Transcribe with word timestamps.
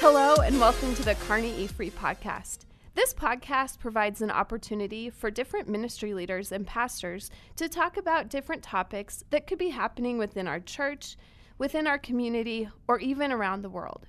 Hello, 0.00 0.36
and 0.36 0.58
welcome 0.58 0.94
to 0.94 1.02
the 1.02 1.14
Kearney 1.14 1.54
E 1.58 1.66
Free 1.66 1.90
podcast. 1.90 2.60
This 2.94 3.12
podcast 3.12 3.78
provides 3.78 4.22
an 4.22 4.30
opportunity 4.30 5.10
for 5.10 5.30
different 5.30 5.68
ministry 5.68 6.14
leaders 6.14 6.52
and 6.52 6.66
pastors 6.66 7.30
to 7.56 7.68
talk 7.68 7.98
about 7.98 8.30
different 8.30 8.62
topics 8.62 9.24
that 9.28 9.46
could 9.46 9.58
be 9.58 9.68
happening 9.68 10.16
within 10.16 10.48
our 10.48 10.58
church, 10.58 11.18
within 11.58 11.86
our 11.86 11.98
community, 11.98 12.66
or 12.88 12.98
even 13.00 13.30
around 13.30 13.60
the 13.60 13.68
world. 13.68 14.06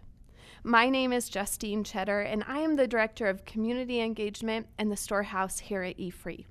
My 0.64 0.90
name 0.90 1.12
is 1.12 1.28
Justine 1.28 1.84
Cheddar, 1.84 2.22
and 2.22 2.46
I 2.48 2.60
am 2.60 2.78
the 2.78 2.88
Director 2.88 3.28
of 3.28 3.44
Community 3.44 4.00
Engagement 4.00 4.68
and 4.78 4.90
the 4.90 4.96
Storehouse 4.96 5.60
here 5.60 5.84
at 5.84 6.00
E 6.00 6.10
Free. 6.10 6.48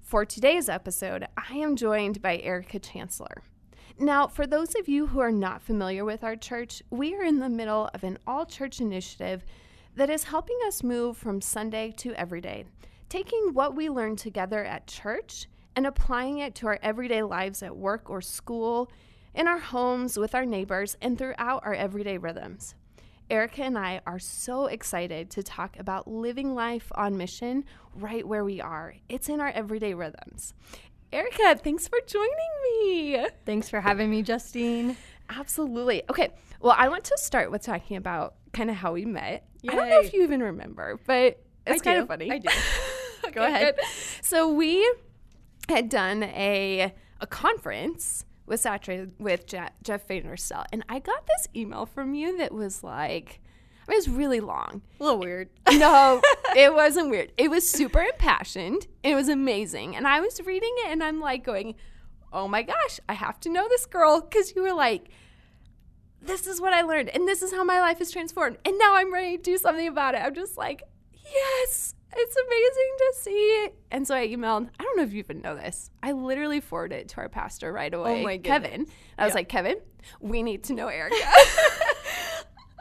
For 0.00 0.24
today's 0.24 0.68
episode, 0.68 1.28
I 1.36 1.54
am 1.54 1.76
joined 1.76 2.20
by 2.20 2.38
Erica 2.38 2.80
Chancellor. 2.80 3.44
Now, 3.98 4.26
for 4.26 4.46
those 4.46 4.74
of 4.78 4.88
you 4.88 5.06
who 5.06 5.20
are 5.20 5.32
not 5.32 5.62
familiar 5.62 6.04
with 6.04 6.22
our 6.22 6.36
church, 6.36 6.82
we 6.90 7.14
are 7.14 7.24
in 7.24 7.38
the 7.38 7.48
middle 7.48 7.88
of 7.94 8.04
an 8.04 8.18
all 8.26 8.44
church 8.44 8.78
initiative 8.78 9.42
that 9.94 10.10
is 10.10 10.24
helping 10.24 10.58
us 10.66 10.82
move 10.82 11.16
from 11.16 11.40
Sunday 11.40 11.94
to 11.96 12.12
everyday, 12.12 12.66
taking 13.08 13.54
what 13.54 13.74
we 13.74 13.88
learn 13.88 14.14
together 14.14 14.62
at 14.62 14.86
church 14.86 15.46
and 15.74 15.86
applying 15.86 16.38
it 16.38 16.54
to 16.56 16.66
our 16.66 16.78
everyday 16.82 17.22
lives 17.22 17.62
at 17.62 17.74
work 17.74 18.10
or 18.10 18.20
school, 18.20 18.90
in 19.34 19.48
our 19.48 19.58
homes, 19.58 20.18
with 20.18 20.34
our 20.34 20.44
neighbors, 20.44 20.98
and 21.00 21.16
throughout 21.16 21.64
our 21.64 21.74
everyday 21.74 22.18
rhythms. 22.18 22.74
Erica 23.30 23.62
and 23.62 23.78
I 23.78 24.02
are 24.06 24.18
so 24.18 24.66
excited 24.66 25.30
to 25.30 25.42
talk 25.42 25.78
about 25.78 26.06
living 26.06 26.54
life 26.54 26.92
on 26.94 27.16
mission 27.16 27.64
right 27.94 28.28
where 28.28 28.44
we 28.44 28.60
are. 28.60 28.94
It's 29.08 29.30
in 29.30 29.40
our 29.40 29.48
everyday 29.48 29.94
rhythms. 29.94 30.52
Erica, 31.12 31.56
thanks 31.62 31.88
for 31.88 31.98
joining 32.06 32.30
me. 32.62 33.26
Thanks 33.44 33.68
for 33.68 33.80
having 33.80 34.10
me, 34.10 34.22
Justine. 34.22 34.96
Absolutely. 35.30 36.02
Okay. 36.10 36.30
Well, 36.60 36.74
I 36.76 36.88
want 36.88 37.04
to 37.04 37.16
start 37.18 37.50
with 37.50 37.62
talking 37.62 37.96
about 37.96 38.34
kind 38.52 38.70
of 38.70 38.76
how 38.76 38.92
we 38.92 39.04
met. 39.04 39.46
I 39.68 39.74
don't 39.74 39.88
know 39.88 40.00
if 40.00 40.12
you 40.12 40.22
even 40.22 40.42
remember, 40.42 40.98
but 41.06 41.42
it's 41.66 41.80
I 41.80 41.84
kind 41.84 41.96
do. 41.98 42.02
of 42.02 42.08
funny. 42.08 42.30
I 42.30 42.38
do. 42.38 42.48
Okay, 43.24 43.34
Go 43.34 43.44
ahead. 43.44 43.74
good. 43.76 43.84
So 44.22 44.52
we 44.52 44.88
had 45.68 45.88
done 45.88 46.22
a 46.22 46.94
a 47.20 47.26
conference 47.26 48.24
with 48.46 48.60
Saturated 48.60 49.14
with 49.18 49.46
Je- 49.46 49.68
Jeff 49.82 50.06
Vanderstelt, 50.06 50.66
and 50.72 50.84
I 50.88 51.00
got 51.00 51.26
this 51.26 51.48
email 51.56 51.86
from 51.86 52.14
you 52.14 52.38
that 52.38 52.52
was 52.52 52.84
like, 52.84 53.40
I 53.86 53.90
mean, 53.90 53.96
it 53.96 54.06
was 54.06 54.08
really 54.08 54.40
long. 54.40 54.82
A 55.00 55.04
little 55.04 55.18
weird. 55.20 55.48
No, 55.72 56.20
it 56.56 56.74
wasn't 56.74 57.10
weird. 57.10 57.32
It 57.36 57.50
was 57.50 57.68
super 57.70 58.00
impassioned. 58.00 58.86
It 59.02 59.14
was 59.14 59.28
amazing, 59.28 59.94
and 59.96 60.06
I 60.08 60.20
was 60.20 60.40
reading 60.44 60.74
it, 60.84 60.90
and 60.90 61.02
I'm 61.04 61.20
like 61.20 61.44
going, 61.44 61.74
"Oh 62.32 62.48
my 62.48 62.62
gosh, 62.62 62.98
I 63.08 63.14
have 63.14 63.38
to 63.40 63.48
know 63.48 63.68
this 63.68 63.86
girl," 63.86 64.20
because 64.20 64.54
you 64.56 64.62
were 64.62 64.72
like. 64.74 65.08
This 66.22 66.46
is 66.48 66.60
what 66.60 66.72
I 66.74 66.82
learned, 66.82 67.10
and 67.10 67.28
this 67.28 67.40
is 67.40 67.52
how 67.52 67.62
my 67.62 67.78
life 67.78 68.00
is 68.00 68.10
transformed. 68.10 68.56
And 68.64 68.76
now 68.78 68.96
I'm 68.96 69.12
ready 69.12 69.36
to 69.36 69.42
do 69.42 69.56
something 69.58 69.86
about 69.86 70.16
it. 70.16 70.22
I'm 70.24 70.34
just 70.34 70.56
like, 70.56 70.82
yes, 71.12 71.94
it's 72.16 72.36
amazing 72.36 72.94
to 72.98 73.12
see. 73.20 73.30
It. 73.64 73.74
And 73.92 74.08
so 74.08 74.16
I 74.16 74.26
emailed, 74.26 74.68
I 74.80 74.82
don't 74.82 74.96
know 74.96 75.04
if 75.04 75.12
you 75.12 75.20
even 75.20 75.40
know 75.40 75.54
this. 75.54 75.90
I 76.02 76.12
literally 76.12 76.58
forwarded 76.60 76.98
it 76.98 77.08
to 77.10 77.18
our 77.18 77.28
pastor 77.28 77.72
right 77.72 77.94
oh 77.94 78.02
away, 78.02 78.38
Oh 78.38 78.42
Kevin. 78.42 78.86
I 79.18 79.24
was 79.24 79.32
Yeah. 79.32 79.34
like, 79.36 79.48
Kevin, 79.48 79.76
we 80.18 80.42
need 80.42 80.64
to 80.64 80.72
know 80.72 80.88
Erica. 80.88 81.14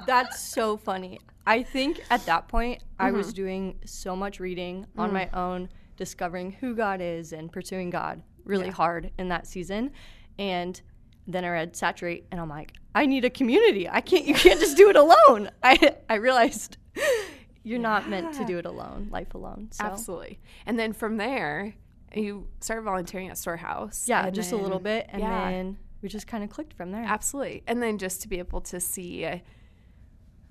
That's 0.05 0.39
so 0.39 0.77
funny. 0.77 1.19
I 1.47 1.63
think 1.63 2.03
at 2.09 2.25
that 2.25 2.47
point, 2.47 2.83
I 2.99 3.11
was 3.11 3.31
doing 3.33 3.79
so 3.85 4.15
much 4.15 4.39
reading 4.39 4.87
on 4.97 5.13
my 5.13 5.29
own, 5.33 5.69
discovering 5.95 6.51
who 6.53 6.75
God 6.75 7.01
is 7.01 7.33
and 7.33 7.51
pursuing 7.51 7.89
God 7.89 8.21
really 8.45 8.69
hard 8.69 9.11
in 9.17 9.29
that 9.29 9.45
season. 9.47 9.91
And 10.39 10.81
then 11.27 11.45
I 11.45 11.49
read 11.49 11.75
Saturate, 11.75 12.25
and 12.31 12.39
I'm 12.39 12.49
like, 12.49 12.73
I 12.93 13.05
need 13.05 13.25
a 13.25 13.29
community. 13.29 13.89
I 13.89 14.01
can't. 14.01 14.25
You 14.25 14.33
can't 14.33 14.59
just 14.59 14.77
do 14.77 14.89
it 14.89 14.95
alone. 14.95 15.49
I 15.63 15.95
I 16.09 16.15
realized 16.15 16.77
you're 17.63 17.79
not 17.79 18.09
meant 18.09 18.33
to 18.35 18.45
do 18.45 18.57
it 18.57 18.65
alone, 18.65 19.09
life 19.11 19.33
alone. 19.33 19.69
So 19.71 19.83
Absolutely. 19.85 20.39
And 20.65 20.77
then 20.77 20.93
from 20.93 21.17
there, 21.17 21.73
you 22.13 22.47
started 22.59 22.83
volunteering 22.83 23.29
at 23.29 23.37
Storehouse. 23.37 24.07
yeah, 24.07 24.29
just 24.29 24.51
a 24.51 24.55
little 24.57 24.79
bit, 24.79 25.07
and 25.09 25.21
yeah. 25.21 25.49
then 25.51 25.77
we 26.01 26.09
just 26.09 26.27
kind 26.27 26.43
of 26.43 26.49
clicked 26.49 26.73
from 26.73 26.91
there. 26.91 27.03
Absolutely. 27.03 27.63
And 27.67 27.81
then 27.81 27.97
just 27.97 28.21
to 28.21 28.27
be 28.27 28.37
able 28.39 28.61
to 28.61 28.79
see 28.79 29.25
uh, 29.25 29.39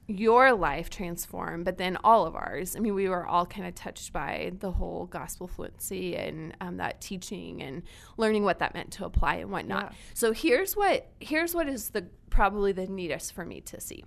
your 0.06 0.52
life 0.52 0.90
transform, 0.90 1.64
but 1.64 1.78
then 1.78 1.96
all 2.04 2.26
of 2.26 2.34
ours. 2.34 2.76
I 2.76 2.80
mean, 2.80 2.94
we 2.94 3.08
were 3.08 3.26
all 3.26 3.46
kind 3.46 3.66
of 3.66 3.74
touched 3.74 4.12
by 4.12 4.52
the 4.58 4.72
whole 4.72 5.06
gospel 5.06 5.48
fluency 5.48 6.14
and 6.16 6.54
um, 6.60 6.76
that 6.76 7.00
teaching 7.00 7.62
and 7.62 7.82
learning 8.16 8.44
what 8.44 8.58
that 8.58 8.74
meant 8.74 8.90
to 8.92 9.06
apply 9.06 9.36
and 9.36 9.50
whatnot. 9.50 9.90
Yeah. 9.90 9.96
So 10.12 10.32
here's 10.32 10.76
what 10.76 11.10
here's 11.20 11.54
what 11.54 11.68
is 11.68 11.90
the 11.90 12.06
probably 12.28 12.72
the 12.72 12.86
neatest 12.86 13.32
for 13.32 13.44
me 13.46 13.60
to 13.62 13.80
see. 13.80 14.04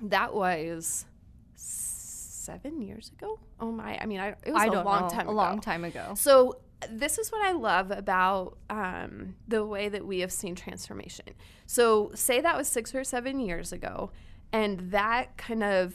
That 0.00 0.34
was 0.34 1.06
seven 1.54 2.82
years 2.82 3.12
ago. 3.16 3.38
Oh 3.60 3.70
my! 3.70 3.96
I 3.98 4.06
mean, 4.06 4.18
I, 4.18 4.28
it 4.44 4.50
was 4.52 4.62
I 4.62 4.66
a 4.66 4.82
long 4.82 5.02
know, 5.02 5.08
time. 5.08 5.26
a 5.28 5.30
ago. 5.30 5.32
long 5.32 5.60
time 5.60 5.84
ago. 5.84 6.14
So 6.16 6.58
this 6.90 7.18
is 7.18 7.30
what 7.30 7.46
I 7.46 7.52
love 7.52 7.90
about 7.90 8.58
um, 8.68 9.36
the 9.46 9.64
way 9.64 9.88
that 9.88 10.04
we 10.04 10.20
have 10.20 10.32
seen 10.32 10.54
transformation. 10.54 11.26
So 11.66 12.10
say 12.14 12.40
that 12.40 12.56
was 12.56 12.66
six 12.66 12.94
or 12.94 13.04
seven 13.04 13.38
years 13.38 13.72
ago, 13.72 14.10
and 14.52 14.90
that 14.90 15.36
kind 15.36 15.62
of 15.62 15.94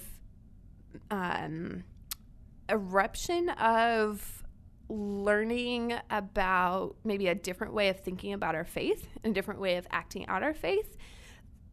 um, 1.11 1.83
eruption 2.69 3.49
of 3.49 4.43
learning 4.89 5.93
about 6.09 6.95
maybe 7.03 7.27
a 7.27 7.35
different 7.35 7.73
way 7.73 7.89
of 7.89 7.99
thinking 7.99 8.33
about 8.33 8.55
our 8.55 8.63
faith 8.65 9.07
and 9.23 9.31
a 9.31 9.33
different 9.33 9.59
way 9.59 9.75
of 9.75 9.85
acting 9.91 10.25
out 10.27 10.43
our 10.43 10.53
faith 10.53 10.97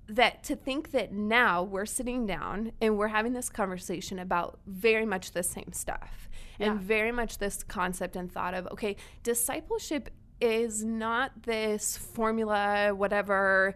that 0.06 0.42
to 0.44 0.54
think 0.54 0.90
that 0.90 1.12
now 1.12 1.62
we're 1.62 1.86
sitting 1.86 2.26
down 2.26 2.72
and 2.80 2.98
we're 2.98 3.08
having 3.08 3.32
this 3.32 3.48
conversation 3.48 4.18
about 4.18 4.58
very 4.66 5.06
much 5.06 5.32
the 5.32 5.42
same 5.42 5.72
stuff 5.72 6.28
and 6.60 6.80
very 6.80 7.10
much 7.10 7.38
this 7.38 7.62
concept 7.62 8.14
and 8.14 8.30
thought 8.30 8.54
of 8.54 8.66
okay 8.66 8.96
discipleship 9.22 10.10
is 10.40 10.84
not 10.84 11.30
this 11.44 11.96
formula 11.96 12.94
whatever 12.94 13.74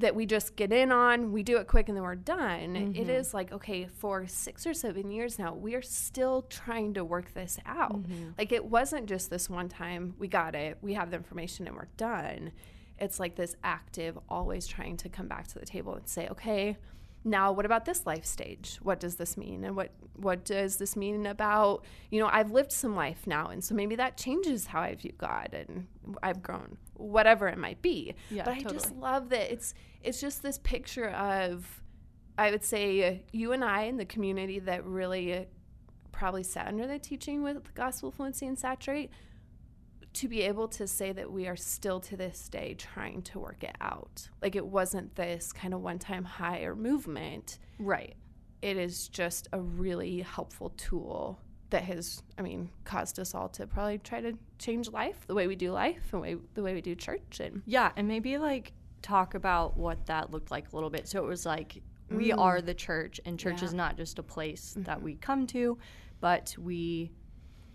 that 0.00 0.14
we 0.14 0.26
just 0.26 0.56
get 0.56 0.72
in 0.72 0.92
on 0.92 1.32
we 1.32 1.42
do 1.42 1.58
it 1.58 1.66
quick 1.66 1.88
and 1.88 1.96
then 1.96 2.04
we're 2.04 2.14
done. 2.14 2.76
It 2.76 2.92
mm-hmm. 2.92 3.10
is 3.10 3.32
like 3.32 3.52
okay 3.52 3.86
for 3.86 4.26
six 4.26 4.66
or 4.66 4.74
seven 4.74 5.10
years 5.10 5.38
now 5.38 5.54
we 5.54 5.74
are 5.74 5.82
still 5.82 6.42
trying 6.42 6.94
to 6.94 7.04
work 7.04 7.32
this 7.34 7.58
out. 7.66 8.02
Mm-hmm. 8.02 8.30
Like 8.38 8.52
it 8.52 8.64
wasn't 8.64 9.06
just 9.06 9.30
this 9.30 9.48
one 9.48 9.68
time 9.68 10.14
we 10.18 10.28
got 10.28 10.54
it 10.54 10.78
we 10.82 10.94
have 10.94 11.10
the 11.10 11.16
information 11.16 11.66
and 11.66 11.76
we're 11.76 11.88
done. 11.96 12.52
It's 12.98 13.18
like 13.18 13.36
this 13.36 13.56
active 13.64 14.18
always 14.28 14.66
trying 14.66 14.96
to 14.98 15.08
come 15.08 15.28
back 15.28 15.46
to 15.48 15.58
the 15.58 15.66
table 15.66 15.94
and 15.94 16.08
say 16.08 16.28
okay 16.28 16.76
now 17.22 17.52
what 17.52 17.66
about 17.66 17.84
this 17.84 18.06
life 18.06 18.24
stage? 18.24 18.78
What 18.82 18.98
does 18.98 19.16
this 19.16 19.36
mean? 19.36 19.64
And 19.64 19.76
what 19.76 19.92
what 20.20 20.44
does 20.44 20.76
this 20.76 20.96
mean 20.96 21.26
about 21.26 21.84
you 22.10 22.20
know 22.20 22.28
i've 22.30 22.50
lived 22.50 22.72
some 22.72 22.94
life 22.94 23.26
now 23.26 23.48
and 23.48 23.62
so 23.64 23.74
maybe 23.74 23.96
that 23.96 24.16
changes 24.16 24.66
how 24.66 24.80
i 24.80 24.94
view 24.94 25.12
god 25.18 25.48
and 25.52 25.86
i've 26.22 26.42
grown 26.42 26.76
whatever 27.00 27.48
it 27.48 27.58
might 27.58 27.80
be 27.82 28.14
Yeah, 28.30 28.44
but 28.44 28.54
i 28.54 28.60
just 28.60 28.94
love 28.96 29.30
that 29.30 29.52
it's 29.52 29.74
it's 30.02 30.20
just 30.20 30.42
this 30.42 30.58
picture 30.58 31.10
of 31.10 31.82
i 32.38 32.50
would 32.50 32.64
say 32.64 33.22
you 33.32 33.52
and 33.52 33.64
i 33.64 33.82
in 33.82 33.96
the 33.96 34.04
community 34.04 34.58
that 34.60 34.84
really 34.84 35.46
probably 36.12 36.42
sat 36.42 36.66
under 36.66 36.86
the 36.86 36.98
teaching 36.98 37.42
with 37.42 37.74
gospel 37.74 38.10
fluency 38.10 38.46
and 38.46 38.58
saturate 38.58 39.10
to 40.12 40.28
be 40.28 40.42
able 40.42 40.68
to 40.68 40.86
say 40.86 41.12
that 41.12 41.30
we 41.30 41.46
are 41.46 41.56
still 41.56 42.00
to 42.00 42.16
this 42.16 42.48
day 42.48 42.74
trying 42.74 43.22
to 43.22 43.38
work 43.38 43.62
it 43.62 43.76
out. 43.80 44.28
Like 44.42 44.56
it 44.56 44.66
wasn't 44.66 45.14
this 45.14 45.52
kind 45.52 45.72
of 45.72 45.80
one 45.80 45.98
time 45.98 46.24
high 46.24 46.60
or 46.60 46.74
movement. 46.74 47.58
Right. 47.78 48.16
It 48.60 48.76
is 48.76 49.08
just 49.08 49.48
a 49.52 49.60
really 49.60 50.20
helpful 50.20 50.70
tool 50.70 51.40
that 51.70 51.84
has, 51.84 52.22
I 52.38 52.42
mean, 52.42 52.70
caused 52.84 53.18
us 53.18 53.34
all 53.34 53.48
to 53.50 53.66
probably 53.66 53.98
try 53.98 54.20
to 54.20 54.34
change 54.58 54.90
life, 54.90 55.26
the 55.26 55.34
way 55.34 55.46
we 55.46 55.56
do 55.56 55.72
life, 55.72 56.12
and 56.12 56.20
way, 56.20 56.36
the 56.54 56.62
way 56.62 56.74
we 56.74 56.80
do 56.80 56.94
church. 56.94 57.40
And 57.40 57.62
Yeah, 57.66 57.92
and 57.96 58.06
maybe 58.06 58.38
like 58.38 58.72
talk 59.02 59.34
about 59.34 59.76
what 59.76 60.06
that 60.06 60.30
looked 60.30 60.50
like 60.50 60.72
a 60.72 60.76
little 60.76 60.90
bit. 60.90 61.08
So 61.08 61.24
it 61.24 61.28
was 61.28 61.46
like 61.46 61.82
we 62.10 62.30
mm. 62.30 62.38
are 62.38 62.60
the 62.60 62.74
church, 62.74 63.20
and 63.24 63.38
church 63.38 63.62
Yeah. 63.62 63.68
is 63.68 63.74
not 63.74 63.96
just 63.96 64.18
a 64.18 64.22
place 64.22 64.74
that 64.78 64.96
mm-hmm. 64.96 65.04
we 65.04 65.14
come 65.14 65.46
to, 65.48 65.78
but 66.20 66.54
we 66.58 67.12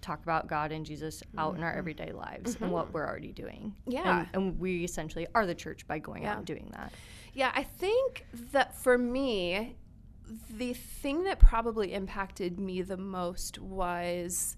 talk 0.01 0.21
about 0.21 0.47
God 0.47 0.71
and 0.71 0.85
Jesus 0.85 1.23
out 1.37 1.55
in 1.55 1.63
our 1.63 1.71
mm-hmm. 1.71 1.79
everyday 1.79 2.11
lives 2.11 2.57
and 2.61 2.71
what 2.71 2.85
mm-hmm. 2.85 2.93
we're 2.93 3.07
already 3.07 3.31
doing. 3.31 3.75
Yeah. 3.87 4.19
And, 4.19 4.27
and 4.33 4.59
we 4.59 4.83
essentially 4.83 5.25
are 5.33 5.47
the 5.47 5.55
church 5.55 5.87
by 5.87 5.99
going 5.99 6.23
Yeah. 6.23 6.33
out 6.33 6.37
and 6.37 6.45
doing 6.45 6.69
that. 6.73 6.93
Yeah, 7.33 7.51
I 7.55 7.63
think 7.63 8.25
that 8.51 8.75
for 8.75 8.97
me, 8.97 9.75
the 10.49 10.73
thing 10.73 11.23
that 11.23 11.39
probably 11.39 11.93
impacted 11.93 12.59
me 12.59 12.81
the 12.81 12.97
most 12.97 13.59
was 13.59 14.57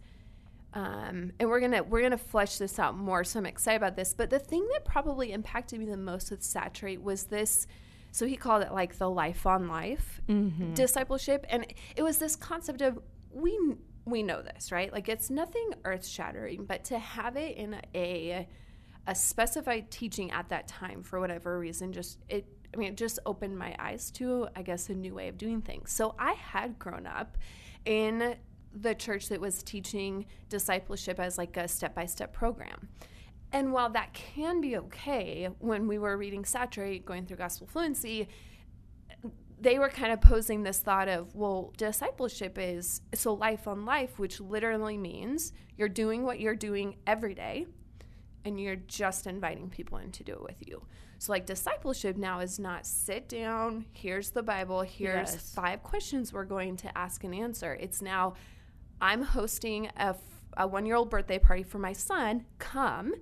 um, 0.74 1.32
and 1.40 1.50
we're 1.50 1.60
gonna 1.60 1.84
we're 1.84 2.02
gonna 2.02 2.18
flesh 2.18 2.58
this 2.58 2.78
out 2.78 2.96
more 2.98 3.24
so 3.24 3.40
i'm 3.40 3.46
excited 3.46 3.78
about 3.78 3.96
this 3.96 4.14
but 4.14 4.30
the 4.30 4.40
thing 4.40 4.68
that 4.74 4.86
probably 4.86 5.32
impacted 5.32 5.80
me 5.80 5.86
the 5.86 5.98
most 5.98 6.30
with 6.32 6.44
saturate 6.44 7.02
was 7.02 7.26
this 7.26 7.68
so 8.12 8.26
he 8.26 8.36
called 8.36 8.64
it 8.64 8.72
like 8.72 8.98
the 8.98 9.10
life 9.10 9.46
on 9.46 9.68
life 9.68 10.22
discipleship 10.74 11.46
and 11.50 11.66
it 11.96 12.04
was 12.04 12.18
this 12.18 12.36
concept 12.36 12.82
of 12.82 13.00
we 13.32 13.58
we 14.06 14.24
know 14.24 14.42
this 14.42 14.72
right? 14.72 14.92
Like 14.94 15.10
it's 15.10 15.30
nothing 15.30 15.74
earth 15.84 16.06
shattering 16.06 16.66
but 16.66 16.86
to 16.86 17.00
have 17.00 17.36
it 17.36 17.58
in 17.58 17.76
a 17.94 18.48
a 19.06 19.16
specified 19.16 19.90
teaching 19.90 20.32
at 20.32 20.50
that 20.50 20.68
time 20.68 21.02
for 21.04 21.20
whatever 21.20 21.58
reason 21.60 21.94
just 21.94 22.20
it 22.30 22.46
I 22.74 22.78
mean, 22.78 22.90
it 22.90 22.98
just 22.98 23.20
opened 23.26 23.58
my 23.58 23.76
eyes 23.80 24.12
to, 24.12 24.48
I 24.56 24.62
guess, 24.62 24.90
a 24.90 24.94
new 24.94 25.14
way 25.14 25.28
of 25.28 25.38
doing 25.38 25.62
things. 25.62 25.92
So 25.92 26.16
I 26.20 26.34
had 26.34 26.78
grown 26.78 27.08
up 27.08 27.38
in 27.86 28.36
the 28.74 28.94
church 28.94 29.30
that 29.30 29.42
was 29.42 29.64
teaching 29.64 30.26
discipleship 30.50 31.20
as 31.20 31.38
like 31.38 31.58
a 31.58 31.68
step 31.68 31.96
by 31.96 32.06
step 32.06 32.34
program. 32.34 32.90
And 33.52 33.72
while 33.72 33.90
that 33.92 34.14
can 34.14 34.60
be 34.60 34.78
okay 34.78 35.50
when 35.60 35.88
we 35.88 35.98
were 35.98 36.18
reading 36.18 36.44
Saturate, 36.44 37.06
going 37.06 37.26
through 37.26 37.38
gospel 37.38 37.68
fluency, 37.68 38.28
they 39.60 39.80
were 39.80 39.90
kind 39.90 40.12
of 40.12 40.22
posing 40.22 40.64
this 40.64 40.80
thought 40.80 41.08
of, 41.08 41.34
well, 41.34 41.74
discipleship 41.78 42.58
is 42.60 43.02
so 43.14 43.34
life 43.34 43.68
on 43.68 43.86
life, 43.86 44.20
which 44.20 44.40
literally 44.40 44.98
means 44.98 45.54
you're 45.78 45.90
doing 45.90 46.24
what 46.24 46.40
you're 46.40 46.56
doing 46.56 46.98
every 47.08 47.34
day 47.34 47.66
and 48.46 48.60
you're 48.60 48.76
just 48.76 49.26
inviting 49.26 49.70
people 49.70 49.98
in 49.98 50.12
to 50.12 50.24
do 50.24 50.34
it 50.34 50.44
with 50.44 50.68
you. 50.68 50.84
So, 51.20 51.32
like, 51.32 51.46
discipleship 51.46 52.16
now 52.18 52.40
is 52.42 52.60
not 52.60 52.86
sit 52.86 53.28
down, 53.28 53.86
here's 53.92 54.30
the 54.30 54.44
Bible, 54.44 54.82
here's 54.82 55.32
Yes. 55.34 55.54
five 55.54 55.82
questions 55.84 56.32
we're 56.32 56.46
going 56.46 56.78
to 56.78 56.98
ask 56.98 57.24
and 57.24 57.34
answer. 57.34 57.74
It's 57.74 58.02
now, 58.02 58.36
I'm 59.02 59.24
hosting 59.24 59.88
a, 59.98 60.10
f- 60.10 60.18
a 60.58 60.68
one 60.68 60.86
year 60.86 60.96
old 60.96 61.10
birthday 61.10 61.40
party 61.40 61.64
for 61.64 61.80
my 61.80 61.94
son. 61.94 62.46
Come. 62.60 63.14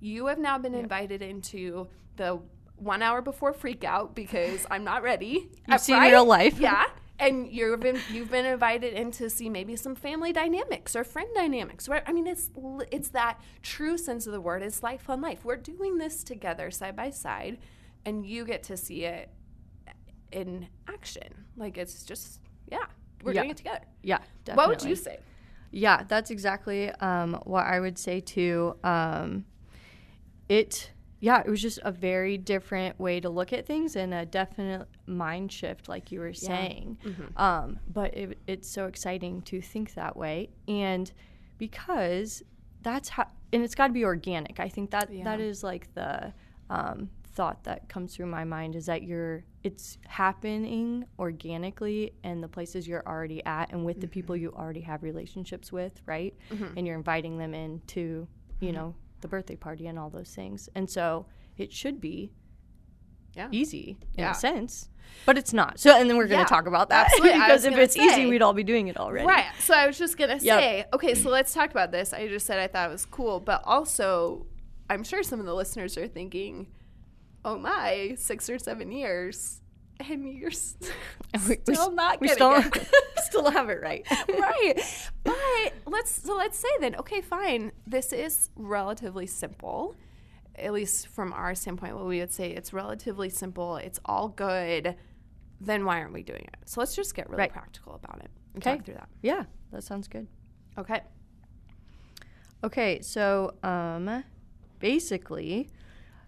You 0.00 0.26
have 0.26 0.38
now 0.38 0.58
been 0.58 0.74
invited 0.74 1.22
into 1.22 1.86
the 2.16 2.40
one 2.76 3.02
hour 3.02 3.22
before 3.22 3.52
freak 3.52 3.84
out 3.84 4.14
because 4.16 4.66
I'm 4.70 4.82
not 4.84 5.02
ready. 5.02 5.48
You've 5.68 5.80
seen 5.80 6.00
real 6.02 6.24
life. 6.24 6.58
Yeah. 6.58 6.84
And 7.18 7.48
you've 7.48 7.78
been 7.80 8.00
you've 8.12 8.30
been 8.30 8.44
invited 8.44 8.92
in 8.94 9.12
to 9.12 9.30
see 9.30 9.48
maybe 9.48 9.76
some 9.76 9.94
family 9.94 10.32
dynamics 10.32 10.96
or 10.96 11.04
friend 11.04 11.28
dynamics. 11.34 11.88
Right? 11.88 12.02
I 12.06 12.12
mean, 12.12 12.26
it's 12.26 12.50
it's 12.90 13.10
that 13.10 13.40
true 13.62 13.96
sense 13.96 14.26
of 14.26 14.32
the 14.32 14.40
word. 14.40 14.62
It's 14.62 14.82
life 14.82 15.08
on 15.08 15.20
life. 15.20 15.44
We're 15.44 15.56
doing 15.56 15.98
this 15.98 16.24
together, 16.24 16.70
side 16.72 16.96
by 16.96 17.10
side, 17.10 17.58
and 18.04 18.26
you 18.26 18.44
get 18.44 18.64
to 18.64 18.76
see 18.76 19.04
it 19.04 19.30
in 20.32 20.66
action. 20.88 21.44
Like 21.56 21.78
it's 21.78 22.02
just 22.04 22.40
yeah, 22.70 22.86
we're 23.22 23.32
Yeah. 23.32 23.42
doing 23.42 23.50
it 23.50 23.56
together. 23.58 23.84
Yeah, 24.02 24.18
definitely. 24.44 24.56
What 24.72 24.82
would 24.82 24.88
you 24.88 24.96
say? 24.96 25.18
Yeah, 25.70 26.02
that's 26.06 26.30
exactly 26.30 26.90
um, 26.90 27.34
what 27.44 27.64
I 27.66 27.80
would 27.80 27.98
say 27.98 28.20
too. 28.20 28.76
Um, 28.84 29.44
it, 30.48 30.90
yeah, 31.24 31.40
it 31.40 31.48
was 31.48 31.62
just 31.62 31.78
a 31.84 31.90
very 31.90 32.36
different 32.36 33.00
way 33.00 33.18
to 33.20 33.30
look 33.30 33.52
at 33.52 33.64
things 33.66 33.96
and 33.96 34.12
a 34.12 34.26
definite 34.26 34.86
mind 35.06 35.50
shift, 35.50 35.88
like 35.88 36.12
you 36.12 36.20
were 36.20 36.34
saying. 36.34 36.98
Um, 37.36 37.78
but 37.92 38.14
it, 38.14 38.38
it's 38.46 38.68
so 38.68 38.86
exciting 38.86 39.40
to 39.42 39.60
think 39.62 39.94
that 39.94 40.14
way, 40.16 40.50
and 40.68 41.10
because 41.58 42.42
that's 42.82 43.08
how, 43.08 43.26
and 43.52 43.62
it's 43.62 43.74
got 43.74 43.86
to 43.86 43.92
be 43.94 44.04
organic. 44.04 44.60
I 44.60 44.68
think 44.68 44.90
that 44.90 45.08
that 45.24 45.38
Yeah. 45.40 45.46
is 45.46 45.62
like 45.62 45.92
the 45.94 46.32
um, 46.68 47.08
thought 47.32 47.64
that 47.64 47.88
comes 47.88 48.14
through 48.14 48.26
my 48.26 48.44
mind 48.44 48.76
is 48.76 48.86
that 48.86 49.02
you're 49.02 49.44
it's 49.62 49.96
happening 50.06 51.06
organically 51.18 52.12
in 52.22 52.40
the 52.42 52.48
places 52.48 52.86
you're 52.86 53.06
already 53.06 53.42
at 53.46 53.72
and 53.72 53.84
with 53.84 54.00
the 54.00 54.06
people 54.06 54.36
you 54.36 54.52
already 54.52 54.82
have 54.82 55.02
relationships 55.02 55.72
with 55.72 56.00
right? 56.06 56.34
And 56.76 56.86
you're 56.86 56.96
inviting 56.96 57.38
them 57.38 57.54
in 57.54 57.80
to 57.88 58.28
you 58.60 58.72
know 58.72 58.94
the 59.24 59.28
birthday 59.28 59.56
party 59.56 59.86
and 59.86 59.98
all 59.98 60.10
those 60.10 60.30
things 60.34 60.68
and 60.74 60.88
so 60.90 61.24
it 61.56 61.72
should 61.72 61.98
be 62.00 62.30
Yeah. 63.34 63.48
easy 63.50 63.96
in 64.16 64.24
Yeah. 64.24 64.32
a 64.32 64.34
sense 64.34 64.90
but 65.24 65.38
it's 65.38 65.52
not 65.54 65.80
so 65.80 65.90
and 65.98 66.08
then 66.10 66.18
we're 66.18 66.26
going 66.28 66.40
Yeah, 66.40 66.44
to 66.44 66.48
talk 66.50 66.66
about 66.66 66.90
that 66.90 67.06
absolutely. 67.10 67.38
Because 67.40 67.64
if 67.64 67.76
it's 67.78 67.96
easy 67.96 68.26
we'd 68.26 68.42
all 68.42 68.52
be 68.52 68.62
doing 68.64 68.88
it 68.88 68.96
already 68.98 69.26
Right. 69.26 69.46
So 69.60 69.72
I 69.74 69.86
was 69.86 69.96
just 69.98 70.18
gonna 70.18 70.34
Yep. 70.34 70.40
say, 70.60 70.84
okay, 70.92 71.14
so 71.14 71.30
let's 71.30 71.52
talk 71.54 71.70
about 71.70 71.90
this. 71.90 72.12
I 72.12 72.28
just 72.28 72.44
said 72.46 72.58
I 72.58 72.66
thought 72.66 72.88
it 72.90 72.92
was 72.92 73.06
cool, 73.06 73.40
but 73.40 73.62
also 73.64 74.46
I'm 74.90 75.02
sure 75.02 75.22
some 75.22 75.40
of 75.40 75.46
the 75.46 75.54
listeners 75.54 75.96
are 75.96 76.06
thinking, 76.06 76.66
"Oh 77.44 77.56
my, 77.58 78.14
six 78.18 78.50
or 78.50 78.58
seven 78.58 78.92
years, 78.92 79.62
and 80.00 80.28
you're 80.32 80.50
s- 80.50 80.76
we, 81.48 81.56
we 81.66 81.74
still 81.74 81.88
s- 81.90 81.94
not 81.94 82.20
we 82.20 82.28
getting 82.28 82.36
still, 82.62 82.80
it." 82.82 82.88
still 83.24 83.50
have 83.50 83.68
it 83.70 83.80
right 83.82 84.06
right. 84.28 84.74
But 85.22 85.36
let's 85.86 86.22
so 86.22 86.36
let's 86.36 86.58
say 86.58 86.68
then, 86.80 86.94
okay, 86.96 87.20
fine. 87.20 87.72
This 87.86 88.12
is 88.12 88.50
relatively 88.56 89.26
simple. 89.26 89.94
At 90.56 90.72
least 90.72 91.08
from 91.08 91.32
our 91.32 91.54
standpoint, 91.54 91.96
what 91.96 92.06
we 92.06 92.20
would 92.20 92.32
say 92.32 92.50
it's 92.50 92.72
relatively 92.72 93.28
simple. 93.30 93.76
It's 93.76 93.98
all 94.04 94.28
good. 94.28 94.94
Then 95.60 95.84
why 95.84 96.00
aren't 96.00 96.12
we 96.12 96.22
doing 96.22 96.42
it? 96.52 96.56
So 96.68 96.80
let's 96.80 96.94
just 96.94 97.14
get 97.14 97.28
really 97.30 97.40
Right. 97.40 97.52
practical 97.52 97.94
about 97.94 98.20
it 98.22 98.30
and 98.54 98.62
Okay. 98.62 98.76
talk 98.76 98.84
through 98.84 98.94
that. 98.94 99.08
yeah 99.22 99.44
that 99.72 99.82
sounds 99.82 100.06
good 100.08 100.26
Okay. 100.78 101.00
Okay, 102.62 103.00
so 103.02 103.54
um, 103.62 104.24
basically, 104.78 105.68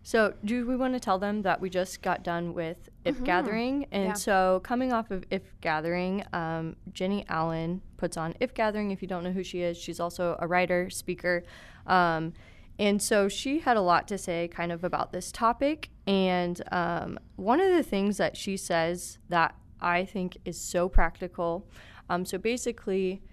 so 0.06 0.34
do 0.44 0.64
we 0.64 0.76
want 0.76 0.94
to 0.94 1.00
tell 1.00 1.18
them 1.18 1.42
that 1.42 1.60
we 1.60 1.68
just 1.68 2.00
got 2.00 2.22
done 2.22 2.54
with 2.54 2.90
If 3.04 3.24
Gathering? 3.24 3.88
And 3.90 4.04
Yeah. 4.04 4.12
so 4.12 4.60
coming 4.62 4.92
off 4.92 5.10
of 5.10 5.24
If 5.32 5.60
Gathering, 5.60 6.22
um, 6.32 6.76
Jennie 6.92 7.24
Allen 7.28 7.82
puts 7.96 8.16
on 8.16 8.32
If 8.38 8.54
Gathering. 8.54 8.92
If 8.92 9.02
you 9.02 9.08
don't 9.08 9.24
know 9.24 9.32
who 9.32 9.42
she 9.42 9.62
is, 9.62 9.76
she's 9.76 9.98
also 9.98 10.36
a 10.38 10.46
writer, 10.46 10.90
speaker. 10.90 11.42
Um, 11.88 12.34
and 12.78 13.02
so 13.02 13.28
she 13.28 13.58
had 13.58 13.76
a 13.76 13.80
lot 13.80 14.06
to 14.06 14.16
say 14.16 14.46
kind 14.46 14.70
of 14.70 14.84
about 14.84 15.10
this 15.10 15.32
topic. 15.32 15.90
And 16.06 16.62
um, 16.70 17.18
one 17.34 17.58
of 17.58 17.74
the 17.74 17.82
things 17.82 18.16
that 18.18 18.36
she 18.36 18.56
says 18.56 19.18
that 19.28 19.56
I 19.80 20.04
think 20.04 20.38
is 20.44 20.56
so 20.60 20.88
practical. 20.88 21.66
Um, 22.08 22.24
so 22.24 22.38
basically, 22.38 23.24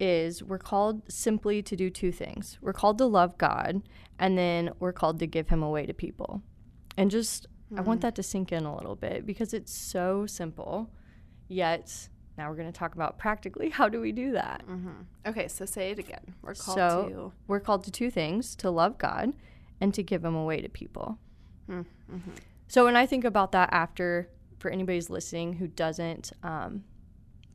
is 0.00 0.42
we're 0.42 0.58
called 0.58 1.02
simply 1.10 1.62
to 1.62 1.76
do 1.76 1.90
two 1.90 2.12
things. 2.12 2.58
We're 2.60 2.72
called 2.72 2.98
to 2.98 3.06
love 3.06 3.38
God, 3.38 3.82
and 4.18 4.36
then 4.36 4.70
we're 4.78 4.92
called 4.92 5.18
to 5.20 5.26
give 5.26 5.48
Him 5.48 5.62
away 5.62 5.86
to 5.86 5.94
people. 5.94 6.42
And 6.96 7.10
just, 7.10 7.46
I 7.76 7.80
want 7.80 8.00
hmm. 8.00 8.02
that 8.02 8.14
to 8.16 8.22
sink 8.22 8.52
in 8.52 8.64
a 8.64 8.74
little 8.74 8.96
bit 8.96 9.26
because 9.26 9.54
it's 9.54 9.72
so 9.72 10.26
simple. 10.26 10.90
Yet, 11.48 12.08
now 12.36 12.48
we're 12.48 12.56
going 12.56 12.70
to 12.70 12.78
talk 12.78 12.94
about 12.94 13.18
practically 13.18 13.68
how 13.70 13.88
do 13.88 14.00
we 14.00 14.12
do 14.12 14.32
that. 14.32 14.62
Mm-hmm. 14.68 15.02
Okay, 15.26 15.48
so 15.48 15.64
say 15.64 15.90
it 15.90 15.98
again. 15.98 16.34
We're 16.42 16.54
called 16.54 16.76
so, 16.76 17.08
to. 17.08 17.32
we're 17.46 17.60
called 17.60 17.84
to 17.84 17.90
two 17.90 18.10
things 18.10 18.56
to 18.56 18.70
love 18.70 18.98
God 18.98 19.32
and 19.80 19.92
to 19.94 20.02
give 20.02 20.24
Him 20.24 20.34
away 20.34 20.60
to 20.60 20.68
people. 20.68 21.18
Hmm, 21.66 21.80
mm-hmm. 22.12 22.30
So, 22.68 22.84
when 22.84 22.96
I 22.96 23.06
think 23.06 23.24
about 23.24 23.52
that 23.52 23.68
after, 23.72 24.30
for 24.58 24.70
anybody's 24.70 25.10
listening 25.10 25.54
who 25.54 25.66
doesn't 25.66 26.32
um, 26.42 26.84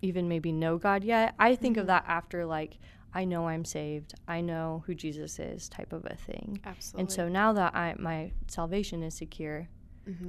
even 0.01 0.27
maybe 0.27 0.51
know 0.51 0.77
God 0.77 1.03
yet, 1.03 1.33
I 1.39 1.55
think 1.55 1.77
of 1.77 1.87
that 1.87 2.05
after, 2.07 2.45
like, 2.45 2.77
I 3.13 3.25
know 3.25 3.47
I'm 3.47 3.65
saved, 3.65 4.13
I 4.27 4.41
know 4.41 4.83
who 4.85 4.93
Jesus 4.93 5.39
is, 5.39 5.69
type 5.69 5.91
of 5.93 6.05
a 6.05 6.15
thing. 6.15 6.59
Absolutely. 6.65 7.01
And 7.01 7.11
so 7.11 7.29
now 7.29 7.53
that 7.53 7.73
I 7.75 7.95
my 7.97 8.31
salvation 8.47 9.01
is 9.01 9.15
secure, 9.15 9.67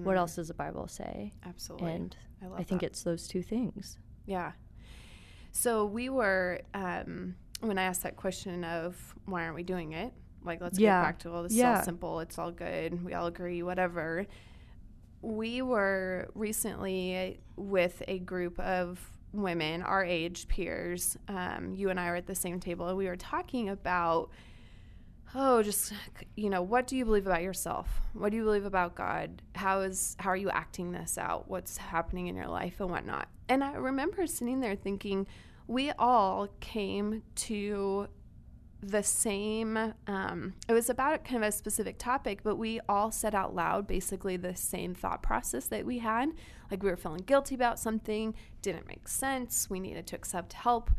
what 0.02 0.16
else 0.16 0.36
does 0.36 0.48
the 0.48 0.54
Bible 0.54 0.88
say? 0.88 1.32
Absolutely. 1.44 1.92
And 1.92 2.16
I 2.42 2.60
I, 2.60 2.62
think 2.62 2.80
that. 2.80 2.88
it's 2.88 3.02
those 3.02 3.28
two 3.28 3.42
things. 3.42 3.98
Yeah. 4.26 4.52
So 5.52 5.84
we 5.84 6.08
were 6.08 6.60
um, 6.74 7.34
when 7.60 7.78
I 7.78 7.82
asked 7.82 8.04
that 8.04 8.16
question 8.16 8.64
of 8.64 8.96
why 9.26 9.42
aren't 9.44 9.56
we 9.56 9.64
doing 9.64 9.92
it? 9.92 10.12
Like 10.44 10.60
let's 10.60 10.78
Yeah. 10.78 11.00
get 11.00 11.04
practical. 11.04 11.42
This 11.42 11.52
is 11.52 11.62
all 11.62 11.82
simple. 11.82 12.20
It's 12.20 12.38
all 12.38 12.52
good. 12.52 13.04
We 13.04 13.12
all 13.14 13.26
agree. 13.26 13.62
Whatever. 13.62 14.26
We 15.20 15.62
were 15.62 16.30
recently 16.34 17.40
with 17.56 18.02
a 18.08 18.20
group 18.20 18.58
of 18.60 19.00
women, 19.32 19.82
our 19.82 20.04
age 20.04 20.48
peers. 20.48 21.16
Um, 21.28 21.74
you 21.74 21.90
and 21.90 21.98
I 21.98 22.10
were 22.10 22.16
at 22.16 22.26
the 22.26 22.34
same 22.34 22.60
table, 22.60 22.88
and 22.88 22.96
we 22.96 23.06
were 23.06 23.16
talking 23.16 23.68
about 23.68 24.30
oh 25.34 25.62
just 25.62 25.92
you 26.36 26.48
know 26.48 26.62
what 26.62 26.86
do 26.86 26.96
you 26.96 27.04
believe 27.04 27.26
about 27.26 27.42
yourself? 27.42 28.00
What 28.14 28.30
do 28.30 28.36
you 28.36 28.44
believe 28.44 28.64
about 28.64 28.94
god? 28.94 29.42
How 29.54 29.80
is 29.80 30.16
how 30.18 30.30
are 30.30 30.36
you 30.36 30.50
acting 30.50 30.92
this 30.92 31.18
out? 31.18 31.48
What's 31.48 31.76
happening 31.76 32.28
in 32.28 32.36
your 32.36 32.48
life 32.48 32.80
and 32.80 32.90
whatnot? 32.90 33.28
And 33.48 33.62
i 33.62 33.74
remember 33.74 34.26
sitting 34.26 34.60
there 34.60 34.76
thinking 34.76 35.26
we 35.66 35.90
all 35.92 36.48
came 36.60 37.22
to 37.34 38.08
the 38.80 39.02
same 39.02 39.76
um, 40.06 40.54
it 40.68 40.72
was 40.72 40.88
about 40.88 41.24
kind 41.24 41.42
of 41.42 41.48
a 41.48 41.52
specific 41.52 41.98
topic 41.98 42.40
but 42.44 42.56
we 42.56 42.80
all 42.88 43.10
said 43.10 43.34
out 43.34 43.54
loud 43.54 43.86
basically 43.86 44.36
the 44.36 44.54
same 44.54 44.94
thought 44.94 45.22
process 45.22 45.66
that 45.66 45.84
we 45.84 45.98
had. 45.98 46.30
Like 46.70 46.82
we 46.82 46.90
were 46.90 46.96
feeling 46.96 47.24
guilty 47.26 47.54
about 47.54 47.78
something 47.78 48.34
didn't 48.62 48.86
make 48.86 49.08
sense 49.08 49.68
we 49.68 49.80
needed 49.80 50.06
to 50.08 50.16
accept 50.16 50.52
help 50.52 50.90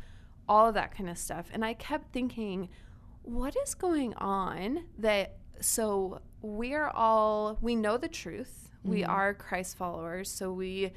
all 0.47 0.67
of 0.67 0.73
that 0.73 0.93
kind 0.95 1.09
of 1.09 1.17
stuff. 1.17 1.47
And 1.53 1.63
i 1.63 1.73
kept 1.73 2.11
thinking 2.11 2.69
what 3.21 3.55
is 3.63 3.75
going 3.75 4.13
on 4.15 4.85
that 4.97 5.37
so 5.61 6.21
we're 6.41 6.87
all 6.87 7.57
we 7.61 7.75
know 7.75 7.97
the 7.97 8.07
truth. 8.09 8.69
We 8.83 9.03
are 9.03 9.33
christ 9.33 9.77
followers 9.77 10.29
so 10.29 10.51
we 10.51 10.91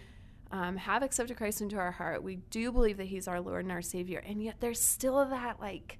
um, 0.51 0.77
have 0.77 1.03
accepted 1.03 1.37
christ 1.37 1.61
into 1.61 1.77
our 1.77 1.93
heart. 1.93 2.25
We 2.25 2.37
do 2.51 2.73
believe 2.73 2.97
that 2.97 3.07
he's 3.07 3.29
our 3.29 3.41
lord 3.41 3.65
and 3.65 3.73
our 3.73 3.83
savior 3.83 4.21
and 4.27 4.43
yet 4.43 4.57
there's 4.59 4.81
still 4.81 5.25
that 5.27 5.61
like 5.61 5.99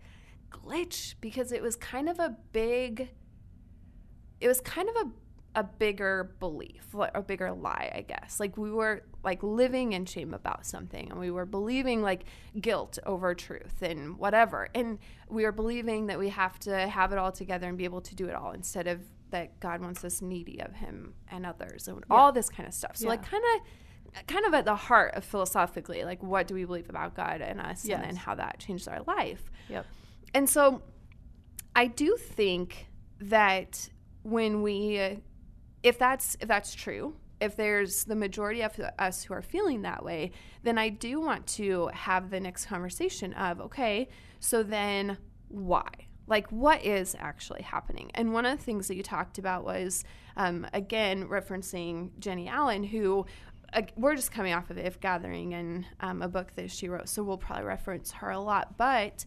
glitch 0.53 1.15
because 1.21 1.53
it 1.53 1.63
was 1.63 1.77
kind 1.77 2.09
of 2.09 2.19
a 2.19 2.37
big 2.53 3.11
it 4.41 4.49
was 4.49 4.61
kind 4.61 4.89
of 4.89 4.97
a 4.97 5.11
a 5.55 5.63
bigger 5.63 6.35
belief, 6.41 6.95
a 6.95 7.21
bigger 7.21 7.53
lie, 7.53 7.93
I 7.95 8.01
guess. 8.01 8.41
Like 8.41 8.57
we 8.57 8.71
were 8.71 9.03
like 9.23 9.43
living 9.43 9.93
in 9.93 10.07
shame 10.07 10.33
about 10.33 10.65
something 10.65 11.11
and 11.11 11.21
we 11.21 11.31
were 11.31 11.45
believing 11.45 12.01
like 12.01 12.25
guilt 12.59 12.99
over 13.05 13.35
truth 13.35 13.83
and 13.83 14.17
whatever. 14.17 14.69
And 14.75 14.99
we 15.29 15.45
were 15.45 15.53
believing 15.53 16.07
that 16.07 16.19
we 16.19 16.31
have 16.31 16.59
to 16.61 16.89
have 16.89 17.13
it 17.13 17.19
all 17.19 17.33
together 17.33 17.69
and 17.69 17.77
be 17.77 17.85
able 17.85 18.01
to 18.01 18.15
do 18.15 18.29
it 18.29 18.35
all 18.35 18.53
instead 18.53 18.87
of 18.87 19.01
that 19.33 19.59
God 19.61 19.81
wants 19.81 20.05
us 20.05 20.23
needy 20.23 20.61
of 20.61 20.75
Him 20.75 21.15
and 21.29 21.45
others, 21.45 21.89
and 21.89 22.05
all 22.09 22.33
this 22.33 22.49
kind 22.49 22.69
of 22.69 22.75
stuff. 22.75 22.97
So, 22.97 23.09
like, 23.09 23.25
kind 23.25 23.43
of, 23.57 24.27
kind 24.27 24.45
of 24.47 24.55
at 24.55 24.65
the 24.65 24.77
heart 24.77 25.15
of 25.15 25.25
philosophically, 25.25 26.05
like, 26.05 26.23
what 26.23 26.47
do 26.47 26.55
we 26.55 26.65
believe 26.65 26.89
about 26.89 27.17
God 27.17 27.41
and 27.41 27.61
us, 27.61 27.85
and 27.85 28.05
then 28.05 28.15
how 28.15 28.35
that 28.37 28.59
changed 28.59 28.89
our 28.89 29.03
life. 29.03 29.51
Yep. 29.69 29.87
And 30.35 30.49
so, 30.49 30.83
I 31.75 31.87
do 31.87 32.17
think 32.17 32.89
that 33.21 33.89
when 34.23 34.63
we, 34.63 35.19
if 35.83 35.99
that's 35.99 36.37
if 36.41 36.49
that's 36.49 36.75
true, 36.75 37.15
if 37.41 37.57
there's 37.57 38.05
the 38.05 38.15
majority 38.15 38.63
of 38.63 38.79
us 38.99 39.25
who 39.25 39.35
are 39.35 39.43
feeling 39.43 39.83
that 39.83 40.05
way, 40.05 40.31
then 40.63 40.79
I 40.79 40.91
do 40.91 41.21
want 41.21 41.47
to 41.49 41.89
have 41.93 42.31
the 42.31 42.41
next 42.41 42.67
conversation 42.67 43.33
of 43.35 43.61
okay, 43.61 44.09
so 44.39 44.63
then 44.63 45.19
why? 45.49 45.89
Like, 46.27 46.49
what 46.51 46.85
is 46.85 47.17
actually 47.19 47.63
happening? 47.63 48.11
And 48.15 48.33
one 48.33 48.47
of 48.47 48.57
the 48.57 48.65
things 48.65 48.89
that 48.89 48.95
you 48.95 49.03
talked 49.03 49.39
about 49.39 49.65
was, 49.65 50.05
um, 50.37 50.67
again, 50.73 51.29
referencing 51.29 52.11
Jennie 52.21 52.49
Allen, 52.49 52.85
who 52.85 53.27
uh, 53.73 53.83
we're 53.97 54.15
just 54.15 54.31
coming 54.31 54.53
off 54.53 54.71
of 54.71 54.79
If 54.79 55.01
Gathering 55.01 55.53
and 55.55 55.85
um, 56.01 56.23
a 56.23 56.29
book 56.29 56.55
that 56.55 56.71
she 56.71 56.89
wrote, 56.89 57.09
so 57.09 57.23
we'll 57.23 57.39
probably 57.39 57.65
reference 57.65 58.13
her 58.13 58.31
a 58.31 58.39
lot. 58.39 58.77
But 58.77 59.25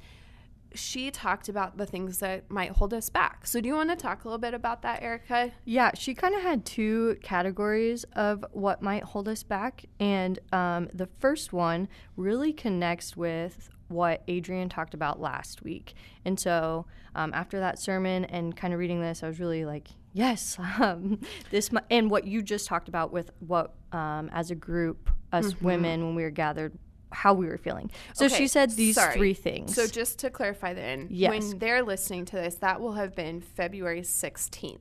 she 0.76 1.12
talked 1.12 1.50
about 1.50 1.78
the 1.78 1.86
things 1.86 2.20
that 2.20 2.50
might 2.50 2.72
hold 2.72 2.94
us 2.94 3.10
back. 3.10 3.48
So, 3.48 3.62
do 3.62 3.68
you 3.68 3.76
want 3.76 3.90
to 3.90 3.96
talk 3.96 4.24
a 4.24 4.28
little 4.28 4.40
bit 4.40 4.54
about 4.54 4.82
that, 4.84 5.02
Erica? 5.02 5.52
Yeah, 5.66 5.92
she 5.96 6.14
kind 6.14 6.36
of 6.36 6.42
had 6.42 6.66
two 6.66 7.18
categories 7.24 8.04
of 8.14 8.46
what 8.52 8.82
might 8.82 9.04
hold 9.04 9.28
us 9.28 9.44
back. 9.44 9.86
And 10.00 10.40
um, 10.52 10.90
the 10.94 11.08
first 11.08 11.54
one 11.54 11.88
really 12.16 12.54
connects 12.54 13.16
with 13.18 13.70
what 13.88 14.24
Adrian 14.28 14.70
talked 14.70 14.94
about 14.94 15.20
last 15.20 15.64
week. 15.64 15.94
And 16.24 16.40
so 16.40 16.86
um, 17.14 17.32
after 17.34 17.60
that 17.60 17.80
sermon 17.80 18.26
and 18.26 18.56
kind 18.56 18.74
of 18.74 18.80
reading 18.80 19.02
this, 19.02 19.24
I 19.24 19.28
was 19.28 19.40
really 19.40 19.66
like, 19.66 19.90
yes, 20.14 20.58
um, 20.80 21.20
this, 21.52 21.70
and 21.90 22.10
what 22.10 22.26
you 22.26 22.42
just 22.42 22.68
talked 22.68 22.88
about 22.88 23.12
with 23.12 23.32
what, 23.40 23.74
um, 23.92 24.30
as 24.34 24.52
a 24.52 24.56
group, 24.56 25.10
us 25.32 25.60
women, 25.60 26.06
when 26.06 26.16
we 26.16 26.24
were 26.24 26.30
gathered, 26.30 26.78
how 27.12 27.34
we 27.34 27.46
were 27.48 27.58
feeling. 27.58 27.90
So 28.14 28.26
Okay, 28.26 28.36
she 28.38 28.48
said 28.48 28.72
these 28.72 28.96
sorry. 28.96 29.16
three 29.16 29.34
things. 29.34 29.74
So, 29.76 29.88
just 29.88 30.20
to 30.20 30.30
clarify, 30.30 30.74
then, 30.74 31.08
Yes. 31.10 31.30
when 31.30 31.60
they're 31.60 31.84
listening 31.84 32.26
to 32.26 32.36
this, 32.36 32.56
that 32.56 32.82
will 32.82 32.94
have 32.94 33.16
been 33.16 33.42
February 33.42 34.02
16th. 34.02 34.80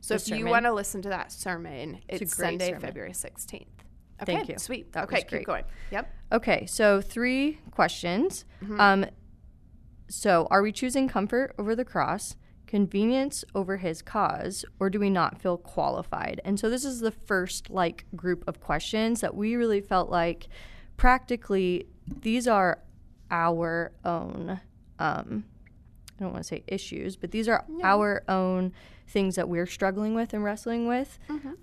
So, 0.00 0.16
The 0.16 0.22
if 0.32 0.38
you 0.38 0.46
want 0.46 0.64
to 0.66 0.72
listen 0.72 1.02
to 1.02 1.08
that 1.10 1.32
sermon, 1.32 2.00
a 2.08 2.16
it's 2.22 2.36
Sunday, 2.36 2.68
sermon. 2.68 2.80
February 2.80 3.12
16th. 3.12 3.66
Okay, 4.22 4.34
Thank 4.34 4.48
you. 4.48 4.58
Sweet. 4.58 4.92
That 4.92 5.04
okay, 5.04 5.22
keep 5.22 5.44
going. 5.44 5.64
Yep. 5.90 6.14
Okay, 6.32 6.64
so 6.66 7.00
three 7.02 7.58
questions. 7.70 8.44
Mm-hmm. 8.62 8.80
Um, 8.80 9.06
so, 10.08 10.46
are 10.50 10.62
we 10.62 10.72
choosing 10.72 11.08
comfort 11.08 11.54
over 11.58 11.74
the 11.76 11.84
cross, 11.84 12.36
convenience 12.66 13.44
over 13.54 13.76
his 13.76 14.02
cause, 14.02 14.64
or 14.80 14.88
do 14.88 14.98
we 15.00 15.10
not 15.10 15.40
feel 15.40 15.56
qualified? 15.58 16.40
And 16.44 16.58
so, 16.58 16.70
this 16.70 16.84
is 16.84 17.00
the 17.00 17.10
first 17.10 17.68
like 17.70 18.06
group 18.16 18.44
of 18.46 18.60
questions 18.60 19.20
that 19.20 19.34
we 19.34 19.54
really 19.56 19.80
felt 19.80 20.08
like 20.10 20.48
practically 20.96 21.86
these 22.22 22.46
are 22.48 22.78
our 23.30 23.92
own. 24.04 24.60
Um, 24.98 25.44
I 26.18 26.22
don't 26.22 26.32
want 26.32 26.44
to 26.44 26.48
say 26.48 26.64
issues, 26.66 27.16
but 27.16 27.30
these 27.30 27.48
are 27.48 27.64
our 27.82 28.22
own 28.28 28.72
things 29.08 29.36
that 29.36 29.48
we're 29.48 29.66
struggling 29.66 30.14
with 30.14 30.32
and 30.32 30.42
wrestling 30.42 30.86
with. 30.86 31.18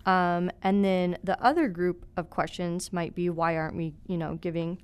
Um, 0.05 0.51
and 0.61 0.85
then 0.85 1.17
the 1.23 1.41
other 1.43 1.67
group 1.67 2.05
of 2.17 2.29
questions 2.29 2.93
might 2.93 3.15
be 3.15 3.29
why 3.29 3.57
aren't 3.57 3.75
we, 3.75 3.93
you 4.07 4.17
know, 4.17 4.35
giving 4.35 4.77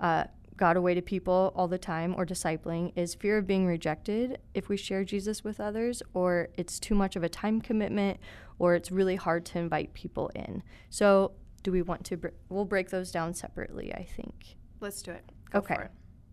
uh, 0.00 0.24
God 0.56 0.76
away 0.76 0.94
to 0.94 1.02
people 1.02 1.52
all 1.54 1.68
the 1.68 1.78
time 1.78 2.14
or 2.16 2.26
discipling? 2.26 2.92
Is 2.96 3.14
fear 3.14 3.38
of 3.38 3.46
being 3.46 3.64
rejected 3.66 4.38
if 4.54 4.68
we 4.68 4.76
share 4.76 5.04
Jesus 5.04 5.44
with 5.44 5.60
others, 5.60 6.02
or 6.14 6.48
it's 6.56 6.80
too 6.80 6.94
much 6.94 7.14
of 7.14 7.22
a 7.22 7.28
time 7.28 7.60
commitment, 7.60 8.18
or 8.58 8.74
it's 8.74 8.90
really 8.90 9.16
hard 9.16 9.44
to 9.46 9.58
invite 9.58 9.94
people 9.94 10.30
in? 10.34 10.62
So, 10.90 11.32
do 11.62 11.72
we 11.72 11.82
want 11.82 12.04
to? 12.06 12.16
Br- 12.16 12.28
we'll 12.48 12.64
break 12.64 12.90
those 12.90 13.10
down 13.10 13.34
separately, 13.34 13.92
I 13.94 14.04
think. 14.04 14.56
Let's 14.80 15.02
do 15.02 15.12
it. 15.12 15.24
Go 15.50 15.60
Okay. 15.60 15.74
it. 15.76 15.90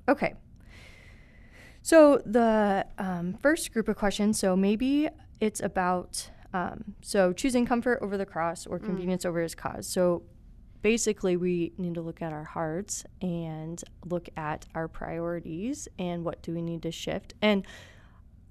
Okay. 0.08 0.34
So 1.82 2.22
the 2.26 2.86
um, 2.98 3.36
first 3.42 3.72
group 3.74 3.88
of 3.88 3.96
questions, 3.96 4.38
so 4.40 4.56
maybe 4.56 5.10
it's 5.40 5.62
about 5.62 6.30
um, 6.54 6.96
so 7.02 7.32
choosing 7.32 7.66
comfort 7.66 8.00
over 8.02 8.18
the 8.18 8.26
cross 8.26 8.66
or 8.66 8.80
convenience 8.80 9.24
over 9.24 9.42
his 9.42 9.54
cause. 9.56 9.88
So 9.88 10.24
basically, 10.82 11.38
we 11.38 11.74
need 11.78 11.94
to 11.94 12.02
look 12.02 12.22
at 12.22 12.34
our 12.34 12.44
hearts 12.44 13.06
and 13.22 13.82
look 14.06 14.30
at 14.36 14.66
our 14.74 14.88
priorities 14.88 15.88
and 16.00 16.26
what 16.26 16.42
do 16.42 16.54
we 16.54 16.62
need 16.62 16.82
to 16.84 16.92
shift. 16.92 17.34
And 17.42 17.66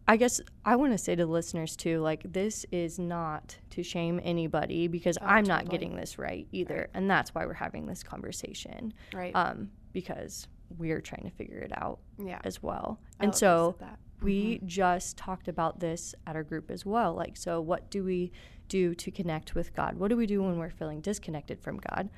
I 0.09 0.17
guess 0.17 0.41
I 0.65 0.77
want 0.77 0.93
to 0.93 0.99
say 0.99 1.15
to 1.15 1.27
listeners 1.27 1.77
too, 1.77 2.01
like 2.01 2.33
this 2.33 2.65
is 2.73 2.99
not 2.99 3.57
to 3.71 3.83
shame 3.83 4.21
anybody 4.25 4.89
because 4.89 5.19
I'm 5.21 5.45
not 5.45 5.69
getting 5.69 5.95
this 5.97 6.19
right 6.19 6.49
either, 6.51 6.89
and 6.95 7.11
that's 7.11 7.35
why 7.35 7.45
we're 7.45 7.53
having 7.53 7.87
this 7.87 8.03
conversation 8.03 8.95
Right. 9.13 9.37
um, 9.37 9.71
because 9.93 10.49
we're 10.77 11.01
trying 11.01 11.25
to 11.25 11.31
figure 11.31 11.59
it 11.59 11.73
out 11.77 11.99
yeah. 12.19 12.41
as 12.45 12.63
well. 12.63 12.99
I 13.21 13.25
and 13.25 13.33
love 13.33 13.79
that 13.81 13.85
you 13.85 13.89
so 13.89 13.99
we 14.23 14.61
just 14.67 15.17
talked 15.17 15.49
about 15.49 15.81
this 15.81 16.15
at 16.27 16.37
our 16.37 16.43
group 16.43 16.71
as 16.71 16.85
well. 16.85 17.15
Like, 17.15 17.37
so 17.37 17.61
what 17.61 17.91
do 17.91 18.03
we 18.03 18.33
do 18.69 18.95
to 18.95 19.11
connect 19.11 19.55
with 19.55 19.75
God? 19.75 19.97
What 19.97 20.09
do 20.09 20.17
we 20.17 20.27
do 20.27 20.43
when 20.43 20.59
we're 20.59 20.71
feeling 20.71 21.01
disconnected 21.01 21.61
from 21.61 21.79
God? 21.79 22.11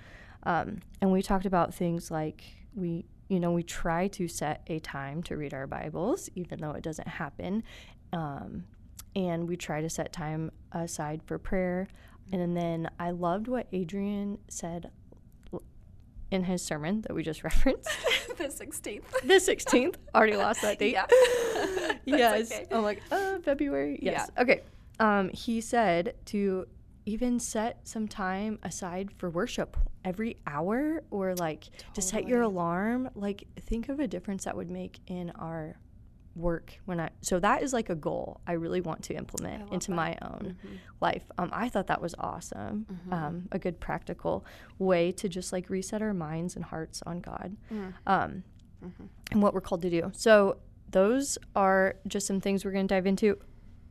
Um, 0.44 0.78
and 1.00 1.12
we 1.12 1.22
talked 1.22 1.46
about 1.46 1.74
things 1.74 2.10
like 2.10 2.44
we, 2.74 3.04
you 3.30 3.38
know, 3.38 3.52
we 3.52 3.62
try 3.62 4.08
to 4.08 4.26
set 4.26 4.62
a 4.66 4.80
time 4.80 5.22
to 5.22 5.36
read 5.36 5.54
our 5.54 5.68
Bibles, 5.68 6.28
even 6.34 6.60
though 6.60 6.72
it 6.72 6.82
doesn't 6.82 7.06
happen. 7.06 7.62
Um, 8.12 8.64
and 9.14 9.48
we 9.48 9.56
try 9.56 9.80
to 9.80 9.88
set 9.88 10.12
time 10.12 10.50
aside 10.72 11.22
for 11.24 11.38
prayer. 11.38 11.86
And 12.32 12.56
then 12.56 12.90
I 12.98 13.12
loved 13.12 13.46
what 13.46 13.68
Adrian 13.72 14.38
said 14.48 14.90
in 16.32 16.42
his 16.42 16.60
sermon 16.60 17.02
that 17.02 17.14
we 17.14 17.22
just 17.22 17.44
referenced. 17.44 17.88
the 18.36 18.44
16th. 18.44 19.04
the 19.22 19.34
16th. 19.34 19.94
Already 20.12 20.36
lost 20.36 20.62
that 20.62 20.80
date. 20.80 20.94
Yeah. 20.94 21.06
yes. 22.04 22.50
okay. 22.50 22.66
I'm 22.72 22.82
like, 22.82 23.00
uh, 23.12 23.38
February. 23.38 24.00
Yes. 24.02 24.28
Okay. 24.38 24.62
Um, 24.98 25.28
he 25.28 25.60
said 25.60 26.14
to 26.26 26.66
even 27.10 27.38
set 27.40 27.86
some 27.88 28.06
time 28.08 28.58
aside 28.62 29.10
for 29.18 29.28
worship 29.30 29.76
every 30.04 30.36
hour 30.46 31.02
or 31.10 31.34
like 31.34 31.64
to 31.94 32.00
set 32.02 32.28
your 32.28 32.42
alarm. 32.42 33.10
Like, 33.14 33.44
think 33.60 33.88
of 33.88 33.98
a 34.00 34.06
difference 34.06 34.44
that 34.44 34.56
would 34.56 34.70
make 34.70 35.00
in 35.06 35.30
our 35.36 35.76
work 36.36 36.74
when 36.84 37.00
I 37.00 37.10
so 37.22 37.40
that 37.40 37.60
is 37.64 37.72
like 37.72 37.90
a 37.90 37.94
goal 37.96 38.40
I 38.46 38.52
really 38.52 38.80
want 38.80 39.02
to 39.08 39.14
implement 39.14 39.72
into 39.72 39.90
that. 39.90 39.96
my 39.96 40.16
own 40.22 40.56
Mm-hmm. 40.64 40.76
life. 41.00 41.24
Um, 41.38 41.50
I 41.52 41.68
thought 41.68 41.88
that 41.88 42.00
was 42.00 42.14
awesome. 42.18 42.86
Um, 43.10 43.48
a 43.50 43.58
good 43.58 43.80
practical 43.80 44.44
way 44.78 45.10
to 45.12 45.28
just 45.28 45.52
like 45.52 45.68
reset 45.68 46.00
our 46.02 46.14
minds 46.14 46.54
and 46.54 46.64
hearts 46.64 47.02
on 47.04 47.20
God. 47.20 47.56
Mm. 47.72 47.92
Um, 48.06 48.44
and 49.32 49.42
what 49.42 49.52
we're 49.54 49.60
called 49.60 49.82
to 49.82 49.90
do. 49.90 50.10
So 50.14 50.58
those 50.90 51.36
are 51.56 51.96
just 52.06 52.26
some 52.28 52.40
things 52.40 52.64
we're 52.64 52.72
going 52.72 52.86
to 52.88 52.94
dive 52.94 53.06
into. 53.06 53.36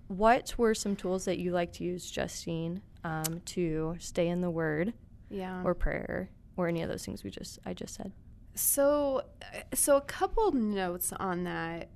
What 0.09 0.55
were 0.57 0.73
some 0.73 0.95
tools 0.95 1.25
that 1.25 1.37
you 1.37 1.51
like 1.51 1.71
to 1.73 1.83
use, 1.83 2.09
Justine, 2.09 2.81
um, 3.03 3.41
to 3.45 3.95
stay 3.99 4.27
in 4.27 4.41
the 4.41 4.49
Word 4.49 4.93
Yeah. 5.29 5.61
or 5.63 5.73
prayer 5.75 6.29
or 6.57 6.67
any 6.67 6.81
of 6.81 6.89
those 6.89 7.05
things 7.05 7.23
we 7.23 7.29
just 7.29 7.59
I 7.65 7.73
just 7.73 7.93
said? 7.93 8.11
So, 8.55 9.23
uh, 9.41 9.59
so 9.75 9.97
a 9.97 10.01
couple 10.01 10.51
notes 10.51 11.13
on 11.13 11.43
that. 11.43 11.89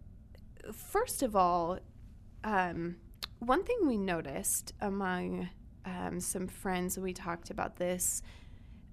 First 0.72 1.24
of 1.24 1.36
all, 1.36 1.80
um, 2.44 2.98
one 3.40 3.64
thing 3.64 3.80
we 3.88 3.98
noticed 3.98 4.74
among 4.80 5.50
um, 5.84 6.20
some 6.20 6.48
friends 6.48 6.98
we 7.00 7.14
talked 7.14 7.50
about 7.50 7.78
this 7.78 8.22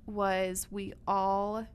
was 0.06 0.66
we 0.70 0.94
all 1.06 1.66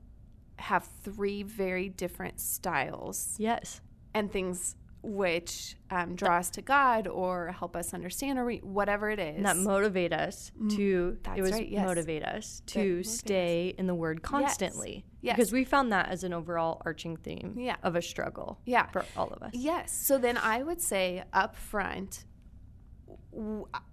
have 0.58 0.84
three 0.84 1.42
very 1.44 1.88
different 1.88 2.40
styles 2.40 3.36
Yes. 3.38 3.80
and 4.14 4.30
things 4.32 4.74
which 5.06 5.76
um, 5.90 6.16
draw 6.16 6.38
us 6.38 6.50
to 6.50 6.62
God 6.62 7.06
or 7.06 7.52
help 7.52 7.76
us 7.76 7.94
understand 7.94 8.38
or 8.38 8.44
re- 8.44 8.58
whatever 8.58 9.08
it 9.10 9.20
is. 9.20 9.36
And 9.36 9.46
that 9.46 9.56
motivate 9.56 10.12
us 10.12 10.50
to 10.76 11.16
that's 11.22 11.38
it 11.38 11.42
was 11.42 11.52
right, 11.52 11.68
yes. 11.68 11.86
motivate 11.86 12.24
us 12.24 12.62
to 12.66 12.78
motivate 12.78 13.06
us. 13.06 13.12
stay 13.14 13.74
in 13.78 13.86
the 13.86 13.94
Word 13.94 14.22
constantly. 14.22 15.04
Yes. 15.22 15.36
Because 15.36 15.52
we 15.52 15.64
found 15.64 15.92
that 15.92 16.08
as 16.08 16.24
an 16.24 16.32
overall 16.32 16.82
arching 16.84 17.16
theme 17.16 17.54
Yeah. 17.56 17.76
of 17.82 17.94
a 17.96 18.02
struggle 18.02 18.58
yeah. 18.64 18.86
for 18.86 19.04
all 19.16 19.28
of 19.28 19.42
us. 19.42 19.50
Yes. 19.54 19.92
So 19.92 20.18
then 20.18 20.36
I 20.36 20.62
would 20.62 20.80
say 20.80 21.22
up 21.32 21.56
front, 21.56 22.24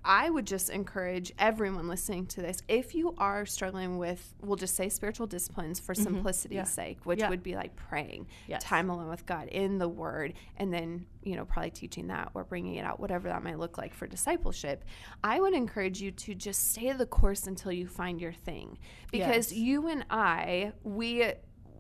I 0.06 0.30
would 0.30 0.48
just 0.48 0.70
encourage 0.70 1.34
everyone 1.38 1.88
listening 1.88 2.28
to 2.28 2.42
this 2.42 2.62
if 2.68 2.96
you 2.96 3.14
are 3.18 3.46
struggling 3.46 3.98
with, 3.98 4.34
we'll 4.42 4.56
just 4.56 4.76
say 4.76 4.90
spiritual 4.90 5.28
disciplines 5.28 5.80
for 5.80 5.94
simplicity's 5.94 6.56
Yeah. 6.56 6.64
sake, 6.64 7.06
which 7.06 7.20
Yeah. 7.20 7.30
would 7.30 7.44
be 7.44 7.56
like 7.56 7.76
praying, 7.76 8.28
Yes. 8.48 8.64
time 8.64 8.90
alone 8.90 9.10
with 9.10 9.26
God 9.26 9.48
in 9.50 9.80
the 9.80 9.90
Word, 9.90 10.34
and 10.58 10.74
then, 10.74 11.06
you 11.24 11.36
know, 11.36 11.46
probably 11.46 11.72
teaching 11.72 12.08
that 12.08 12.32
or 12.34 12.44
bringing 12.44 12.76
it 12.76 12.86
out, 12.86 13.00
whatever 13.00 13.28
that 13.30 13.44
might 13.44 13.60
look 13.60 13.78
like 13.78 13.94
for 13.94 14.08
discipleship. 14.08 14.84
I 15.24 15.40
would 15.40 15.54
encourage 15.54 16.02
you 16.02 16.12
to 16.12 16.36
just 16.36 16.72
stay 16.72 16.92
the 16.94 17.06
course 17.06 17.46
until 17.48 17.72
you 17.72 17.88
find 17.88 18.22
your 18.22 18.34
thing 18.34 18.78
because 19.12 19.52
Yes. 19.52 19.54
you 19.54 19.88
and 19.88 20.06
I, 20.10 20.74
we 20.84 21.34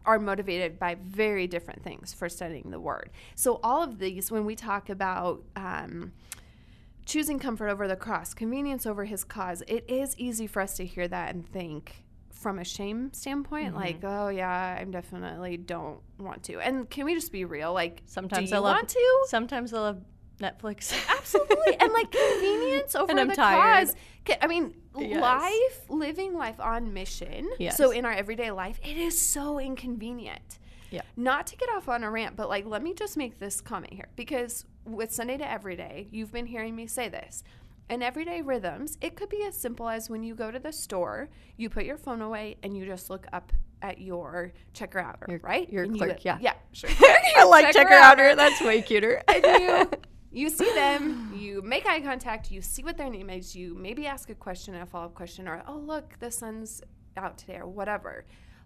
are 0.05 0.19
motivated 0.19 0.77
by 0.77 0.95
very 0.95 1.47
different 1.47 1.81
things 1.81 2.13
for 2.13 2.27
studying 2.27 2.71
the 2.71 2.79
word. 2.79 3.09
So 3.35 3.61
all 3.63 3.81
of 3.81 3.99
these, 3.99 4.29
when 4.31 4.43
we 4.43 4.53
talk 4.53 4.89
about 4.89 5.43
um, 5.55 6.11
choosing 7.05 7.39
comfort 7.39 7.69
over 7.69 7.87
the 7.87 7.95
cross, 7.95 8.33
convenience 8.33 8.85
over 8.85 9.05
his 9.05 9.23
cause. 9.23 9.61
It 9.67 9.85
is 9.89 10.15
easy 10.17 10.47
for 10.47 10.61
us 10.61 10.75
to 10.77 10.85
hear 10.85 11.07
that 11.07 11.33
and 11.33 11.47
think 11.47 12.03
from 12.31 12.59
a 12.59 12.63
shame 12.63 13.11
standpoint, 13.13 13.67
Mm-hmm. 13.69 13.75
like, 13.77 14.03
oh 14.03 14.27
yeah, 14.29 14.77
I 14.79 14.83
definitely 14.85 15.57
don't 15.57 15.99
want 16.19 16.43
to. 16.43 16.59
And 16.59 16.89
can 16.89 17.05
we 17.05 17.13
just 17.13 17.31
be 17.31 17.45
real? 17.45 17.73
Like, 17.73 18.01
Sometimes 18.05 18.51
I 18.51 18.57
love 18.57 18.75
want 18.75 18.89
to? 18.89 19.23
Sometimes 19.27 19.73
I 19.73 19.79
love 19.79 20.01
Netflix. 20.41 20.93
Absolutely. 21.09 21.77
and 21.79 21.93
like 21.93 22.11
convenience 22.39 22.95
over 22.95 23.11
And 23.11 23.19
I'm 23.19 23.27
the 23.29 23.35
tired. 23.35 23.87
cause. 23.87 23.95
Ca- 24.25 24.37
I 24.41 24.47
mean, 24.47 24.73
Yes. 24.97 25.21
life, 25.21 25.89
living 25.89 26.33
life 26.35 26.59
on 26.59 26.93
mission. 26.93 27.49
Yes. 27.59 27.77
So 27.77 27.89
in 27.91 28.05
our 28.05 28.11
everyday 28.11 28.51
life, 28.51 28.79
it 28.83 28.95
is 28.97 29.19
so 29.19 29.59
inconvenient. 29.59 30.59
Yeah. 30.91 31.01
Not 31.17 31.47
to 31.47 31.55
get 31.57 31.69
off 31.69 31.89
on 31.89 32.03
a 32.03 32.11
rant, 32.11 32.35
but 32.35 32.47
like, 32.49 32.65
let 32.67 32.83
me 32.83 32.93
just 32.93 33.17
make 33.17 33.39
this 33.39 33.59
comment 33.61 33.93
here 33.93 34.07
because 34.15 34.65
with 34.85 35.11
Sunday 35.13 35.37
to 35.37 35.49
Everyday, 35.49 36.07
you've 36.11 36.31
been 36.31 36.45
hearing 36.45 36.75
me 36.75 36.87
say 36.87 37.09
this. 37.09 37.43
In 37.89 38.01
everyday 38.01 38.41
rhythms, 38.41 38.97
it 39.01 39.15
could 39.15 39.29
be 39.29 39.43
as 39.43 39.55
simple 39.57 39.89
as 39.89 40.09
when 40.09 40.23
you 40.23 40.35
go 40.35 40.51
to 40.51 40.59
the 40.59 40.71
store, 40.71 41.29
you 41.57 41.69
put 41.69 41.83
your 41.85 41.97
phone 41.97 42.21
away 42.21 42.57
and 42.63 42.75
you 42.77 42.85
just 42.85 43.09
look 43.09 43.27
up 43.33 43.51
at 43.81 43.99
your 43.99 44.53
checker 44.73 44.99
outer, 44.99 45.25
Your- 45.29 45.39
right? 45.39 45.69
your 45.71 45.83
And 45.83 45.95
you- 45.97 46.03
clerk, 46.03 46.23
yeah. 46.23 46.37
Yeah, 46.41 46.53
sure. 46.71 46.89
I 47.35 47.43
like 47.49 47.65
Checker 47.67 47.79
checker 47.89 47.93
outer. 47.93 48.35
That's 48.35 48.61
way 48.61 48.81
cuter. 48.81 49.21
and 49.27 49.43
you 49.61 49.89
you 50.31 50.49
see 50.49 50.71
them, 50.73 51.33
you 51.37 51.61
make 51.61 51.85
eye 51.85 51.99
contact, 51.99 52.49
you 52.49 52.61
see 52.61 52.83
what 52.83 52.97
their 52.97 53.09
name 53.09 53.29
is, 53.29 53.55
you 53.55 53.75
maybe 53.75 54.07
ask 54.07 54.29
a 54.29 54.35
question, 54.35 54.73
a 54.75 54.85
follow 54.85 55.05
up 55.05 55.13
question, 55.13 55.47
or 55.47 55.61
oh 55.67 55.75
look, 55.77 56.17
the 56.19 56.31
sun's 56.31 56.81
out 57.17 57.37
today, 57.37 57.57
or 57.57 57.67
whatever. 57.67 58.25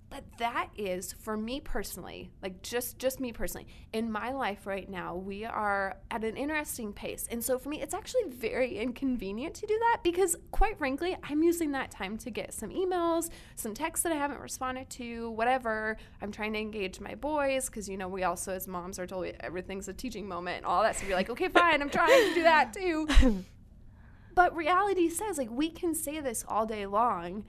But 0.09 0.23
that 0.37 0.69
is 0.77 1.13
for 1.19 1.35
me 1.35 1.59
personally, 1.59 2.31
like 2.41 2.61
just 2.61 2.97
just 2.97 3.19
me 3.19 3.33
personally, 3.33 3.67
in 3.91 4.09
my 4.09 4.31
life 4.31 4.65
right 4.65 4.89
now, 4.89 5.15
we 5.15 5.43
are 5.43 5.97
at 6.09 6.23
an 6.23 6.37
interesting 6.37 6.93
pace. 6.93 7.27
And 7.29 7.43
so 7.43 7.59
for 7.59 7.67
me, 7.67 7.81
it's 7.81 7.93
actually 7.93 8.23
very 8.29 8.77
inconvenient 8.77 9.53
to 9.55 9.67
do 9.67 9.77
that 9.77 9.99
because 10.03 10.37
quite 10.51 10.77
frankly, 10.77 11.17
I'm 11.23 11.43
using 11.43 11.73
that 11.73 11.91
time 11.91 12.17
to 12.19 12.31
get 12.31 12.53
some 12.53 12.69
emails, 12.69 13.29
some 13.55 13.73
texts 13.73 14.03
that 14.03 14.13
I 14.13 14.15
haven't 14.15 14.39
responded 14.39 14.89
to, 14.91 15.31
whatever. 15.31 15.97
I'm 16.21 16.31
trying 16.31 16.53
to 16.53 16.59
engage 16.59 17.01
my 17.01 17.15
boys 17.15 17.65
because 17.65 17.89
you 17.89 17.97
know 17.97 18.07
we 18.07 18.23
also 18.23 18.53
as 18.53 18.65
moms 18.65 18.99
are 18.99 19.07
told 19.07 19.25
everything's 19.41 19.89
a 19.89 19.93
teaching 19.93 20.25
moment 20.25 20.57
and 20.57 20.65
all 20.65 20.83
that. 20.83 20.95
So 20.95 21.05
you're 21.05 21.17
like, 21.17 21.29
okay, 21.29 21.49
fine, 21.49 21.81
I'm 21.81 21.89
trying 21.89 22.29
to 22.29 22.33
do 22.33 22.43
that 22.43 22.71
too. 22.73 23.43
But 24.37 24.55
reality 24.55 25.09
says, 25.09 25.39
like, 25.39 25.49
we 25.49 25.71
can 25.71 25.95
say 25.95 26.19
this 26.19 26.45
all 26.47 26.67
day 26.67 26.85
long 26.85 27.45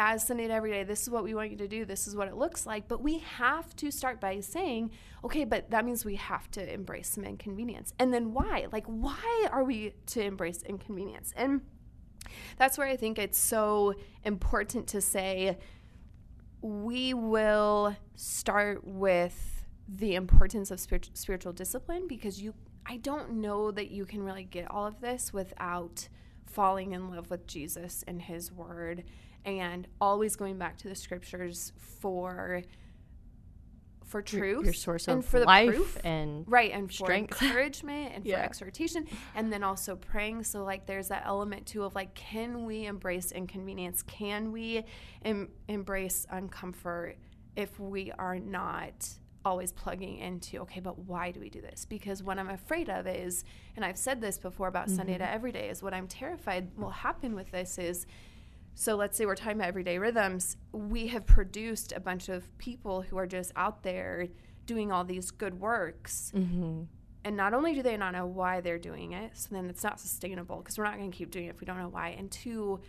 as 0.00 0.26
Sunday 0.26 0.48
to 0.48 0.54
every 0.54 0.70
day. 0.70 0.82
This 0.82 1.02
is 1.02 1.10
what 1.10 1.22
we 1.22 1.34
want 1.34 1.50
you 1.50 1.58
to 1.58 1.68
do. 1.68 1.84
This 1.84 2.08
is 2.08 2.16
what 2.16 2.26
it 2.26 2.34
looks 2.34 2.64
like. 2.64 2.88
But 2.88 3.02
we 3.02 3.18
have 3.18 3.76
to 3.76 3.90
start 3.90 4.18
by 4.18 4.40
saying, 4.40 4.92
okay, 5.22 5.44
but 5.44 5.70
that 5.70 5.84
means 5.84 6.06
we 6.06 6.16
have 6.16 6.50
to 6.52 6.72
embrace 6.72 7.10
some 7.10 7.22
inconvenience. 7.22 7.92
And 7.98 8.12
then 8.12 8.32
why? 8.32 8.66
Like, 8.72 8.86
why 8.86 9.46
are 9.52 9.62
we 9.62 9.92
to 10.06 10.22
embrace 10.22 10.62
inconvenience? 10.62 11.34
And 11.36 11.60
that's 12.56 12.78
where 12.78 12.88
I 12.88 12.96
think 12.96 13.18
it's 13.18 13.38
so 13.38 13.92
important 14.24 14.86
to 14.88 15.02
say, 15.02 15.58
we 16.62 17.12
will 17.12 17.94
start 18.16 18.82
with 18.86 19.66
the 19.86 20.14
importance 20.14 20.70
of 20.70 20.80
spirit- 20.80 21.10
spiritual 21.12 21.52
discipline 21.52 22.06
because 22.08 22.40
you 22.40 22.54
I 22.86 22.96
don't 22.96 23.32
know 23.32 23.70
that 23.72 23.90
you 23.90 24.06
can 24.06 24.22
really 24.22 24.44
get 24.44 24.70
all 24.70 24.86
of 24.86 25.00
this 25.00 25.32
without 25.32 26.08
falling 26.46 26.92
in 26.92 27.10
love 27.10 27.30
with 27.30 27.46
Jesus 27.46 28.02
and 28.08 28.22
his 28.22 28.50
word 28.50 29.04
and 29.44 29.86
always 30.00 30.36
going 30.36 30.58
back 30.58 30.76
to 30.78 30.88
the 30.88 30.94
scriptures 30.94 31.72
for 32.00 32.62
for 34.04 34.18
Your- 34.18 34.22
truth 34.40 34.64
Your 34.64 34.72
source 34.72 35.06
and 35.06 35.20
of 35.20 35.26
for 35.26 35.38
the 35.38 35.46
life 35.46 35.68
proof. 35.68 35.98
and 36.04 36.44
right 36.50 36.72
and 36.72 36.88
for 36.88 36.92
strength. 37.04 37.40
encouragement 37.42 38.12
and 38.16 38.24
for 38.24 38.34
exhortation 38.34 39.06
and 39.36 39.52
then 39.52 39.62
also 39.62 39.94
praying. 39.94 40.42
So 40.44 40.64
like 40.64 40.86
there's 40.86 41.08
that 41.08 41.22
element 41.26 41.66
too 41.66 41.84
of 41.84 41.94
like 41.94 42.14
can 42.14 42.64
we 42.64 42.86
embrace 42.86 43.30
inconvenience? 43.30 44.02
Can 44.02 44.50
we 44.50 44.84
em- 45.24 45.50
embrace 45.68 46.26
uncomfort 46.32 47.14
if 47.56 47.78
we 47.78 48.10
are 48.18 48.38
not 48.38 49.08
always 49.44 49.72
plugging 49.72 50.18
into 50.18 50.58
okay 50.58 50.80
but 50.80 50.98
why 50.98 51.30
do 51.30 51.38
we 51.40 51.48
do 51.48 51.60
this? 51.62 51.84
Because 51.86 52.22
what 52.22 52.38
i'm 52.38 52.50
afraid 52.50 52.90
of 52.90 53.06
is 53.06 53.42
and 53.76 53.84
i've 53.86 53.96
said 53.96 54.20
this 54.20 54.38
before 54.38 54.68
about 54.68 54.90
sunday 54.90 55.14
Mm-hmm. 55.14 55.22
to 55.22 55.30
everyday 55.32 55.68
is 55.70 55.82
what 55.82 55.94
i'm 55.94 56.06
terrified 56.06 56.68
will 56.76 56.90
happen 56.90 57.34
with 57.34 57.50
this 57.50 57.78
is 57.78 58.06
so 58.74 58.96
let's 58.96 59.16
say 59.16 59.26
we're 59.26 59.34
talking 59.34 59.58
about 59.58 59.68
everyday 59.68 59.98
rhythms. 59.98 60.56
We 60.72 61.08
have 61.08 61.26
produced 61.26 61.92
a 61.92 62.00
bunch 62.00 62.28
of 62.28 62.56
people 62.58 63.02
who 63.02 63.18
are 63.18 63.26
just 63.26 63.52
out 63.56 63.82
there 63.82 64.28
doing 64.66 64.92
all 64.92 65.04
these 65.04 65.30
good 65.30 65.60
works. 65.60 66.32
Mm-hmm. 66.34 66.82
And 67.24 67.36
not 67.36 67.52
only 67.52 67.74
do 67.74 67.82
they 67.82 67.96
not 67.96 68.12
know 68.12 68.26
why 68.26 68.60
they're 68.60 68.78
doing 68.78 69.12
it, 69.12 69.36
so 69.36 69.48
then 69.50 69.68
it's 69.68 69.84
not 69.84 70.00
sustainable 70.00 70.58
because 70.58 70.78
we're 70.78 70.84
not 70.84 70.96
going 70.96 71.10
to 71.10 71.16
keep 71.16 71.30
doing 71.30 71.46
it 71.46 71.50
if 71.50 71.60
we 71.60 71.66
don't 71.66 71.76
know 71.76 71.88
why. 71.88 72.10
And 72.10 72.30
two, 72.30 72.80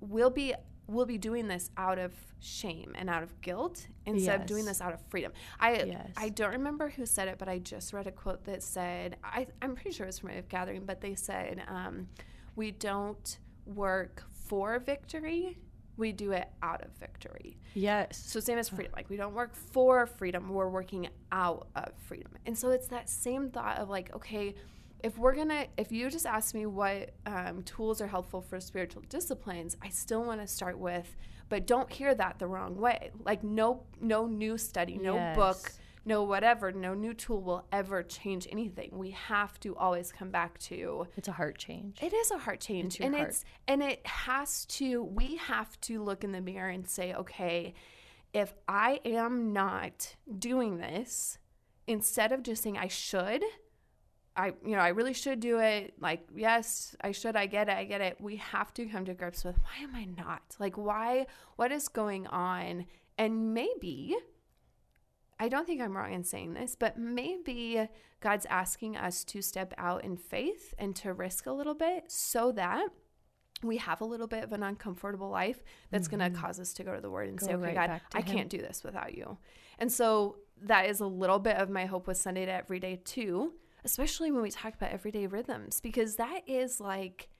we'll 0.00 0.30
be 0.30 0.54
we'll 0.88 1.06
be 1.06 1.16
doing 1.16 1.48
this 1.48 1.70
out 1.76 1.98
of 1.98 2.12
shame 2.40 2.92
and 2.96 3.08
out 3.08 3.22
of 3.22 3.40
guilt 3.40 3.86
instead 4.04 4.40
of 4.40 4.46
doing 4.46 4.64
this 4.64 4.80
out 4.80 4.92
of 4.92 5.00
freedom. 5.08 5.32
I 5.58 5.84
Yes. 5.84 6.10
I 6.16 6.28
don't 6.28 6.50
remember 6.50 6.90
who 6.90 7.06
said 7.06 7.28
it, 7.28 7.38
but 7.38 7.48
I 7.48 7.60
just 7.60 7.92
read 7.92 8.06
a 8.06 8.12
quote 8.12 8.44
that 8.44 8.62
said 8.62 9.16
I 9.24 9.46
I'm 9.62 9.74
pretty 9.74 9.92
sure 9.92 10.04
it 10.04 10.08
was 10.08 10.18
from 10.18 10.30
a 10.30 10.42
gathering, 10.42 10.84
but 10.84 11.00
they 11.00 11.14
said 11.14 11.62
um, 11.68 12.08
we 12.56 12.72
don't 12.72 13.38
work 13.64 14.24
for 14.52 14.78
victory, 14.80 15.56
we 15.96 16.12
do 16.12 16.32
it 16.32 16.46
out 16.62 16.84
of 16.84 16.90
victory. 17.00 17.56
Yes. 17.72 18.22
So 18.26 18.38
same 18.38 18.58
as 18.58 18.68
freedom. 18.68 18.92
Like 18.94 19.08
we 19.08 19.16
don't 19.16 19.32
work 19.32 19.54
for 19.54 20.04
freedom, 20.04 20.50
we're 20.50 20.68
working 20.68 21.08
out 21.32 21.68
of 21.74 21.92
freedom. 22.06 22.32
And 22.44 22.58
so 22.58 22.68
it's 22.68 22.86
that 22.88 23.08
same 23.08 23.48
thought 23.48 23.78
of 23.78 23.88
like, 23.88 24.14
okay, 24.14 24.54
if 25.02 25.16
we're 25.16 25.34
gonna, 25.34 25.68
if 25.78 25.90
you 25.90 26.10
just 26.10 26.26
ask 26.26 26.54
me 26.54 26.66
what 26.66 27.12
um, 27.24 27.62
tools 27.62 28.02
are 28.02 28.06
helpful 28.06 28.42
for 28.42 28.60
spiritual 28.60 29.00
disciplines, 29.08 29.78
I 29.80 29.88
still 29.88 30.22
want 30.22 30.42
to 30.42 30.46
start 30.46 30.78
with, 30.78 31.16
but 31.48 31.66
don't 31.66 31.90
hear 31.90 32.14
that 32.14 32.38
the 32.38 32.46
wrong 32.46 32.76
way. 32.76 33.10
Like 33.24 33.42
no, 33.42 33.84
no 34.02 34.26
new 34.26 34.58
study, 34.58 34.98
no 34.98 35.14
book, 35.34 35.60
Yes. 35.62 35.78
No 36.04 36.22
whatever, 36.24 36.72
no 36.72 36.94
new 36.94 37.14
tool 37.14 37.40
will 37.42 37.64
ever 37.72 38.02
change 38.02 38.48
anything. 38.50 38.90
We 38.92 39.10
have 39.12 39.58
to 39.60 39.76
always 39.76 40.10
come 40.12 40.30
back 40.30 40.58
to 40.60 41.06
It's 41.16 41.28
a 41.28 41.32
heart 41.32 41.58
change. 41.58 41.98
it 42.02 42.12
is 42.12 42.30
a 42.30 42.38
heart 42.38 42.60
change, 42.60 42.98
and 43.00 43.14
heart. 43.14 43.28
it's 43.28 43.44
and 43.68 43.82
it 43.82 44.06
has 44.06 44.66
to. 44.66 45.02
We 45.02 45.36
have 45.36 45.80
to 45.82 46.02
look 46.02 46.24
in 46.24 46.32
the 46.32 46.40
mirror 46.40 46.68
and 46.70 46.88
say, 46.88 47.14
okay, 47.14 47.74
if 48.32 48.54
I 48.66 49.00
am 49.04 49.52
not 49.52 50.16
doing 50.38 50.78
this, 50.78 51.38
instead 51.86 52.32
of 52.32 52.42
just 52.42 52.62
saying 52.62 52.78
I 52.78 52.88
should, 52.88 53.42
I 54.34 54.54
you 54.64 54.74
know 54.74 54.78
I 54.80 54.88
really 54.88 55.12
should 55.14 55.40
do 55.40 55.58
it. 55.58 55.94
Like 56.00 56.26
yes, 56.34 56.96
I 57.00 57.12
should. 57.12 57.36
I 57.36 57.46
get 57.46 57.68
it. 57.68 57.76
I 57.76 57.84
get 57.84 58.00
it. 58.00 58.20
We 58.20 58.36
have 58.36 58.72
to 58.74 58.86
come 58.86 59.04
to 59.04 59.14
grips 59.14 59.44
with 59.44 59.56
why 59.58 59.84
am 59.84 59.94
I 59.94 60.04
not? 60.04 60.56
Like 60.58 60.76
why? 60.76 61.26
What 61.56 61.70
is 61.70 61.88
going 61.88 62.26
on? 62.26 62.86
And 63.18 63.52
maybe 63.52 64.16
I 65.42 65.48
don't 65.48 65.66
think 65.66 65.82
I'm 65.82 65.96
wrong 65.96 66.12
in 66.12 66.22
saying 66.22 66.54
this, 66.54 66.76
but 66.78 66.96
maybe 66.96 67.88
God's 68.20 68.46
asking 68.46 68.96
us 68.96 69.24
to 69.24 69.42
step 69.42 69.74
out 69.76 70.04
in 70.04 70.16
faith 70.16 70.72
and 70.78 70.94
to 70.96 71.12
risk 71.12 71.46
a 71.46 71.52
little 71.52 71.74
bit 71.74 72.04
so 72.12 72.52
that 72.52 72.86
we 73.60 73.78
have 73.78 74.00
a 74.00 74.04
little 74.04 74.28
bit 74.28 74.44
of 74.44 74.52
an 74.52 74.62
uncomfortable 74.62 75.30
life 75.30 75.64
that's 75.90 76.06
going 76.06 76.20
to 76.20 76.26
mm-hmm. 76.26 76.40
cause 76.40 76.60
us 76.60 76.72
to 76.74 76.84
go 76.84 76.94
to 76.94 77.00
the 77.00 77.10
word 77.10 77.28
and 77.28 77.38
Go 77.38 77.46
say, 77.46 77.54
okay, 77.54 77.74
right 77.74 77.74
God, 77.74 78.00
I 78.14 78.20
Him. 78.20 78.36
can't 78.36 78.50
do 78.50 78.58
this 78.58 78.84
without 78.84 79.16
you. 79.16 79.36
And 79.80 79.90
so 79.90 80.36
that 80.62 80.88
is 80.88 81.00
a 81.00 81.06
little 81.06 81.40
bit 81.40 81.56
of 81.56 81.68
my 81.68 81.86
hope 81.86 82.06
with 82.06 82.18
Sunday 82.18 82.46
to 82.46 82.52
Everyday 82.52 83.00
too, 83.04 83.54
especially 83.84 84.30
when 84.30 84.42
we 84.42 84.50
talk 84.52 84.74
about 84.74 84.92
everyday 84.92 85.26
rhythms, 85.26 85.80
because 85.80 86.14
that 86.16 86.42
is 86.46 86.80
like, 86.80 87.30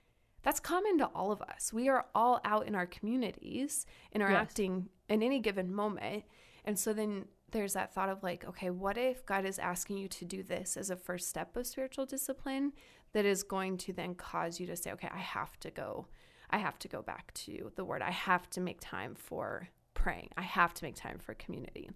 that's 0.42 0.58
common 0.58 0.98
to 0.98 1.06
all 1.14 1.30
of 1.30 1.40
us. 1.40 1.72
We 1.72 1.88
are 1.88 2.06
all 2.16 2.40
out 2.44 2.66
in 2.66 2.74
our 2.74 2.86
communities 2.86 3.86
interacting 4.12 4.88
in 5.08 5.22
any 5.22 5.38
given 5.38 5.72
moment. 5.72 6.24
And 6.64 6.76
so 6.76 6.92
then 6.92 7.26
there's 7.52 7.74
that 7.74 7.94
thought 7.94 8.08
of 8.08 8.22
like, 8.22 8.44
okay, 8.44 8.70
what 8.70 8.98
if 8.98 9.24
God 9.24 9.44
is 9.44 9.58
asking 9.58 9.98
you 9.98 10.08
to 10.08 10.24
do 10.24 10.42
this 10.42 10.76
as 10.76 10.90
a 10.90 10.96
first 10.96 11.28
step 11.28 11.56
of 11.56 11.66
spiritual 11.66 12.06
discipline 12.06 12.72
that 13.12 13.24
is 13.24 13.42
going 13.42 13.76
to 13.78 13.92
then 13.92 14.14
cause 14.14 14.58
you 14.58 14.66
to 14.66 14.76
say, 14.76 14.90
okay, 14.92 15.08
I 15.12 15.18
have 15.18 15.58
to 15.60 15.70
go. 15.70 16.06
I 16.50 16.58
have 16.58 16.78
to 16.80 16.88
go 16.88 17.02
back 17.02 17.32
to 17.34 17.70
the 17.76 17.84
word. 17.84 18.02
I 18.02 18.10
have 18.10 18.50
to 18.50 18.60
make 18.60 18.78
time 18.80 19.14
for 19.14 19.68
praying. 19.94 20.30
I 20.36 20.42
have 20.42 20.74
to 20.74 20.84
make 20.84 20.96
time 20.96 21.18
for 21.18 21.34
community. 21.34 21.90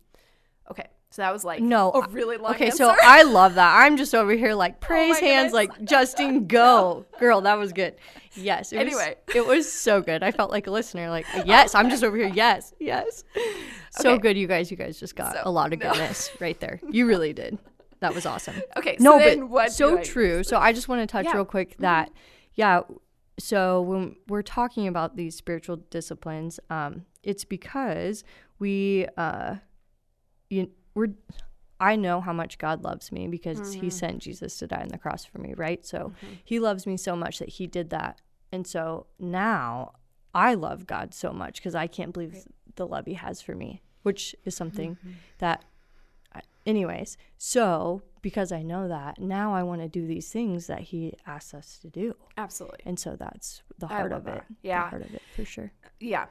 Okay. 0.71 0.87
So 1.17 1.23
that 1.23 1.33
was 1.33 1.45
like 1.45 1.63
No, 1.63 1.93
a 1.93 2.07
really 2.11 2.37
long 2.37 2.55
Okay, 2.55 2.67
answer. 2.67 2.77
so 2.77 2.95
I 3.03 3.23
love 3.23 3.55
that. 3.55 3.83
I'm 3.85 3.97
just 3.97 4.15
over 4.15 4.33
here 4.33 4.53
like 4.53 4.81
praise 4.89 5.19
my 5.19 5.27
hands, 5.27 5.53
goodness. 5.53 5.79
like 5.79 5.85
Justin, 5.89 6.47
go, 6.47 7.07
girl. 7.19 7.41
That 7.41 7.57
was 7.59 7.73
good. 7.73 7.95
Yes. 8.35 8.71
It 8.75 8.77
Anyway. 8.81 9.17
was, 9.27 9.35
it 9.37 9.47
was 9.47 9.73
so 9.73 10.03
good. 10.03 10.23
I 10.23 10.31
felt 10.31 10.51
like 10.51 10.67
a 10.67 10.71
listener. 10.71 11.09
Like 11.09 11.25
yes, 11.47 11.75
I'm 11.75 11.89
just 11.89 12.05
over 12.05 12.19
here. 12.19 12.29
Yes, 12.29 12.75
yes. 12.79 13.25
So 13.93 14.19
good, 14.19 14.37
you 14.37 14.47
guys. 14.47 14.71
You 14.71 14.77
guys 14.77 15.01
just 15.01 15.17
got 15.17 15.33
So, 15.33 15.41
a 15.43 15.51
lot 15.51 15.73
of 15.73 15.79
no. 15.79 15.89
goodness 15.91 16.31
right 16.39 16.61
there. 16.61 16.81
You 16.91 17.07
really 17.07 17.33
did. 17.33 17.57
That 18.01 18.15
was 18.15 18.27
awesome. 18.27 18.57
okay. 18.77 18.99
So 18.99 19.05
no, 19.05 19.19
then 19.19 19.41
but 19.41 19.49
what 19.49 19.73
so 19.73 19.97
true. 20.03 20.45
So 20.45 20.59
I 20.59 20.75
just 20.75 20.87
want 20.87 21.01
to 21.01 21.07
touch 21.07 21.25
Yeah. 21.25 21.31
Mm-hmm. 21.31 21.39
real 21.39 21.45
quick 21.47 21.77
that, 21.79 22.11
yeah. 22.57 22.83
So 23.39 23.81
when 23.81 24.17
we're 24.29 24.43
talking 24.43 24.87
about 24.87 25.17
these 25.17 25.35
spiritual 25.35 25.77
disciplines, 25.89 26.61
um, 26.69 27.07
it's 27.23 27.47
because 27.47 28.23
we, 28.59 29.07
uh, 29.17 29.55
you, 30.51 30.71
we're 30.97 31.15
I 31.79 31.95
know 31.95 32.21
how 32.21 32.33
much 32.33 32.59
God 32.59 32.83
loves 32.83 33.13
me 33.13 33.29
because 33.29 33.61
mm-hmm. 33.61 33.81
he 33.83 33.91
sent 33.91 34.21
Jesus 34.21 34.57
to 34.59 34.67
die 34.67 34.81
on 34.81 34.89
the 34.89 34.99
cross 34.99 35.25
for 35.27 35.39
me, 35.39 35.53
right? 35.55 35.85
So 35.85 35.99
mm-hmm. 35.99 36.35
he 36.43 36.59
loves 36.59 36.87
me 36.87 36.97
so 36.97 37.15
much 37.15 37.39
that 37.39 37.51
he 37.51 37.67
did 37.67 37.91
that. 37.91 38.21
And 38.51 38.67
so 38.67 39.07
now 39.19 39.93
I 40.35 40.55
love 40.55 40.87
God 40.87 41.13
so 41.13 41.33
much 41.33 41.57
because 41.57 41.75
I 41.75 41.87
can't 41.87 42.15
believe 42.15 42.33
right. 42.33 42.47
the 42.77 42.87
love 42.87 43.05
he 43.05 43.15
has 43.15 43.43
for 43.43 43.55
me, 43.55 43.83
which 44.05 44.35
is 44.47 44.57
something 44.57 44.97
mm-hmm. 44.97 45.11
that 45.39 45.65
anyways, 46.65 47.19
so 47.37 48.03
because 48.23 48.53
I 48.53 48.63
know 48.63 48.89
that, 48.89 49.21
now 49.21 49.55
I 49.55 49.63
want 49.63 49.83
to 49.83 49.89
do 49.89 50.07
these 50.07 50.31
things 50.31 50.67
that 50.69 50.81
he 50.81 51.15
asks 51.27 51.55
us 51.55 51.79
to 51.83 51.89
do. 51.89 52.17
Absolutely. 52.39 52.81
And 52.87 52.99
so 52.99 53.17
that's 53.17 53.63
the 53.79 53.87
heart 53.87 54.13
of 54.13 54.27
it. 54.27 54.43
Yeah. 54.63 54.85
The 54.85 54.91
heart 54.91 55.03
of 55.03 55.15
it 55.15 55.23
for 55.35 55.45
sure. 55.45 55.73
Yeah. 56.01 56.27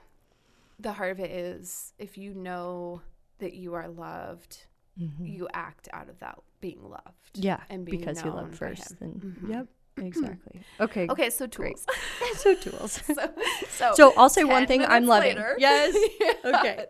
The 0.80 0.92
heart 0.92 1.12
of 1.12 1.20
it 1.20 1.32
is 1.32 1.94
if 2.00 2.18
you 2.18 2.34
know 2.34 3.02
that 3.40 3.54
you 3.54 3.74
are 3.74 3.88
loved, 3.88 4.66
mm-hmm. 5.00 5.26
you 5.26 5.48
act 5.54 5.90
out 5.94 6.10
of 6.10 6.20
that 6.20 6.38
being 6.62 6.84
loved. 6.84 7.32
Yeah. 7.34 7.60
And 7.70 7.86
because 7.86 8.24
you 8.24 8.32
love 8.32 8.56
first. 8.56 8.96
And 9.02 9.22
mm-hmm. 9.22 9.52
yep. 9.52 9.68
Exactly. 9.98 10.60
Okay. 10.82 11.08
Okay. 11.10 11.30
So 11.30 11.48
tools. 11.48 11.86
so 12.36 12.54
tools. 12.54 12.92
so, 13.06 13.14
so, 13.70 13.94
so, 13.94 14.14
I'll 14.18 14.30
say 14.30 14.44
one 14.44 14.68
thing 14.68 14.84
I'm 14.84 15.06
loving. 15.06 15.38
Later. 15.38 15.56
Yes. 15.60 15.96
okay. 16.44 16.86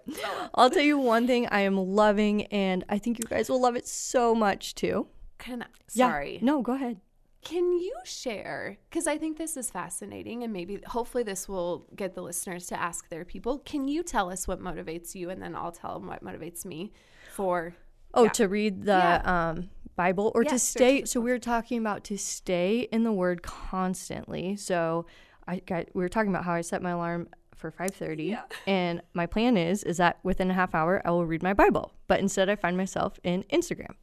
I'll 0.55 0.71
tell 0.71 0.81
you 0.81 0.97
one 0.97 1.27
thing 1.27 1.47
I 1.51 1.60
am 1.62 1.77
loving, 1.77 2.47
and 2.47 2.84
I 2.89 2.97
think 2.97 3.19
you 3.19 3.25
guys 3.29 3.47
will 3.47 3.62
love 3.62 3.75
it 3.75 3.88
so 3.88 4.34
much 4.34 4.73
too. 4.73 5.08
Can 5.38 5.62
I, 5.62 5.67
sorry. 5.88 6.36
Yeah. 6.36 6.45
No, 6.45 6.62
go 6.63 6.73
ahead. 6.73 6.99
Can 7.45 7.73
you 7.73 7.93
share? 8.03 8.77
Because 8.89 9.05
I 9.05 9.19
think 9.19 9.38
this 9.38 9.55
is 9.55 9.69
fascinating, 9.69 10.43
and 10.43 10.51
maybe 10.51 10.79
hopefully 10.88 11.23
this 11.23 11.47
will 11.47 11.86
get 11.95 12.15
the 12.15 12.23
listeners 12.23 12.65
to 12.67 12.79
ask 12.79 13.08
their 13.10 13.23
people. 13.23 13.60
Can 13.60 13.88
you 13.88 14.01
tell 14.01 14.31
us 14.31 14.47
what 14.47 14.60
motivates 14.60 15.13
you, 15.13 15.29
and 15.29 15.39
then 15.39 15.55
I'll 15.55 15.71
tell 15.71 15.99
them 15.99 16.08
what 16.08 16.23
motivates 16.23 16.65
me 16.65 16.91
for. 17.31 17.75
Oh, 18.15 18.23
yeah. 18.23 18.29
to 18.31 18.47
read 18.47 18.84
the 18.86 18.93
yeah. 18.93 19.49
um, 19.49 19.69
Bible 19.95 20.31
or 20.34 20.43
yes, 20.43 20.53
to 20.53 20.60
stay. 20.60 21.05
So 21.05 21.21
we 21.21 21.31
are 21.31 21.39
talking 21.39 21.77
about 21.77 22.03
to 22.05 22.17
stay 22.17 22.88
in 22.91 23.03
the 23.03 23.12
Word 23.12 23.43
constantly. 23.43 24.55
So 24.55 25.05
I 25.47 25.60
got 25.60 25.86
we 25.93 26.03
were 26.03 26.10
talking 26.10 26.31
about 26.31 26.45
how 26.45 26.53
I 26.53 26.62
set 26.62 26.81
my 26.81 26.91
alarm 26.91 27.29
for 27.55 27.71
5:30 27.71 28.29
yeah. 28.29 28.41
and 28.67 29.01
my 29.13 29.25
plan 29.25 29.55
is 29.55 29.84
is 29.84 29.97
that 29.97 30.19
within 30.23 30.51
a 30.51 30.53
half 30.53 30.75
hour 30.75 31.01
I 31.05 31.12
will 31.12 31.25
read 31.25 31.43
my 31.43 31.53
Bible. 31.53 31.93
But 32.08 32.19
instead 32.19 32.49
I 32.49 32.55
find 32.55 32.75
myself 32.75 33.19
in 33.23 33.43
Instagram 33.51 33.95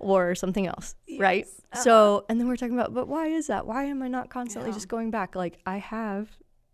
or 0.00 0.34
something 0.34 0.66
else, 0.66 0.96
yes. 1.06 1.20
right? 1.20 1.46
Uh-huh. 1.72 1.82
So, 1.82 2.24
and 2.28 2.40
then 2.40 2.48
we're 2.48 2.56
talking 2.56 2.74
about 2.74 2.92
but 2.92 3.06
why 3.06 3.28
is 3.28 3.46
that? 3.46 3.66
Why 3.66 3.84
am 3.84 4.02
I 4.02 4.08
not 4.08 4.30
constantly 4.30 4.70
yeah. 4.70 4.74
just 4.74 4.88
going 4.88 5.10
back? 5.10 5.36
Like 5.36 5.60
I 5.66 5.76
have 5.76 6.28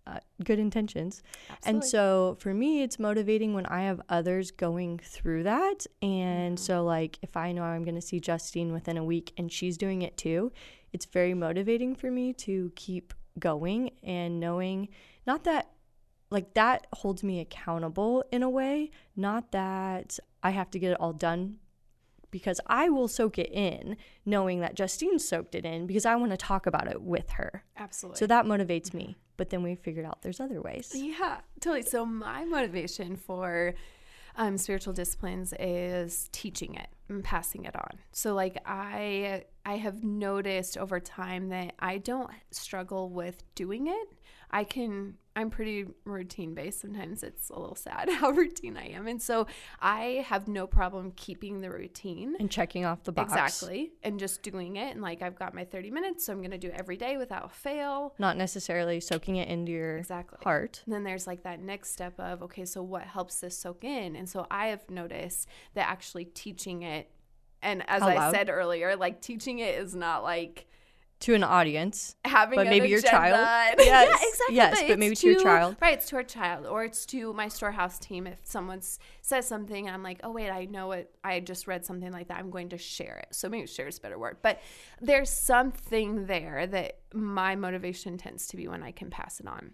uh, 0.07 0.21
good 0.45 0.59
intentions. 0.59 1.23
Absolutely. 1.51 1.71
And 1.71 1.85
so 1.85 2.37
for 2.41 2.55
me, 2.55 2.83
it's 2.83 2.99
motivating 2.99 3.55
when 3.55 3.67
I 3.67 3.83
have 3.83 4.01
others 4.09 4.53
going 4.53 5.01
through 5.03 5.43
that. 5.43 5.87
And 6.01 6.57
mm-hmm. 6.57 6.65
so, 6.65 6.85
like, 6.85 7.19
if 7.23 7.37
I 7.37 7.53
know 7.53 7.63
I'm 7.63 7.83
going 7.83 7.97
to 7.97 8.01
see 8.01 8.21
Justine 8.21 8.73
within 8.73 8.97
a 8.97 9.05
week 9.05 9.33
and 9.37 9.53
she's 9.53 9.77
doing 9.77 10.03
it 10.03 10.17
too, 10.17 10.53
it's 10.93 11.07
very 11.07 11.35
motivating 11.35 11.95
for 11.95 12.11
me 12.11 12.33
to 12.35 12.73
keep 12.77 13.13
going 13.39 13.91
and 14.03 14.41
knowing 14.41 14.89
not 15.27 15.45
that 15.45 15.71
like 16.31 16.55
that 16.55 16.87
holds 16.93 17.23
me 17.23 17.41
accountable 17.41 18.25
in 18.33 18.43
a 18.43 18.51
way, 18.51 18.91
not 19.15 19.53
that 19.53 20.19
I 20.43 20.51
have 20.51 20.71
to 20.73 20.79
get 20.79 20.93
it 20.93 21.01
all 21.01 21.13
done 21.13 21.59
because 22.37 22.61
I 22.67 22.91
will 22.91 23.09
soak 23.09 23.39
it 23.39 23.51
in 23.51 23.97
knowing 24.27 24.61
that 24.61 24.75
Justine 24.75 25.19
soaked 25.19 25.55
it 25.55 25.65
in 25.65 25.87
because 25.87 26.05
I 26.05 26.17
want 26.17 26.33
to 26.33 26.37
talk 26.37 26.67
about 26.67 26.87
it 26.87 27.01
with 27.01 27.31
her. 27.31 27.65
Absolutely. 27.79 28.19
So 28.19 28.27
that 28.27 28.45
motivates 28.45 28.93
me. 28.93 29.17
But 29.39 29.49
then 29.49 29.63
we 29.63 29.75
figured 29.75 30.05
out 30.05 30.21
there's 30.21 30.39
other 30.39 30.61
ways. 30.61 30.93
Yeah, 30.95 31.39
totally. 31.61 31.81
So 31.81 32.05
my 32.05 32.45
motivation 32.45 33.17
for 33.17 33.75
um, 34.37 34.59
spiritual 34.59 34.93
disciplines 34.93 35.55
is 35.59 36.29
teaching 36.31 36.75
it 36.75 36.89
and 37.09 37.25
passing 37.25 37.65
it 37.65 37.75
on. 37.75 37.99
So 38.13 38.35
like 38.35 38.59
I 38.67 39.45
I 39.65 39.77
have 39.79 40.05
noticed 40.05 40.77
over 40.77 41.01
time 41.01 41.49
that 41.49 41.75
I 41.79 41.97
don't 41.97 42.31
struggle 42.51 43.09
with 43.09 43.43
doing 43.55 43.87
it. 43.87 44.09
I 44.51 44.65
can 44.65 45.15
I'm 45.37 45.51
pretty 45.51 45.85
routine 46.07 46.55
based. 46.55 46.81
Sometimes 46.81 47.23
it's 47.23 47.51
a 47.51 47.59
little 47.59 47.77
sad 47.77 48.09
how 48.11 48.31
routine 48.31 48.79
I 48.79 48.89
am. 48.89 49.07
And 49.07 49.21
so 49.21 49.47
I 49.81 50.25
have 50.27 50.49
no 50.49 50.67
problem 50.67 51.13
keeping 51.15 51.61
the 51.61 51.71
routine 51.71 52.35
and 52.41 52.51
checking 52.51 52.87
off 52.87 53.05
the 53.05 53.13
box. 53.13 53.33
Exactly. 53.33 53.93
And 54.03 54.19
just 54.19 54.43
doing 54.43 54.77
it. 54.77 54.93
And 54.95 55.03
like 55.03 55.21
I've 55.21 55.39
got 55.39 55.55
my 55.55 55.65
30 55.65 55.91
minutes, 55.91 56.25
so 56.25 56.33
I'm 56.33 56.39
going 56.39 56.53
to 56.53 56.59
do 56.59 56.69
it 56.69 56.75
every 56.79 56.97
day 56.97 57.19
without 57.19 57.53
fail. 57.53 58.15
Not 58.19 58.39
necessarily 58.39 58.99
soaking 58.99 59.37
it 59.37 59.49
into 59.49 59.73
your 59.73 59.99
exactly. 59.99 60.39
heart. 60.43 60.81
And 60.87 60.95
then 60.95 61.05
there's 61.05 61.27
like 61.27 61.43
that 61.43 61.61
next 61.61 61.93
step 61.93 62.19
of, 62.19 62.43
okay, 62.43 62.65
so 62.65 62.83
what 62.83 63.03
helps 63.03 63.41
this 63.41 63.59
soak 63.59 63.85
in? 63.85 64.17
And 64.17 64.27
so 64.27 64.47
I 64.51 64.69
have 64.69 64.89
noticed 64.89 65.49
that 65.75 65.87
actually 65.87 66.25
teaching 66.25 66.83
it, 66.83 67.11
and 67.63 67.83
as 67.89 68.03
I 68.03 68.31
said 68.31 68.49
earlier, 68.49 68.97
like 68.97 69.21
teaching 69.21 69.59
it 69.59 69.75
is 69.75 69.95
not 69.95 70.23
like, 70.23 70.67
to 71.19 71.35
an 71.35 71.43
audience, 71.43 72.15
having 72.25 72.57
but 72.57 72.67
maybe 72.67 72.89
your 72.89 73.01
child. 73.01 73.37
Yes, 73.79 73.87
yeah, 73.87 74.29
exactly. 74.29 74.57
Yes, 74.57 74.81
but, 74.81 74.89
but 74.89 74.99
maybe 74.99 75.15
to, 75.17 75.21
to, 75.23 75.27
your 75.29 75.41
child. 75.41 75.77
Right, 75.81 75.95
it's 75.95 76.09
to 76.11 76.17
our 76.17 76.23
child, 76.23 76.67
or 76.67 76.85
it's 76.85 77.07
to 77.07 77.33
my 77.33 77.49
storehouse 77.49 77.99
team. 77.99 78.27
If 78.27 78.41
someone 78.45 78.81
says 79.23 79.47
something, 79.47 79.87
and 79.87 79.95
I'm 79.95 80.03
like, 80.03 80.21
oh 80.23 80.31
wait, 80.31 80.51
I 80.51 80.67
know 80.67 80.93
it. 80.93 81.11
I 81.25 81.41
just 81.41 81.67
read 81.67 81.87
something 81.87 82.13
like 82.13 82.29
that. 82.29 82.39
I'm 82.39 82.51
going 82.51 82.69
to 82.71 82.79
share 82.79 83.19
it. 83.19 83.35
So 83.35 83.49
maybe 83.49 83.67
share 83.67 83.89
is 83.89 83.99
a 83.99 84.01
better 84.01 84.19
word, 84.19 84.39
but 84.43 84.61
there's 85.01 85.31
something 85.31 86.27
there 86.27 86.67
that 86.67 86.99
my 87.15 87.57
motivation 87.57 88.19
tends 88.19 88.47
to 88.49 88.57
be 88.57 88.69
when 88.69 88.83
I 88.83 88.93
can 88.93 89.11
pass 89.11 89.41
it 89.41 89.47
on. 89.47 89.73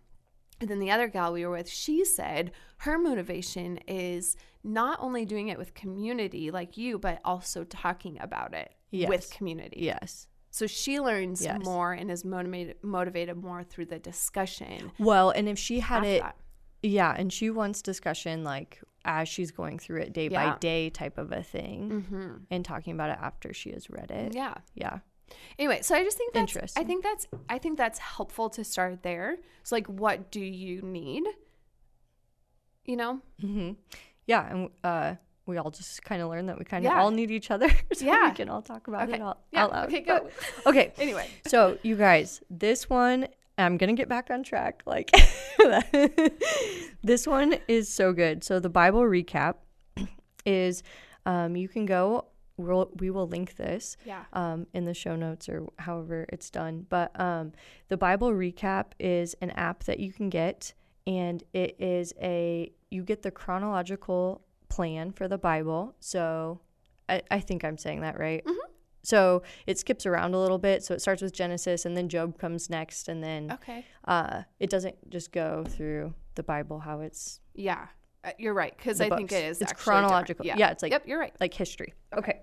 And 0.60 0.70
then 0.70 0.78
the 0.78 0.92
other 0.92 1.08
gal 1.08 1.32
we 1.32 1.44
were 1.44 1.50
with, 1.50 1.68
she 1.68 2.04
said 2.04 2.52
her 2.78 2.96
motivation 2.96 3.78
is 3.88 4.36
not 4.62 4.98
only 5.00 5.24
doing 5.24 5.48
it 5.48 5.58
with 5.58 5.74
community 5.74 6.52
like 6.52 6.76
you, 6.76 7.00
but 7.00 7.20
also 7.24 7.64
talking 7.64 8.16
about 8.20 8.54
it 8.54 8.72
yes. 8.92 9.08
with 9.08 9.30
community. 9.30 9.80
Yes. 9.80 10.28
So 10.52 10.66
she 10.66 11.00
learns 11.00 11.42
yes. 11.42 11.64
more 11.64 11.94
and 11.94 12.10
is 12.10 12.26
motivated 12.26 12.76
motivated 12.82 13.42
more 13.42 13.64
through 13.64 13.86
the 13.86 13.98
discussion. 13.98 14.92
Well, 14.98 15.30
and 15.30 15.48
if 15.48 15.58
she 15.58 15.80
had 15.80 16.04
it 16.04 16.20
that. 16.20 16.36
Yeah, 16.82 17.14
and 17.16 17.32
she 17.32 17.48
wants 17.48 17.80
discussion 17.80 18.44
like 18.44 18.78
as 19.06 19.28
she's 19.28 19.50
going 19.50 19.78
through 19.78 20.02
it 20.02 20.12
day 20.12 20.28
yeah. 20.28 20.52
by 20.52 20.58
day 20.58 20.90
type 20.90 21.16
of 21.16 21.32
a 21.32 21.42
thing 21.42 22.04
mm-hmm. 22.06 22.32
and 22.50 22.64
talking 22.66 22.92
about 22.92 23.08
it 23.08 23.18
after 23.18 23.54
she 23.54 23.70
has 23.70 23.88
read 23.88 24.10
it. 24.10 24.34
Yeah. 24.34 24.54
Yeah. 24.74 24.98
Anyway, 25.58 25.80
so 25.80 25.94
I 25.94 26.04
just 26.04 26.18
think 26.18 26.34
that's 26.34 26.54
Interesting. 26.54 26.84
I 26.84 26.86
think 26.86 27.02
that's 27.02 27.26
I 27.48 27.56
think 27.56 27.78
that's 27.78 27.98
helpful 27.98 28.50
to 28.50 28.62
start 28.62 29.02
there. 29.02 29.38
So 29.62 29.74
like 29.74 29.86
what 29.86 30.30
do 30.30 30.40
you 30.40 30.82
need? 30.82 31.24
You 32.84 32.96
know? 32.96 33.20
Mhm. 33.42 33.76
Yeah, 34.26 34.50
and 34.50 34.70
uh 34.84 35.14
we 35.46 35.58
all 35.58 35.70
just 35.70 36.02
kind 36.02 36.22
of 36.22 36.28
learn 36.28 36.46
that 36.46 36.58
we 36.58 36.64
kind 36.64 36.86
of 36.86 36.92
yeah. 36.92 37.00
all 37.00 37.10
need 37.10 37.30
each 37.30 37.50
other 37.50 37.68
so 37.92 38.04
yeah. 38.04 38.28
we 38.28 38.34
can 38.34 38.48
all 38.48 38.62
talk 38.62 38.88
about 38.88 39.08
okay. 39.08 39.14
it 39.14 39.22
all 39.22 39.42
yeah. 39.50 39.64
out 39.64 39.72
loud. 39.72 39.88
Okay, 39.88 40.00
go. 40.00 40.28
Okay. 40.66 40.92
anyway. 40.98 41.28
So, 41.46 41.78
you 41.82 41.96
guys, 41.96 42.40
this 42.50 42.88
one 42.88 43.26
I'm 43.58 43.76
going 43.76 43.94
to 43.94 44.00
get 44.00 44.08
back 44.08 44.30
on 44.30 44.42
track 44.42 44.82
like 44.86 45.10
this 47.02 47.26
one 47.26 47.56
is 47.68 47.92
so 47.92 48.12
good. 48.12 48.42
So 48.42 48.58
the 48.58 48.70
Bible 48.70 49.02
recap 49.02 49.56
is 50.46 50.82
um, 51.26 51.54
you 51.54 51.68
can 51.68 51.84
go 51.84 52.26
we'll, 52.56 52.90
we 52.96 53.10
will 53.10 53.28
link 53.28 53.56
this 53.56 53.96
yeah. 54.04 54.24
um, 54.32 54.66
in 54.72 54.84
the 54.84 54.94
show 54.94 55.16
notes 55.16 55.48
or 55.48 55.68
however 55.78 56.26
it's 56.32 56.50
done. 56.50 56.86
But 56.88 57.18
um, 57.20 57.52
the 57.88 57.96
Bible 57.96 58.30
recap 58.30 58.92
is 58.98 59.34
an 59.40 59.50
app 59.50 59.84
that 59.84 60.00
you 60.00 60.12
can 60.12 60.30
get, 60.30 60.74
and 61.06 61.42
it 61.52 61.76
is 61.78 62.12
a 62.20 62.70
you 62.90 63.02
get 63.02 63.22
the 63.22 63.30
chronological 63.30 64.42
plan 64.72 65.12
for 65.12 65.28
the 65.28 65.36
Bible. 65.36 65.94
So 66.00 66.60
I, 67.06 67.20
I 67.30 67.40
think 67.40 67.62
I'm 67.62 67.76
saying 67.76 68.00
that 68.00 68.18
right. 68.18 68.42
Mm-hmm. 68.42 68.72
So 69.02 69.42
it 69.66 69.78
skips 69.78 70.06
around 70.06 70.32
a 70.32 70.40
little 70.40 70.58
bit. 70.58 70.82
So 70.82 70.94
it 70.94 71.02
starts 71.02 71.20
with 71.20 71.34
Genesis 71.34 71.84
and 71.84 71.94
then 71.94 72.08
Job 72.08 72.38
comes 72.38 72.70
next. 72.70 73.08
And 73.08 73.22
then 73.22 73.52
okay. 73.52 73.84
uh, 74.06 74.42
it 74.58 74.70
doesn't 74.70 75.10
just 75.10 75.30
go 75.30 75.64
through 75.68 76.14
the 76.36 76.42
Bible 76.42 76.78
how 76.78 77.00
it's. 77.00 77.40
Yeah, 77.54 77.86
uh, 78.24 78.30
you're 78.38 78.54
right. 78.54 78.74
Because 78.74 79.00
I 79.00 79.10
books. 79.10 79.18
think 79.18 79.32
it 79.32 79.44
is. 79.44 79.60
It's 79.60 79.74
chronological. 79.74 80.46
Yeah. 80.46 80.56
yeah. 80.56 80.70
it's 80.70 80.82
like. 80.82 80.92
Yep, 80.92 81.06
you're 81.06 81.20
right. 81.20 81.34
Like 81.38 81.52
history. 81.52 81.92
Okay. 82.16 82.30
okay. 82.30 82.40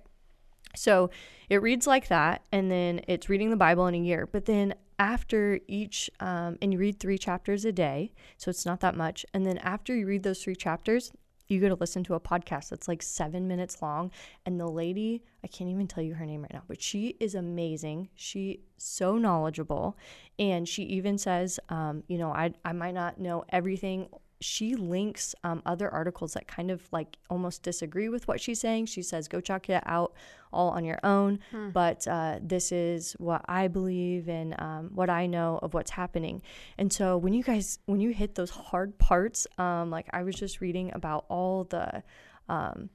So 0.75 1.09
it 1.49 1.63
reads 1.63 1.87
like 1.87 2.09
that. 2.09 2.43
And 2.51 2.69
then 2.69 3.01
it's 3.07 3.27
reading 3.27 3.49
the 3.49 3.57
Bible 3.57 3.87
in 3.87 3.95
a 3.95 3.99
year. 3.99 4.29
But 4.31 4.45
then 4.45 4.75
after 4.99 5.59
each, 5.67 6.11
um, 6.19 6.57
and 6.61 6.73
you 6.73 6.77
read 6.77 6.99
three 6.99 7.17
chapters 7.17 7.65
a 7.65 7.71
day. 7.71 8.11
So 8.37 8.49
it's 8.49 8.65
not 8.65 8.81
that 8.81 8.95
much. 8.95 9.25
And 9.33 9.45
then 9.45 9.57
after 9.59 9.95
you 9.95 10.05
read 10.05 10.23
those 10.23 10.43
three 10.43 10.55
chapters, 10.55 11.11
you 11.49 11.59
go 11.59 11.67
to 11.67 11.75
listen 11.75 12.03
to 12.05 12.13
a 12.13 12.19
podcast 12.19 12.69
that's 12.69 12.87
like 12.87 13.01
seven 13.01 13.47
minutes 13.47 13.81
long. 13.81 14.11
And 14.45 14.59
the 14.59 14.67
lady, 14.67 15.23
I 15.43 15.47
can't 15.47 15.69
even 15.69 15.87
tell 15.87 16.03
you 16.03 16.13
her 16.13 16.25
name 16.25 16.43
right 16.43 16.53
now, 16.53 16.63
but 16.67 16.81
she 16.81 17.15
is 17.19 17.35
amazing. 17.35 18.09
She 18.15 18.61
so 18.77 19.17
knowledgeable. 19.17 19.97
And 20.37 20.69
she 20.69 20.83
even 20.83 21.17
says, 21.17 21.59
um, 21.69 22.03
you 22.07 22.17
know, 22.17 22.31
I, 22.31 22.53
I 22.63 22.73
might 22.73 22.93
not 22.93 23.19
know 23.19 23.43
everything 23.49 24.07
she 24.41 24.75
links 24.75 25.35
um, 25.43 25.61
other 25.65 25.89
articles 25.93 26.33
that 26.33 26.47
kind 26.47 26.71
of 26.71 26.81
like 26.91 27.17
almost 27.29 27.61
disagree 27.63 28.07
with 28.09 28.27
what 28.27 28.39
she's 28.39 28.59
saying. 28.59 28.85
She 28.85 29.01
says, 29.01 29.27
go 29.27 29.41
check 29.41 29.69
it 29.69 29.83
out 29.85 30.13
all 30.53 30.69
on 30.69 30.85
your 30.85 30.99
own. 31.03 31.39
Hmm. 31.51 31.69
But 31.71 32.07
uh, 32.07 32.39
this 32.41 32.71
is 32.71 33.13
what 33.19 33.43
I 33.49 33.67
believe 33.67 34.29
and 34.29 34.55
um, 34.59 34.91
what 34.95 35.09
I 35.09 35.25
know 35.25 35.59
of 35.61 35.73
what's 35.73 35.91
happening. 35.91 36.41
And 36.77 36.91
so 36.91 37.17
when 37.17 37.33
you 37.33 37.43
guys, 37.43 37.79
when 37.85 37.99
you 37.99 38.11
hit 38.11 38.35
those 38.35 38.49
hard 38.49 38.97
parts, 38.97 39.45
um, 39.57 39.89
like 39.91 40.07
I 40.13 40.23
was 40.23 40.35
just 40.35 40.61
reading 40.61 40.91
about 40.93 41.25
all 41.27 41.65
the, 41.65 42.01
um, 42.47 42.89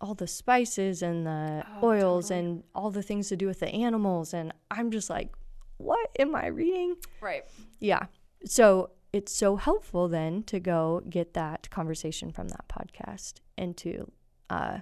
all 0.00 0.14
the 0.14 0.26
spices 0.26 1.00
and 1.02 1.24
the 1.26 1.64
Oh, 1.80 1.86
oils 1.88 2.28
totally. 2.30 2.40
and 2.48 2.62
all 2.74 2.90
the 2.90 3.02
things 3.04 3.28
to 3.28 3.36
do 3.36 3.46
with 3.46 3.60
the 3.60 3.68
animals. 3.68 4.34
And 4.34 4.52
I'm 4.68 4.90
just 4.90 5.08
like, 5.08 5.32
what 5.76 6.10
am 6.18 6.34
I 6.34 6.46
reading? 6.48 6.96
Right. 7.20 7.44
Yeah. 7.78 8.06
So 8.44 8.90
it's 9.12 9.32
so 9.32 9.56
helpful 9.56 10.08
then 10.08 10.42
to 10.44 10.58
go 10.60 11.02
get 11.08 11.34
that 11.34 11.68
conversation 11.70 12.32
from 12.32 12.48
that 12.48 12.66
podcast 12.68 13.34
and 13.58 13.76
to, 13.76 14.10
uh, 14.50 14.78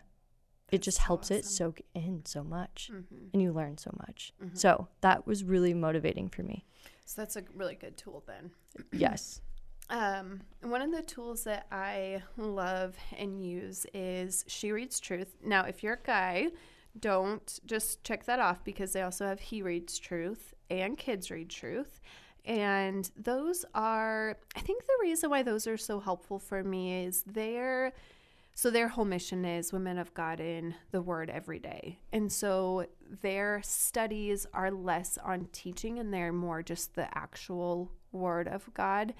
it 0.70 0.82
just 0.82 0.98
so 0.98 1.04
helps 1.04 1.30
it 1.32 1.44
soak 1.44 1.80
in 1.94 2.22
so 2.24 2.44
much 2.44 2.90
Mm-hmm. 2.92 3.16
and 3.32 3.42
you 3.42 3.52
learn 3.52 3.76
so 3.76 3.90
much. 4.06 4.32
Mhm. 4.42 4.56
So 4.56 4.88
that 5.00 5.26
was 5.26 5.42
really 5.42 5.74
motivating 5.74 6.28
for 6.28 6.42
me. 6.44 6.64
So 7.06 7.20
that's 7.20 7.34
a 7.36 7.42
really 7.54 7.74
good 7.74 7.96
tool 7.96 8.22
then. 8.26 8.52
yes. 8.92 9.40
Um, 9.88 10.42
one 10.62 10.80
of 10.82 10.92
the 10.92 11.02
tools 11.02 11.42
that 11.44 11.66
I 11.72 12.22
love 12.36 12.96
and 13.18 13.44
use 13.44 13.84
is 13.92 14.44
She 14.46 14.70
Reads 14.70 15.00
Truth. 15.00 15.34
Now, 15.44 15.64
if 15.64 15.82
you're 15.82 15.94
a 15.94 16.02
guy, 16.06 16.50
don't 16.98 17.58
just 17.66 18.04
check 18.04 18.24
that 18.26 18.38
off 18.38 18.62
because 18.62 18.92
they 18.92 19.02
also 19.02 19.26
have 19.26 19.40
He 19.40 19.62
Reads 19.62 19.98
Truth 19.98 20.54
and 20.70 20.96
Kids 20.96 21.32
Read 21.32 21.50
Truth. 21.50 22.00
And 22.44 23.10
those 23.16 23.64
are, 23.74 24.36
I 24.56 24.60
think 24.60 24.86
the 24.86 24.98
reason 25.00 25.30
why 25.30 25.42
those 25.42 25.66
are 25.66 25.76
so 25.76 26.00
helpful 26.00 26.38
for 26.38 26.64
me 26.64 27.04
is 27.04 27.22
they're, 27.26 27.92
so 28.54 28.70
their 28.70 28.88
whole 28.88 29.04
mission 29.04 29.44
is 29.44 29.72
women 29.72 29.98
of 29.98 30.12
God 30.14 30.40
in 30.40 30.74
the 30.90 31.02
Word 31.02 31.30
every 31.30 31.58
day. 31.58 31.98
And 32.12 32.30
so 32.30 32.86
their 33.22 33.60
studies 33.62 34.46
are 34.52 34.70
less 34.70 35.18
on 35.18 35.48
teaching 35.52 35.98
and 35.98 36.12
they're 36.12 36.32
more 36.32 36.62
just 36.62 36.94
the 36.94 37.16
actual 37.16 37.90
Word 38.12 38.48
of 38.48 38.72
God. 38.74 39.14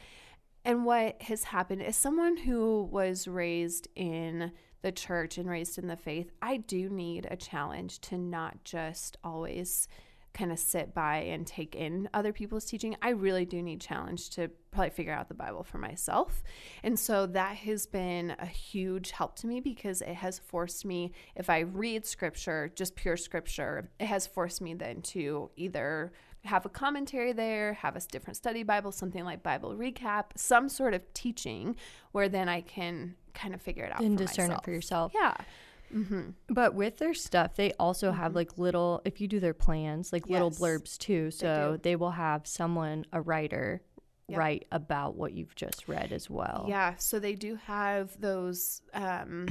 And 0.64 0.84
what 0.84 1.22
has 1.22 1.44
happened 1.44 1.82
is 1.82 1.96
someone 1.96 2.36
who 2.36 2.88
was 2.90 3.26
raised 3.26 3.88
in 3.96 4.52
the 4.82 4.92
church 4.92 5.38
and 5.38 5.48
raised 5.48 5.78
in 5.78 5.86
the 5.86 5.96
faith, 5.96 6.30
I 6.42 6.58
do 6.58 6.88
need 6.88 7.26
a 7.30 7.36
challenge 7.36 8.00
to 8.02 8.18
not 8.18 8.64
just 8.64 9.16
always 9.22 9.88
kind 10.32 10.52
of 10.52 10.58
sit 10.58 10.94
by 10.94 11.18
and 11.18 11.46
take 11.46 11.74
in 11.74 12.08
other 12.14 12.32
people's 12.32 12.64
teaching. 12.64 12.96
I 13.02 13.10
really 13.10 13.44
do 13.44 13.60
need 13.62 13.80
challenge 13.80 14.30
to 14.30 14.50
probably 14.70 14.90
figure 14.90 15.12
out 15.12 15.28
the 15.28 15.34
Bible 15.34 15.64
for 15.64 15.78
myself. 15.78 16.42
And 16.82 16.98
so 16.98 17.26
that 17.26 17.56
has 17.56 17.86
been 17.86 18.36
a 18.38 18.46
huge 18.46 19.10
help 19.10 19.36
to 19.36 19.46
me 19.46 19.60
because 19.60 20.02
it 20.02 20.14
has 20.14 20.38
forced 20.38 20.84
me 20.84 21.12
if 21.34 21.50
I 21.50 21.60
read 21.60 22.06
scripture, 22.06 22.70
just 22.74 22.94
pure 22.94 23.16
scripture, 23.16 23.90
it 23.98 24.06
has 24.06 24.26
forced 24.26 24.60
me 24.60 24.74
then 24.74 25.02
to 25.02 25.50
either 25.56 26.12
have 26.44 26.64
a 26.64 26.70
commentary 26.70 27.32
there, 27.32 27.74
have 27.74 27.96
a 27.96 28.00
different 28.00 28.36
study 28.36 28.62
Bible, 28.62 28.92
something 28.92 29.24
like 29.24 29.42
Bible 29.42 29.74
recap, 29.74 30.26
some 30.36 30.68
sort 30.68 30.94
of 30.94 31.02
teaching 31.12 31.76
where 32.12 32.28
then 32.28 32.48
I 32.48 32.60
can 32.62 33.16
kind 33.34 33.52
of 33.54 33.60
figure 33.60 33.84
it 33.84 33.92
out 33.92 34.00
And 34.00 34.16
for 34.18 34.24
discern 34.24 34.48
myself. 34.48 34.62
it 34.62 34.64
for 34.64 34.70
yourself. 34.70 35.12
Yeah. 35.14 35.34
Mm-hmm. 35.94 36.30
But 36.48 36.74
with 36.74 36.98
their 36.98 37.14
stuff, 37.14 37.56
they 37.56 37.72
also 37.78 38.12
have 38.12 38.34
like 38.34 38.58
little, 38.58 39.02
if 39.04 39.20
you 39.20 39.28
do 39.28 39.40
their 39.40 39.54
plans, 39.54 40.12
like 40.12 40.28
little 40.28 40.50
blurbs 40.50 40.96
too. 40.98 41.30
So 41.30 41.72
do. 41.72 41.80
they, 41.82 41.96
will 41.96 42.12
have 42.12 42.46
someone, 42.46 43.04
a 43.12 43.20
writer, 43.20 43.82
Yep. 44.28 44.38
write 44.38 44.66
about 44.70 45.16
what 45.16 45.32
you've 45.32 45.56
just 45.56 45.88
read 45.88 46.12
as 46.12 46.30
well. 46.30 46.66
Yeah, 46.68 46.94
so 46.98 47.18
they 47.18 47.34
do 47.34 47.56
have 47.66 48.20
those 48.20 48.80
um 48.94 49.48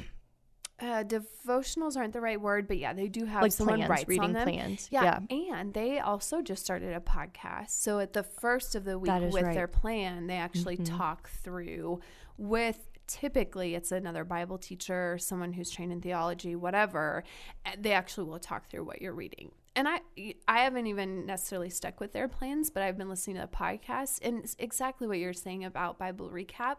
uh 0.80 1.04
devotionals 1.04 1.98
aren't 1.98 2.14
the 2.14 2.22
right 2.22 2.40
word, 2.40 2.66
but 2.66 2.78
yeah, 2.78 2.94
they 2.94 3.10
do 3.10 3.26
have 3.26 3.42
Like 3.42 3.52
someone 3.52 3.80
plans, 3.80 3.90
writes 3.90 4.08
reading 4.08 4.24
on 4.24 4.32
them. 4.34 4.48
plans. 4.48 4.88
Yeah. 4.90 5.20
And 5.30 5.74
they 5.74 6.00
also 6.00 6.42
just 6.42 6.64
started 6.64 6.96
a 6.96 7.02
podcast. 7.02 7.72
So 7.72 8.00
at 8.00 8.14
the 8.14 8.24
first 8.24 8.74
of 8.74 8.86
the 8.86 8.98
week 8.98 9.12
with 9.34 9.44
right. 9.44 9.54
their 9.54 9.68
plan, 9.68 10.28
they 10.28 10.38
actually 10.38 10.78
Mhm. 10.78 10.98
talk 10.98 11.28
through 11.30 12.00
with 12.38 12.89
typically 13.10 13.76
it's 13.76 13.92
another 13.92 14.24
Bible 14.24 14.58
teacher, 14.58 15.18
someone 15.18 15.52
who's 15.54 15.70
trained 15.70 15.92
in 15.92 16.00
theology, 16.00 16.56
whatever. 16.56 17.24
Eh, 17.66 17.76
they 17.78 17.92
actually 17.92 18.28
will 18.30 18.40
talk 18.40 18.70
through 18.70 18.86
what 18.86 19.02
you're 19.02 19.14
reading. 19.14 19.52
And 19.76 19.88
I 19.88 20.00
I 20.48 20.60
haven't 20.60 20.88
even 20.88 21.26
necessarily 21.26 21.70
stuck 21.70 22.00
with 22.00 22.14
their 22.14 22.28
plans, 22.28 22.70
but 22.70 22.84
I've 22.84 22.98
been 22.98 23.10
listening 23.10 23.38
to 23.38 23.42
the 23.42 23.48
podcast 23.48 24.20
and 24.22 24.40
it's 24.44 24.56
exactly 24.60 25.08
what 25.08 25.18
you're 25.20 25.34
saying 25.34 25.66
about 25.66 25.98
Bible 26.00 26.30
recap. 26.30 26.78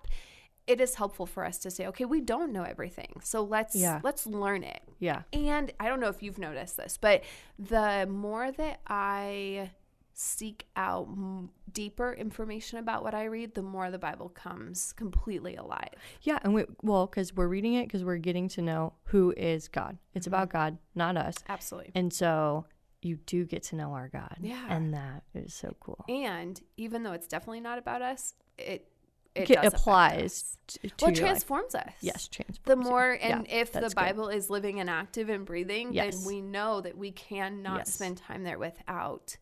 It 0.67 0.81
is 0.81 0.95
helpful 0.95 1.27
for 1.27 1.45
us 1.45 1.59
to 1.61 1.71
say, 1.71 1.87
okay, 1.87 2.05
we 2.05 2.21
don't 2.21 2.53
know 2.53 2.63
everything. 2.63 3.15
So 3.23 3.43
let's 3.43 3.75
Yeah. 3.75 4.01
let's 4.05 4.27
learn 4.27 4.63
it. 4.63 4.83
Yeah. 4.99 5.23
And 5.33 5.73
I 5.81 5.89
don't 5.89 5.99
know 6.01 6.09
if 6.09 6.23
you've 6.23 6.39
noticed 6.39 6.77
this, 6.77 6.97
but 6.97 7.25
the 7.59 8.07
more 8.09 8.53
that 8.53 8.81
I 8.87 9.71
seek 10.13 10.67
out 10.77 11.07
m- 11.09 11.51
deeper 11.73 12.13
information 12.13 12.79
about 12.79 13.03
what 13.03 13.15
I 13.15 13.25
read, 13.25 13.55
the 13.55 13.63
more 13.63 13.91
the 13.91 13.99
Bible 13.99 14.29
comes 14.29 14.93
completely 14.93 15.57
alive. 15.57 15.95
Yeah. 16.23 16.39
And 16.43 16.53
we, 16.55 16.65
well, 16.83 17.07
because 17.07 17.35
we're 17.35 17.49
reading 17.49 17.75
it 17.75 17.87
because 17.87 18.05
we're 18.05 18.19
getting 18.19 18.49
to 18.51 18.63
know 18.63 18.93
who 19.05 19.33
is 19.37 19.69
God. 19.69 19.97
It's 20.15 20.27
Mm-hmm. 20.27 20.35
about 20.35 20.51
God, 20.51 20.79
not 20.95 21.17
us. 21.17 21.37
Absolutely. 21.49 21.93
And 21.95 22.13
so 22.13 22.67
you 23.03 23.17
do 23.17 23.45
get 23.47 23.63
to 23.65 23.77
know 23.77 23.93
our 23.95 24.09
God. 24.09 24.37
Yeah. 24.43 24.63
And 24.69 24.93
that 24.93 25.23
is 25.35 25.55
so 25.55 25.75
cool. 25.81 26.05
And 26.09 26.61
even 26.77 27.03
though 27.03 27.13
it's 27.13 27.27
definitely 27.29 27.61
not 27.61 27.79
about 27.79 28.03
us, 28.03 28.35
it 28.59 28.87
it, 29.33 29.49
It 29.49 29.65
applies 29.65 30.23
us. 30.25 30.57
t- 30.67 30.89
to 30.89 30.95
Well, 31.05 31.11
it 31.13 31.17
your 31.19 31.25
life. 31.29 31.31
transforms 31.35 31.75
us. 31.77 31.93
Yes, 32.01 32.27
transforms. 32.27 32.61
The 32.65 32.77
you. 32.77 32.83
more, 32.91 33.13
and 33.13 33.47
Yeah, 33.47 33.61
if 33.61 33.71
the 33.73 33.79
that's 33.81 33.95
good. 33.95 34.01
Bible 34.01 34.29
is 34.29 34.51
living 34.51 34.81
and 34.81 34.91
active 34.91 35.29
and 35.29 35.47
breathing, 35.47 35.93
Yes. 35.93 36.17
then 36.17 36.27
we 36.27 36.41
know 36.43 36.81
that 36.81 36.99
we 36.99 37.13
cannot 37.13 37.79
Yes. 37.79 37.95
spend 37.95 38.17
time 38.19 38.43
there 38.43 38.59
without 38.59 39.37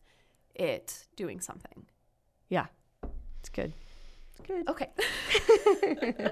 it 0.59 1.07
doing 1.15 1.39
something. 1.39 1.85
Yeah. 2.49 2.67
It's 3.39 3.49
good. 3.49 3.73
It's 4.31 4.41
good. 4.47 4.67
Okay. 4.67 4.89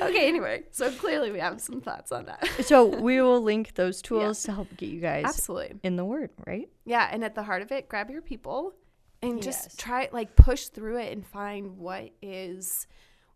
okay, 0.02 0.28
anyway, 0.28 0.64
so 0.70 0.90
clearly 0.92 1.30
we 1.30 1.38
have 1.38 1.60
some 1.60 1.80
thoughts 1.80 2.12
on 2.12 2.26
that. 2.26 2.46
so 2.64 2.84
we 2.84 3.20
will 3.20 3.40
link 3.42 3.74
those 3.74 4.02
tools 4.02 4.42
to 4.44 4.52
help 4.52 4.68
get 4.76 4.88
you 4.88 5.00
guys 5.00 5.24
Absolutely. 5.24 5.78
in 5.82 5.96
the 5.96 6.04
word, 6.04 6.30
right? 6.46 6.68
Yeah, 6.84 7.08
and 7.10 7.24
at 7.24 7.34
the 7.34 7.42
heart 7.42 7.62
of 7.62 7.72
it, 7.72 7.88
grab 7.88 8.10
your 8.10 8.22
people 8.22 8.74
and 9.22 9.42
just 9.42 9.64
Yes. 9.64 9.76
try 9.76 10.08
like 10.12 10.36
push 10.36 10.66
through 10.66 10.98
it 10.98 11.12
and 11.12 11.26
find 11.26 11.78
what 11.78 12.10
is 12.20 12.86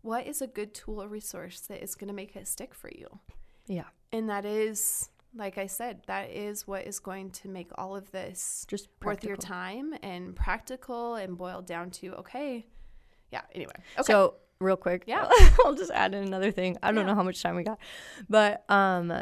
what 0.01 0.27
is 0.27 0.41
a 0.41 0.47
good 0.47 0.73
tool 0.73 1.01
or 1.03 1.07
resource 1.07 1.59
that 1.61 1.83
is 1.83 1.95
going 1.95 2.07
to 2.07 2.13
make 2.13 2.35
it 2.35 2.47
stick 2.47 2.73
for 2.73 2.89
you. 2.89 3.19
Yeah. 3.67 3.87
And 4.11 4.29
that 4.29 4.45
is 4.45 5.09
like 5.35 5.57
I 5.57 5.67
said, 5.67 6.01
that 6.07 6.29
is 6.31 6.67
what 6.67 6.85
is 6.87 6.99
going 6.99 7.31
to 7.31 7.47
make 7.47 7.69
all 7.77 7.95
of 7.95 8.11
this 8.11 8.65
Just 8.67 8.87
worth 9.03 9.23
your 9.23 9.37
time 9.37 9.93
and 10.01 10.35
practical 10.35 11.15
and 11.15 11.37
boiled 11.37 11.65
down 11.67 11.91
to 11.91 12.13
okay. 12.15 12.65
Yeah, 13.31 13.41
anyway. 13.53 13.71
Okay. 13.99 14.11
So 14.11 14.35
real 14.59 14.75
quick, 14.77 15.03
Yeah. 15.07 15.29
I'll 15.65 15.75
just 15.75 15.91
add 15.91 16.13
in 16.15 16.23
another 16.23 16.51
thing. 16.51 16.77
I 16.81 16.87
don't 16.91 16.97
Yeah. 17.01 17.03
know 17.11 17.15
how 17.15 17.23
much 17.23 17.41
time 17.43 17.55
we 17.55 17.63
got, 17.63 17.79
but 18.27 18.65
um, 18.69 19.13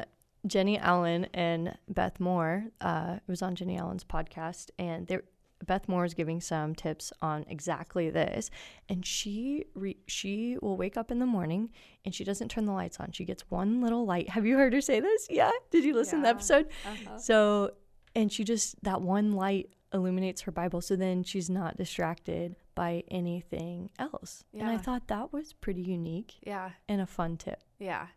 Jennie 0.46 0.80
Allen 0.80 1.28
and 1.34 1.78
Beth 1.90 2.20
Moore 2.20 2.66
uh, 2.80 3.16
it 3.18 3.30
was 3.30 3.42
on 3.42 3.56
Jennie 3.56 3.78
Allen's 3.78 4.04
podcast, 4.06 4.70
and 4.80 5.06
they 5.08 5.20
Beth 5.66 5.88
Moore 5.88 6.06
is 6.06 6.14
giving 6.14 6.40
some 6.40 6.76
tips 6.76 7.12
on 7.22 7.44
exactly 7.48 8.10
this, 8.10 8.50
and 8.90 9.06
she 9.06 9.66
re- 9.74 9.98
she 10.08 10.58
will 10.62 10.78
wake 10.78 10.98
up 10.98 11.10
in 11.12 11.20
the 11.20 11.26
morning 11.26 11.70
and 12.06 12.14
she 12.14 12.24
doesn't 12.24 12.50
turn 12.50 12.66
the 12.66 12.72
lights 12.74 13.00
on. 13.00 13.12
She 13.12 13.26
gets 13.26 13.44
one 13.50 13.82
little 13.82 14.06
light. 14.06 14.30
Have 14.30 14.46
you 14.46 14.56
heard 14.58 14.74
her 14.74 14.82
say 14.82 15.00
this? 15.00 15.28
Yeah. 15.30 15.52
Did 15.72 15.84
you 15.84 15.94
listen 15.94 16.20
to 16.20 16.24
the 16.24 16.30
episode? 16.30 16.68
Uh-huh. 16.86 17.18
So, 17.18 17.72
and 18.16 18.32
she 18.32 18.44
just, 18.44 18.82
that 18.84 19.02
one 19.02 19.32
light 19.34 19.70
illuminates 19.94 20.42
her 20.42 20.52
Bible. 20.52 20.82
So 20.82 20.96
then 20.96 21.24
she's 21.24 21.50
not 21.50 21.76
distracted 21.78 22.56
by 22.76 23.04
anything 23.10 23.90
else. 23.98 24.44
And 24.54 24.68
I 24.70 24.78
thought 24.78 25.08
that 25.08 25.34
was 25.34 25.54
pretty 25.54 25.82
unique 25.82 26.36
Yeah. 26.46 26.72
and 26.88 27.02
a 27.02 27.06
fun 27.08 27.38
tip. 27.38 27.62
Yeah. 27.80 28.08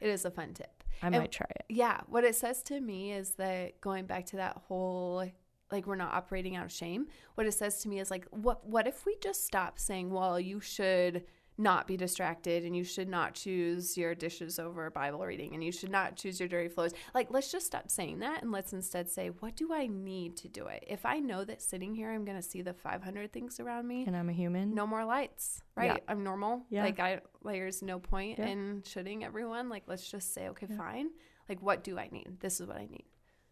It 0.00 0.08
is 0.08 0.24
a 0.24 0.30
fun 0.30 0.54
tip. 0.54 0.82
I 1.02 1.06
And- 1.08 1.16
might 1.16 1.30
try 1.32 1.46
it. 1.50 1.64
Yeah, 1.68 2.00
what 2.06 2.24
it 2.24 2.34
says 2.34 2.62
to 2.64 2.80
me 2.80 3.12
is 3.12 3.32
that 3.32 3.80
going 3.80 4.06
back 4.06 4.26
to 4.26 4.36
that 4.36 4.56
whole 4.66 5.24
like 5.70 5.86
we're 5.86 5.96
not 5.96 6.12
operating 6.14 6.56
out 6.56 6.64
of 6.66 6.72
shame. 6.72 7.06
What 7.34 7.46
it 7.46 7.52
says 7.52 7.82
to 7.82 7.88
me 7.88 7.98
is 8.00 8.10
like 8.10 8.26
what 8.30 8.66
what 8.66 8.86
if 8.86 9.04
we 9.06 9.16
just 9.22 9.44
stop 9.44 9.78
saying, 9.78 10.10
"Well, 10.10 10.38
you 10.40 10.60
should 10.60 11.24
not 11.60 11.88
be 11.88 11.96
distracted 11.96 12.64
and 12.64 12.76
you 12.76 12.84
should 12.84 13.08
not 13.08 13.34
choose 13.34 13.96
your 13.96 14.14
dishes 14.14 14.60
over 14.60 14.88
Bible 14.90 15.26
reading 15.26 15.54
and 15.54 15.64
you 15.64 15.72
should 15.72 15.90
not 15.90 16.14
choose 16.14 16.38
your 16.38 16.48
dirty 16.48 16.68
flows." 16.68 16.92
Like 17.14 17.28
let's 17.30 17.50
just 17.50 17.66
stop 17.66 17.90
saying 17.90 18.20
that 18.20 18.42
and 18.42 18.52
let's 18.52 18.72
instead 18.72 19.10
say, 19.10 19.28
"What 19.28 19.56
do 19.56 19.72
I 19.74 19.88
need 19.88 20.36
to 20.38 20.48
do 20.48 20.66
it?" 20.68 20.84
If 20.86 21.04
I 21.04 21.18
know 21.18 21.44
that 21.44 21.60
sitting 21.60 21.94
here 21.94 22.12
I'm 22.12 22.24
going 22.24 22.36
to 22.40 22.48
see 22.48 22.62
the 22.62 22.72
500 22.74 23.32
things 23.32 23.58
around 23.60 23.86
me, 23.88 24.04
And 24.06 24.16
I'm 24.16 24.28
a 24.28 24.32
human. 24.32 24.72
no 24.74 24.86
more 24.86 25.04
lights, 25.04 25.60
right? 25.76 25.86
Yeah. 25.96 25.96
I'm 26.06 26.22
normal. 26.22 26.64
Yeah. 26.70 26.84
Like 26.84 27.00
I 27.00 27.20
like 27.42 27.56
there's 27.56 27.82
no 27.82 27.98
point 27.98 28.38
Yeah. 28.38 28.46
in 28.46 28.82
shooting 28.86 29.24
everyone. 29.24 29.68
Like 29.68 29.82
let's 29.88 30.08
just 30.08 30.32
say, 30.32 30.48
okay, 30.50 30.66
Yeah. 30.70 30.76
fine. 30.76 31.08
Like 31.48 31.60
what 31.60 31.82
do 31.82 31.98
I 31.98 32.08
need? 32.12 32.38
This 32.40 32.60
is 32.60 32.66
what 32.68 32.76
I 32.76 32.86
need. 32.86 33.04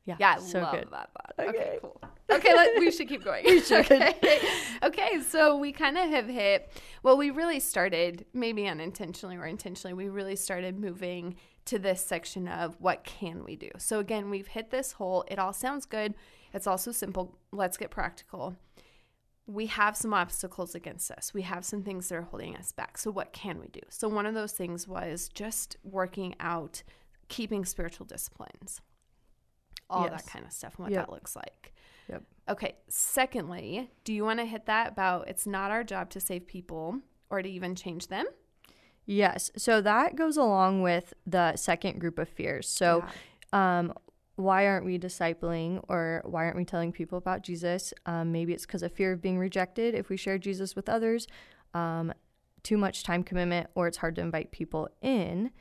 Yeah. 0.07 0.17
Yeah, 0.19 0.35
I 0.39 0.41
so 0.41 0.61
love 0.61 0.73
good. 0.75 0.89
that 0.91 1.11
thought. 1.13 1.35
Okay, 1.39 1.49
Okay. 1.51 1.79
cool. 1.83 2.01
Okay, 2.31 2.55
let, 2.55 2.79
we 2.81 2.91
should 2.91 3.09
keep 3.09 3.23
going. 3.25 3.45
We 3.45 3.61
should. 3.61 3.85
Okay. 3.91 4.41
okay, 4.83 5.21
so 5.21 5.57
we 5.57 5.71
kind 5.73 5.97
of 5.99 6.09
have 6.11 6.27
hit, 6.27 6.73
well, 7.03 7.17
we 7.17 7.31
really 7.31 7.61
started, 7.61 8.25
maybe 8.33 8.67
unintentionally 8.67 9.37
or 9.37 9.47
intentionally, 9.47 9.95
we 9.95 10.09
really 10.09 10.35
started 10.37 10.79
moving 10.79 11.37
to 11.67 11.79
this 11.79 12.01
section 12.05 12.49
of 12.49 12.77
what 12.81 13.05
can 13.05 13.45
we 13.45 13.55
do. 13.57 13.71
So 13.79 13.99
again, 14.01 14.31
we've 14.31 14.47
hit 14.49 14.71
this 14.71 14.93
whole, 14.93 15.25
it 15.29 15.39
all 15.39 15.53
sounds 15.53 15.87
good. 15.87 16.15
It's 16.53 16.67
also 16.67 16.91
simple. 16.93 17.37
Let's 17.53 17.77
get 17.77 17.91
practical. 17.91 18.57
We 19.47 19.67
have 19.67 19.97
some 19.97 20.13
obstacles 20.15 20.75
against 20.75 21.11
us. 21.13 21.33
We 21.33 21.43
have 21.43 21.65
some 21.65 21.83
things 21.83 22.09
that 22.09 22.17
are 22.17 22.23
holding 22.23 22.57
us 22.57 22.73
back. 22.73 22.99
So, 22.99 23.13
what 23.13 23.33
can 23.33 23.61
we 23.61 23.69
do? 23.69 23.81
So, 23.89 24.09
one 24.09 24.27
of 24.27 24.35
those 24.35 24.51
things 24.53 24.89
was 24.89 25.29
just 25.33 25.77
working 25.85 26.35
out 26.41 26.83
keeping 27.29 27.65
spiritual 27.65 28.07
disciplines, 28.07 28.81
all 29.89 30.05
Yes. 30.05 30.23
that 30.25 30.31
kind 30.31 30.45
of 30.45 30.53
stuff, 30.53 30.75
and 30.77 30.85
what 30.85 30.93
Yep. 30.93 31.07
that 31.07 31.13
looks 31.13 31.37
like. 31.37 31.75
Yep. 32.09 32.23
Okay. 32.49 32.77
Secondly, 32.89 33.91
do 34.05 34.13
you 34.13 34.25
want 34.25 34.39
to 34.41 34.45
hit 34.47 34.67
that 34.67 34.89
about 34.93 35.29
it's 35.29 35.47
not 35.47 35.71
our 35.71 35.83
job 35.85 36.11
to 36.11 36.21
save 36.21 36.47
people 36.47 37.01
or 37.31 37.43
to 37.43 37.49
even 37.49 37.75
change 37.75 38.09
them? 38.09 38.27
Yes. 39.05 39.51
So 39.57 39.81
that 39.81 40.17
goes 40.17 40.37
along 40.37 40.83
with 40.83 41.15
the 41.27 41.57
second 41.57 42.01
group 42.01 42.19
of 42.19 42.29
fears. 42.29 42.69
So, 42.69 43.05
um, 43.53 43.93
why 44.35 44.67
aren't 44.67 44.85
we 44.85 44.99
discipling 44.99 45.83
or 45.89 46.21
why 46.27 46.45
aren't 46.45 46.57
we 46.57 46.65
telling 46.65 46.93
people 46.93 47.17
about 47.17 47.43
Jesus? 47.43 47.95
Um, 48.05 48.33
maybe 48.33 48.53
it's 48.53 48.67
because 48.67 48.83
of 48.83 48.93
fear 48.93 49.13
of 49.13 49.23
being 49.23 49.39
rejected 49.39 49.95
if 49.95 50.09
we 50.11 50.17
share 50.19 50.37
Jesus 50.37 50.77
with 50.77 50.89
others, 50.91 51.27
um, 51.73 52.13
too 52.63 52.77
much 52.77 53.03
time 53.03 53.23
commitment, 53.23 53.71
or 53.75 53.87
it's 53.87 53.97
hard 53.97 54.15
to 54.17 54.21
invite 54.21 54.51
people 54.51 54.89
in. 55.01 55.53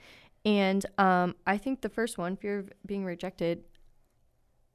And 0.43 0.85
um, 0.97 1.35
I 1.47 1.57
think 1.57 1.81
the 1.81 1.89
first 1.89 2.17
one, 2.17 2.35
fear 2.35 2.59
of 2.59 2.69
being 2.85 3.05
rejected, 3.05 3.63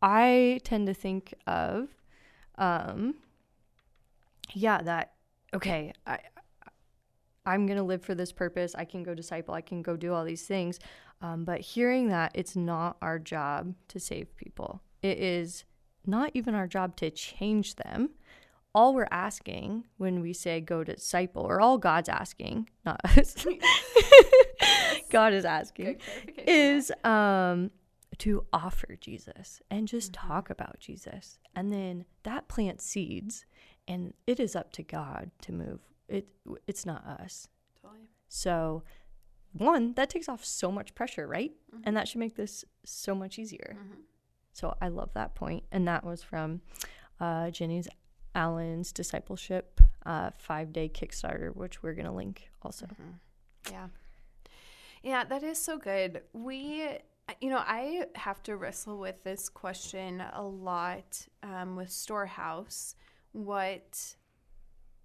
I 0.03 0.61
tend 0.65 0.87
to 0.87 0.95
think 0.95 1.35
of, 1.47 1.89
um, 2.57 3.17
yeah, 4.53 4.83
that, 4.83 5.13
okay, 5.55 5.93
I, 6.07 6.19
I'm 7.47 7.67
going 7.67 7.79
to 7.79 7.85
live 7.85 8.03
for 8.03 8.15
this 8.15 8.33
purpose. 8.33 8.75
I 8.75 8.85
can 8.85 9.03
go 9.03 9.15
disciple. 9.15 9.55
I 9.55 9.61
can 9.61 9.83
go 9.83 9.97
do 9.97 10.13
all 10.13 10.25
these 10.25 10.47
things. 10.47 10.79
Um, 11.23 11.45
but 11.45 11.61
hearing 11.61 12.09
that 12.09 12.33
it's 12.35 12.57
not 12.57 12.97
our 13.03 13.19
job 13.19 13.75
to 13.89 14.01
save 14.01 14.35
people, 14.37 14.81
it 15.03 15.19
is 15.19 15.65
not 16.07 16.31
even 16.35 16.55
our 16.55 16.67
job 16.67 16.97
to 16.97 17.11
change 17.11 17.77
them. 17.77 18.11
All 18.75 18.95
we're 18.95 19.09
asking 19.11 19.85
when 19.99 20.21
we 20.21 20.33
say 20.33 20.61
go 20.61 20.85
disciple, 20.85 21.43
or 21.43 21.61
all 21.61 21.77
God's 21.77 22.09
asking, 22.09 22.71
not 22.87 23.01
us, 23.05 23.45
God 25.11 25.33
is 25.33 25.45
asking, 25.45 25.97
is 26.47 26.93
um, 27.03 27.71
to 28.21 28.47
offer 28.53 28.97
Jesus 29.01 29.61
and 29.71 29.89
just 29.89 30.13
talk 30.13 30.51
about 30.51 30.79
Jesus. 30.79 31.39
And 31.55 31.73
then 31.73 32.05
that 32.23 32.49
plants 32.49 32.85
seeds, 32.85 33.45
and 33.89 34.15
it 34.27 34.39
is 34.39 34.55
up 34.55 34.73
to 34.73 34.83
God 34.83 35.31
to 35.43 35.53
move. 35.53 35.81
It 36.09 36.29
it's 36.67 36.85
not 36.87 37.05
us. 37.07 37.49
Totally. 37.83 38.03
So, 38.29 38.83
one, 39.53 39.95
that 39.95 40.11
takes 40.11 40.29
off 40.29 40.45
so 40.45 40.71
much 40.71 40.95
pressure, 40.95 41.27
right? 41.27 41.53
And 41.85 41.97
that 41.97 42.09
should 42.09 42.21
make 42.21 42.37
this 42.37 42.65
so 42.85 43.15
much 43.15 43.39
easier. 43.39 43.77
So, 44.53 44.75
I 44.81 44.89
love 44.89 45.11
that 45.15 45.35
point. 45.35 45.65
And 45.73 45.89
that 45.89 46.05
was 46.05 46.23
from 46.23 46.61
uh, 47.19 47.51
Jennie's 47.51 47.89
Allen's 48.35 48.93
discipleship 48.93 49.81
uh, 50.07 50.31
five 50.37 50.73
day 50.73 50.89
Kickstarter, 50.89 51.55
which 51.55 51.83
we're 51.83 51.95
going 51.95 52.07
to 52.07 52.13
link 52.13 52.51
also. 52.63 52.87
Yeah. 53.71 53.89
Yeah, 55.03 55.25
that 55.25 55.43
is 55.43 55.59
so 55.59 55.79
good. 55.79 56.23
We, 56.33 56.99
you 57.41 57.51
know, 57.51 57.63
I 57.65 58.07
have 58.15 58.43
to 58.45 58.57
wrestle 58.57 58.99
with 58.99 59.23
this 59.23 59.49
question 59.49 60.23
a 60.33 60.43
lot 60.43 61.27
um, 61.43 61.77
with 61.77 61.91
Storehouse. 61.91 62.95
What 63.33 64.17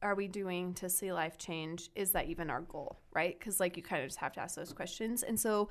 are 0.01 0.15
we 0.15 0.27
doing 0.27 0.73
to 0.75 0.89
see 0.89 1.11
life 1.11 1.37
change? 1.37 1.89
Is 1.95 2.11
that 2.11 2.27
even 2.27 2.49
our 2.49 2.61
goal, 2.61 2.99
right? 3.13 3.37
Because, 3.37 3.59
like, 3.59 3.77
you 3.77 3.83
kind 3.83 4.01
of 4.01 4.09
just 4.09 4.19
have 4.19 4.33
to 4.33 4.41
ask 4.41 4.55
those 4.55 4.73
questions. 4.73 5.23
And 5.23 5.39
so, 5.39 5.69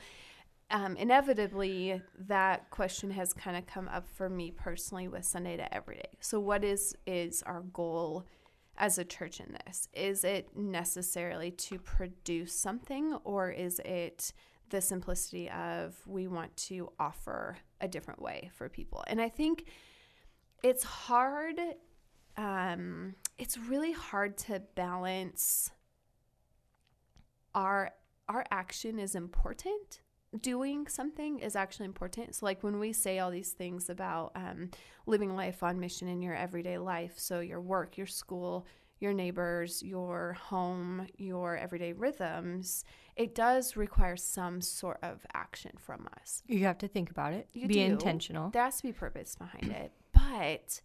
um, 0.70 0.96
inevitably, 0.96 2.00
that 2.26 2.70
question 2.70 3.10
has 3.10 3.32
kind 3.32 3.56
of 3.56 3.66
come 3.66 3.88
up 3.88 4.08
for 4.08 4.28
me 4.28 4.50
personally 4.50 5.08
with 5.08 5.24
Sunday 5.24 5.56
to 5.56 5.74
Everyday. 5.74 6.10
So, 6.20 6.40
what 6.40 6.64
is 6.64 6.96
is 7.06 7.42
our 7.42 7.60
goal 7.72 8.26
as 8.76 8.98
a 8.98 9.04
church 9.04 9.40
in 9.40 9.56
this? 9.66 9.88
Is 9.92 10.24
it 10.24 10.56
necessarily 10.56 11.50
to 11.52 11.78
produce 11.78 12.54
something, 12.54 13.14
or 13.24 13.50
is 13.50 13.80
it 13.84 14.32
the 14.70 14.80
simplicity 14.80 15.50
of 15.50 15.96
we 16.06 16.26
want 16.26 16.56
to 16.56 16.90
offer 16.98 17.58
a 17.80 17.88
different 17.88 18.20
way 18.20 18.50
for 18.54 18.68
people? 18.68 19.04
And 19.06 19.20
I 19.20 19.28
think 19.28 19.66
it's 20.62 20.84
hard. 20.84 21.58
Um, 22.36 23.14
it's 23.38 23.58
really 23.58 23.92
hard 23.92 24.36
to 24.38 24.60
balance 24.74 25.70
our 27.54 27.92
our 28.28 28.44
action 28.50 28.98
is 28.98 29.14
important 29.14 30.00
doing 30.40 30.86
something 30.88 31.38
is 31.38 31.56
actually 31.56 31.86
important. 31.86 32.34
So, 32.34 32.46
like 32.46 32.62
when 32.62 32.78
we 32.78 32.92
say 32.92 33.18
all 33.18 33.30
these 33.30 33.52
things 33.52 33.88
about 33.88 34.32
um, 34.34 34.70
living 35.06 35.34
life 35.36 35.62
on 35.62 35.78
mission 35.78 36.08
in 36.08 36.22
your 36.22 36.34
everyday 36.34 36.78
life, 36.78 37.14
so 37.16 37.40
your 37.40 37.60
work, 37.60 37.96
your 37.96 38.06
school, 38.06 38.66
your 39.04 39.12
neighbors, 39.12 39.82
your 39.82 40.32
home, 40.32 41.06
your 41.18 41.56
everyday 41.56 41.92
rhythms, 41.92 42.84
it 43.16 43.34
does 43.34 43.76
require 43.76 44.16
some 44.16 44.60
sort 44.60 44.98
of 45.02 45.24
action 45.34 45.72
from 45.78 46.08
us. 46.20 46.42
You 46.48 46.60
have 46.64 46.78
to 46.78 46.88
think 46.88 47.10
about 47.10 47.32
it, 47.34 47.48
You 47.52 47.68
be 47.68 47.74
do. 47.74 47.80
intentional. 47.82 48.50
There 48.50 48.62
has 48.64 48.78
to 48.78 48.82
be 48.82 48.92
purpose 48.92 49.36
behind 49.36 49.70
it. 49.70 49.92
But 50.12 50.80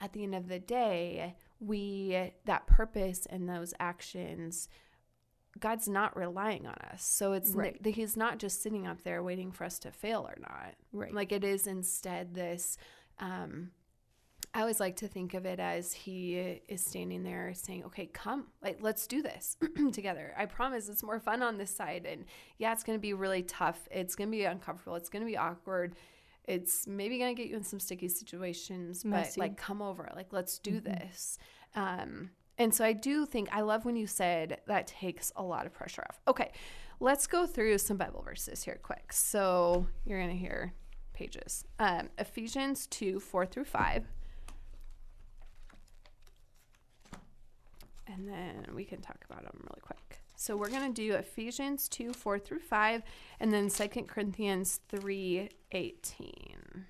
at 0.00 0.12
the 0.12 0.22
end 0.22 0.34
of 0.34 0.48
the 0.48 0.58
day, 0.60 1.34
we 1.60 2.32
that 2.44 2.66
purpose 2.66 3.26
and 3.26 3.48
those 3.48 3.74
actions 3.80 4.68
God's 5.60 5.86
not 5.86 6.16
relying 6.16 6.66
on 6.66 6.74
us. 6.92 7.04
So 7.04 7.34
it's 7.34 7.50
Right. 7.50 7.78
n- 7.84 7.92
he's 7.92 8.16
not 8.16 8.38
just 8.38 8.62
sitting 8.62 8.86
up 8.86 9.02
there 9.02 9.22
waiting 9.22 9.52
for 9.52 9.64
us 9.64 9.78
to 9.80 9.90
fail 9.92 10.26
or 10.26 10.34
not. 10.40 10.74
Right. 10.92 11.12
Like 11.12 11.30
it 11.30 11.44
is 11.44 11.66
instead 11.66 12.34
this 12.34 12.78
um 13.18 13.70
I 14.54 14.60
always 14.60 14.80
like 14.80 14.96
to 14.96 15.08
think 15.08 15.32
of 15.32 15.46
it 15.46 15.58
as 15.58 15.94
he 15.94 16.36
is 16.68 16.84
standing 16.84 17.22
there 17.22 17.52
saying, 17.54 17.84
"Okay, 17.84 18.06
come. 18.06 18.48
Like 18.62 18.78
let's 18.80 19.06
do 19.06 19.22
this 19.22 19.56
together. 19.92 20.34
I 20.36 20.46
promise 20.46 20.88
it's 20.88 21.02
more 21.02 21.18
fun 21.18 21.42
on 21.42 21.56
this 21.56 21.74
side 21.74 22.06
and 22.06 22.26
yeah, 22.58 22.72
it's 22.72 22.84
going 22.84 22.98
to 22.98 23.00
be 23.00 23.14
really 23.14 23.42
tough. 23.42 23.88
It's 23.90 24.14
going 24.14 24.28
to 24.28 24.36
be 24.36 24.44
uncomfortable. 24.44 24.96
It's 24.96 25.08
going 25.08 25.22
to 25.22 25.26
be 25.26 25.38
awkward. 25.38 25.96
It's 26.44 26.86
maybe 26.86 27.18
going 27.18 27.34
to 27.34 27.40
get 27.40 27.48
you 27.48 27.56
in 27.56 27.64
some 27.64 27.80
sticky 27.80 28.08
situations, 28.08 29.04
Messy. 29.04 29.40
but 29.40 29.42
like 29.42 29.56
come 29.56 29.80
over. 29.80 30.10
Like 30.14 30.32
let's 30.32 30.58
do 30.58 30.80
this." 30.80 31.38
Um 31.74 32.30
and 32.58 32.74
so 32.74 32.84
I 32.84 32.92
do 32.92 33.24
think 33.24 33.48
I 33.50 33.62
love 33.62 33.84
when 33.86 33.96
you 33.96 34.06
said 34.06 34.60
that 34.66 34.86
takes 34.86 35.32
a 35.36 35.42
lot 35.42 35.64
of 35.64 35.72
pressure 35.72 36.04
off. 36.08 36.20
Okay, 36.28 36.52
let's 37.00 37.26
go 37.26 37.46
through 37.46 37.78
some 37.78 37.96
Bible 37.96 38.22
verses 38.22 38.62
here 38.62 38.78
quick. 38.82 39.12
So 39.12 39.86
you're 40.04 40.18
going 40.18 40.30
to 40.30 40.36
hear 40.36 40.74
pages. 41.14 41.64
Um, 41.78 42.10
Ephesians 42.18 42.86
2 42.88 43.18
4 43.20 43.46
through 43.46 43.64
5. 43.64 44.04
And 48.06 48.28
then 48.28 48.74
we 48.74 48.84
can 48.84 49.00
talk 49.00 49.24
about 49.28 49.42
them 49.42 49.60
really 49.62 49.80
quick. 49.80 50.20
So 50.36 50.56
we're 50.56 50.70
going 50.70 50.92
to 50.92 51.02
do 51.02 51.14
Ephesians 51.14 51.88
2 51.88 52.12
4 52.12 52.38
through 52.38 52.58
5, 52.58 53.02
and 53.38 53.52
then 53.52 53.68
2 53.68 53.88
Corinthians 54.08 54.80
3 54.88 55.48
18. 55.70 56.86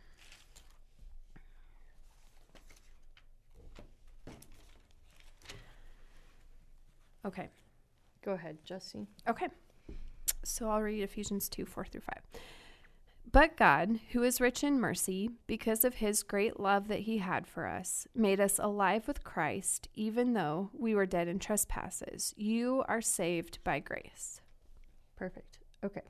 Okay. 7.24 7.48
Go 8.24 8.32
ahead, 8.32 8.58
Jesse. 8.64 9.06
Okay. 9.28 9.48
So 10.44 10.68
I'll 10.68 10.80
read 10.80 11.02
Ephesians 11.02 11.48
2 11.48 11.66
4 11.66 11.84
through 11.84 12.00
5. 12.00 12.40
But 13.30 13.56
God, 13.56 14.00
who 14.10 14.22
is 14.22 14.40
rich 14.40 14.62
in 14.62 14.80
mercy, 14.80 15.30
because 15.46 15.84
of 15.84 15.94
his 15.94 16.22
great 16.22 16.60
love 16.60 16.88
that 16.88 17.00
he 17.00 17.18
had 17.18 17.46
for 17.46 17.66
us, 17.66 18.06
made 18.14 18.40
us 18.40 18.58
alive 18.58 19.06
with 19.06 19.24
Christ, 19.24 19.88
even 19.94 20.34
though 20.34 20.70
we 20.72 20.94
were 20.94 21.06
dead 21.06 21.28
in 21.28 21.38
trespasses. 21.38 22.34
You 22.36 22.84
are 22.88 23.00
saved 23.00 23.58
by 23.64 23.78
grace. 23.78 24.40
Perfect. 25.16 25.58
Okay. 25.84 26.02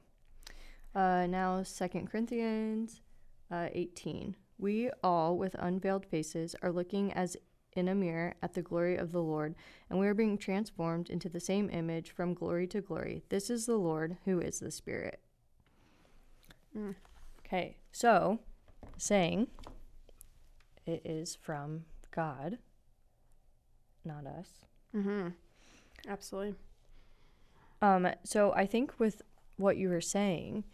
Uh, 0.94 1.26
now, 1.26 1.62
Second 1.62 2.10
Corinthians 2.10 3.02
uh, 3.50 3.68
18. 3.72 4.36
We 4.58 4.90
all, 5.02 5.36
with 5.36 5.54
unveiled 5.58 6.06
faces, 6.06 6.56
are 6.62 6.72
looking 6.72 7.12
as 7.12 7.36
in 7.74 7.88
a 7.88 7.94
mirror 7.94 8.34
at 8.42 8.54
the 8.54 8.62
glory 8.62 8.96
of 8.96 9.12
the 9.12 9.22
Lord, 9.22 9.54
and 9.88 9.98
we 9.98 10.06
are 10.06 10.14
being 10.14 10.36
transformed 10.36 11.08
into 11.08 11.28
the 11.28 11.40
same 11.40 11.70
image 11.70 12.10
from 12.10 12.34
glory 12.34 12.66
to 12.68 12.80
glory. 12.80 13.22
This 13.28 13.48
is 13.50 13.66
the 13.66 13.76
Lord 13.76 14.18
who 14.24 14.40
is 14.40 14.60
the 14.60 14.70
Spirit. 14.70 15.20
Mm. 16.76 16.94
Okay, 17.40 17.76
so 17.90 18.38
saying 18.96 19.48
it 20.86 21.02
is 21.04 21.36
from 21.36 21.84
God, 22.10 22.58
not 24.04 24.26
us. 24.26 24.48
Mm-hmm. 24.94 25.28
Absolutely. 26.08 26.54
Um, 27.80 28.08
so 28.24 28.52
I 28.54 28.66
think 28.66 28.98
with 28.98 29.22
what 29.56 29.76
you 29.76 29.88
were 29.88 30.00
saying, 30.00 30.64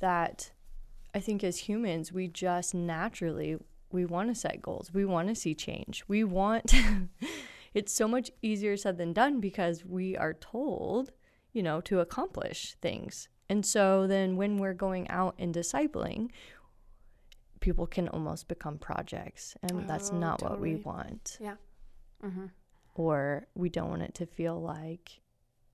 that 0.00 0.50
I 1.14 1.20
think 1.20 1.42
as 1.42 1.58
humans, 1.58 2.12
we 2.12 2.28
just 2.28 2.74
naturally 2.74 3.56
we 3.92 4.04
want 4.04 4.28
to 4.28 4.34
set 4.34 4.60
goals. 4.60 4.92
We 4.92 5.04
want 5.04 5.28
to 5.28 5.34
see 5.34 5.54
change. 5.54 6.04
We 6.08 6.24
want 6.24 6.74
it's 7.74 7.92
so 7.92 8.08
much 8.08 8.30
easier 8.42 8.76
said 8.76 8.98
than 8.98 9.12
done 9.12 9.40
because 9.40 9.84
we 9.84 10.16
are 10.16 10.34
told, 10.34 11.12
you 11.52 11.62
know, 11.62 11.80
to 11.82 12.00
accomplish 12.00 12.76
things. 12.80 13.28
And 13.48 13.64
so 13.64 14.06
then 14.06 14.36
when 14.36 14.58
we're 14.58 14.74
going 14.74 15.08
out 15.10 15.34
and 15.38 15.54
discipling, 15.54 16.30
people 17.60 17.86
can 17.86 18.08
almost 18.08 18.48
become 18.48 18.78
projects, 18.78 19.56
and 19.62 19.88
that's 19.88 20.10
Oh, 20.10 20.18
not 20.18 20.42
what 20.42 20.60
we 20.60 20.74
totally. 20.76 20.82
want 20.84 21.38
Mm-hmm. 22.24 22.46
or 22.94 23.46
we 23.54 23.68
don't 23.68 23.90
want 23.90 24.02
it 24.02 24.14
to 24.14 24.26
feel 24.26 24.60
like 24.60 25.20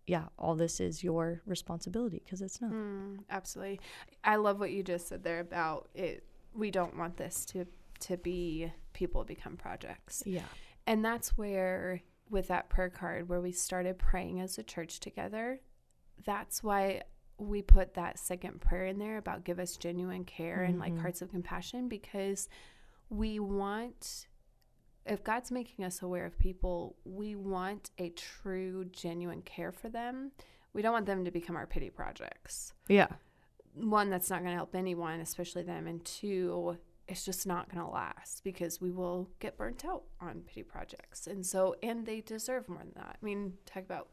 yeah, 0.09 0.25
all 0.37 0.57
this 0.57 0.81
is 0.81 1.05
your 1.05 1.41
responsibility 1.47 2.21
because 2.25 2.43
it's 2.43 2.61
not. 2.61 2.73
Mm, 2.73 3.21
absolutely. 3.31 3.79
I 4.25 4.35
love 4.37 4.59
what 4.59 4.73
you 4.73 4.83
just 4.83 5.07
said 5.09 5.23
there 5.23 5.39
about 5.39 5.89
it. 5.95 6.25
We 6.53 6.73
don't 6.73 6.99
want 6.99 7.17
this 7.17 7.45
to 7.47 7.67
to 8.01 8.17
be 8.17 8.73
people 8.95 9.23
become 9.23 9.57
projects. 9.57 10.25
Yeah. 10.27 10.43
And 10.89 11.05
that's 11.05 11.39
where 11.39 12.01
with 12.29 12.49
that 12.49 12.69
prayer 12.69 12.91
card 12.91 13.29
where 13.29 13.41
we 13.41 13.53
started 13.53 13.97
praying 13.97 14.41
as 14.41 14.59
a 14.59 14.65
church 14.65 14.99
together, 14.99 15.61
that's 16.25 16.65
why 16.65 17.03
we 17.43 17.63
put 17.63 17.95
that 17.95 18.19
second 18.19 18.61
prayer 18.61 18.87
in 18.87 18.99
there 18.99 19.19
about 19.19 19.45
give 19.45 19.59
us 19.59 19.77
genuine 19.77 20.25
care 20.25 20.59
mm-hmm. 20.59 20.71
and 20.71 20.79
like 20.79 20.93
mm-hmm. 20.93 21.03
hearts 21.03 21.23
of 21.23 21.31
compassion 21.31 21.89
because 21.89 22.49
we 23.11 23.39
want 23.39 24.27
if 25.05 25.25
God's 25.25 25.51
making 25.51 25.85
us 25.85 26.03
aware 26.03 26.25
of 26.25 26.39
people, 26.39 26.97
we 27.05 27.35
want 27.35 27.91
a 27.99 28.11
true, 28.11 28.85
genuine 28.93 29.43
care 29.43 29.73
for 29.73 29.89
them. 29.89 30.31
We 30.75 30.83
don't 30.83 30.93
want 30.93 31.07
them 31.07 31.25
to 31.25 31.31
become 31.31 31.57
our 31.57 31.67
pity 31.67 31.91
projects. 31.91 32.73
Yeah. 32.89 33.09
One, 33.75 34.11
that's 34.11 34.31
not 34.31 34.41
going 34.41 34.53
to 34.53 34.57
help 34.57 34.75
anyone, 34.75 35.21
especially 35.21 35.65
them. 35.65 35.87
And 35.87 36.05
two, 36.05 36.79
it's 37.09 37.25
just 37.25 37.47
not 37.47 37.69
going 37.69 37.85
to 37.85 37.91
last 37.91 38.45
because 38.45 38.81
we 38.81 38.91
will 38.91 39.29
get 39.41 39.57
burnt 39.57 39.85
out 39.85 40.05
on 40.21 40.43
pity 40.47 40.63
projects. 40.63 41.27
And 41.27 41.45
so, 41.45 41.75
and 41.83 42.07
they 42.07 42.21
deserve 42.21 42.69
more 42.69 42.79
than 42.79 42.93
that. 42.95 43.17
I 43.21 43.25
mean, 43.25 43.55
talk 43.67 43.83
about 43.83 44.09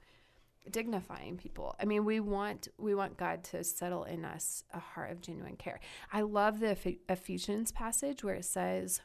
dignifying 0.69 1.37
people. 1.37 1.75
I 1.79 1.85
mean, 1.85 2.05
we 2.05 2.19
want 2.19 2.67
we 2.77 2.95
want 2.95 3.17
God 3.17 3.43
to 3.45 3.63
settle 3.63 4.03
in 4.03 4.25
us 4.25 4.63
a 4.73 4.79
heart 4.79 5.11
of 5.11 5.21
genuine 5.21 5.55
care. 5.55 5.79
I 6.11 6.21
love 6.21 6.59
the 6.59 6.77
Ephesians 7.07 7.71
passage 7.71 8.23
where 8.23 8.35
it 8.35 8.45
says 8.45 9.01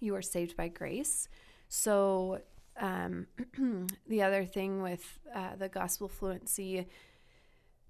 you 0.00 0.14
are 0.14 0.22
saved 0.22 0.56
by 0.56 0.68
grace. 0.68 1.28
So, 1.68 2.40
um, 2.78 3.26
the 4.06 4.22
other 4.22 4.44
thing 4.44 4.82
with 4.82 5.18
uh, 5.34 5.56
the 5.56 5.68
gospel 5.68 6.08
fluency 6.08 6.86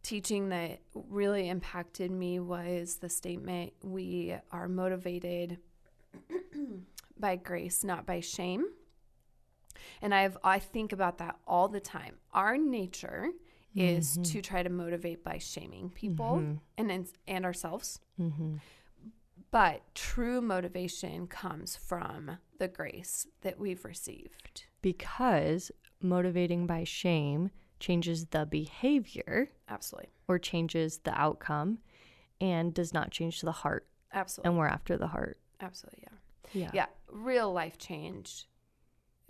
teaching 0.03 0.51
that 0.51 0.79
really 0.95 1.49
impacted 1.49 2.13
me 2.13 2.39
was 2.39 2.97
the 2.97 3.09
statement 3.09 3.73
we 3.83 4.37
are 4.53 4.69
motivated 4.69 5.59
by 7.19 7.35
grace, 7.35 7.83
not 7.83 8.07
by 8.07 8.21
shame. 8.21 8.67
And 10.03 10.15
I've 10.15 10.37
I 10.45 10.59
think 10.59 10.93
about 10.93 11.19
that 11.19 11.37
all 11.47 11.69
the 11.69 11.81
time. 11.81 12.17
Our 12.33 12.57
nature 12.57 13.31
is 13.75 14.13
mm-hmm. 14.13 14.23
to 14.23 14.43
try 14.43 14.63
to 14.63 14.71
motivate 14.71 15.23
by 15.23 15.39
shaming 15.39 15.91
people 15.91 16.43
mm-hmm. 16.43 16.91
and 16.91 17.09
and 17.27 17.45
ourselves. 17.45 18.01
Mm-hmm. 18.21 18.57
But 19.51 19.83
true 19.95 20.41
motivation 20.41 21.27
comes 21.27 21.77
from 21.77 22.39
the 22.59 22.69
grace 22.69 23.27
that 23.43 23.59
we've 23.59 23.85
received. 23.85 24.65
Because 24.83 25.71
motivating 26.01 26.67
by 26.67 26.85
shame 26.85 27.51
changes 27.79 28.27
the 28.27 28.47
behavior. 28.47 29.51
Absolutely. 29.69 30.11
Or 30.29 30.39
changes 30.39 30.99
the 30.99 31.19
outcome 31.19 31.79
and 32.41 32.75
does 32.75 32.93
not 32.93 33.11
change 33.11 33.41
the 33.41 33.53
heart. 33.53 33.87
Absolutely. 34.13 34.49
And 34.49 34.59
we're 34.59 34.67
after 34.67 34.97
the 34.97 35.09
heart. 35.09 35.39
Absolutely, 35.61 36.03
yeah. 36.03 36.61
Yeah. 36.63 36.71
Yeah. 36.73 36.87
Real 37.11 37.53
life 37.53 37.79
change 37.79 38.47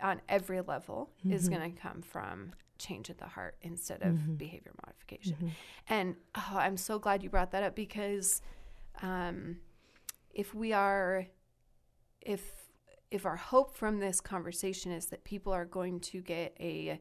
on 0.02 0.20
every 0.28 0.60
level 0.60 1.10
mm-hmm. 1.20 1.32
is 1.32 1.48
going 1.48 1.72
to 1.72 1.80
come 1.80 2.02
from 2.02 2.52
change 2.78 3.08
at 3.08 3.18
the 3.18 3.26
heart 3.26 3.56
instead 3.62 4.02
of 4.02 4.14
mm-hmm. 4.14 4.34
behavior 4.34 4.72
modification. 4.84 5.34
Mm-hmm. 5.34 5.48
And 5.88 6.16
oh, 6.34 6.56
I'm 6.58 6.76
so 6.76 6.98
glad 6.98 7.22
you 7.22 7.30
brought 7.30 7.52
that 7.52 7.62
up 7.62 7.74
because 7.74 8.42
um, 9.02 9.56
if 10.34 10.54
we 10.54 10.72
are 10.72 11.26
if 12.20 12.42
if 13.10 13.24
our 13.24 13.36
hope 13.36 13.74
from 13.76 14.00
this 14.00 14.20
conversation 14.20 14.90
is 14.90 15.06
that 15.06 15.24
people 15.24 15.52
are 15.52 15.64
going 15.64 16.00
to 16.00 16.20
get 16.20 16.56
a 16.60 17.00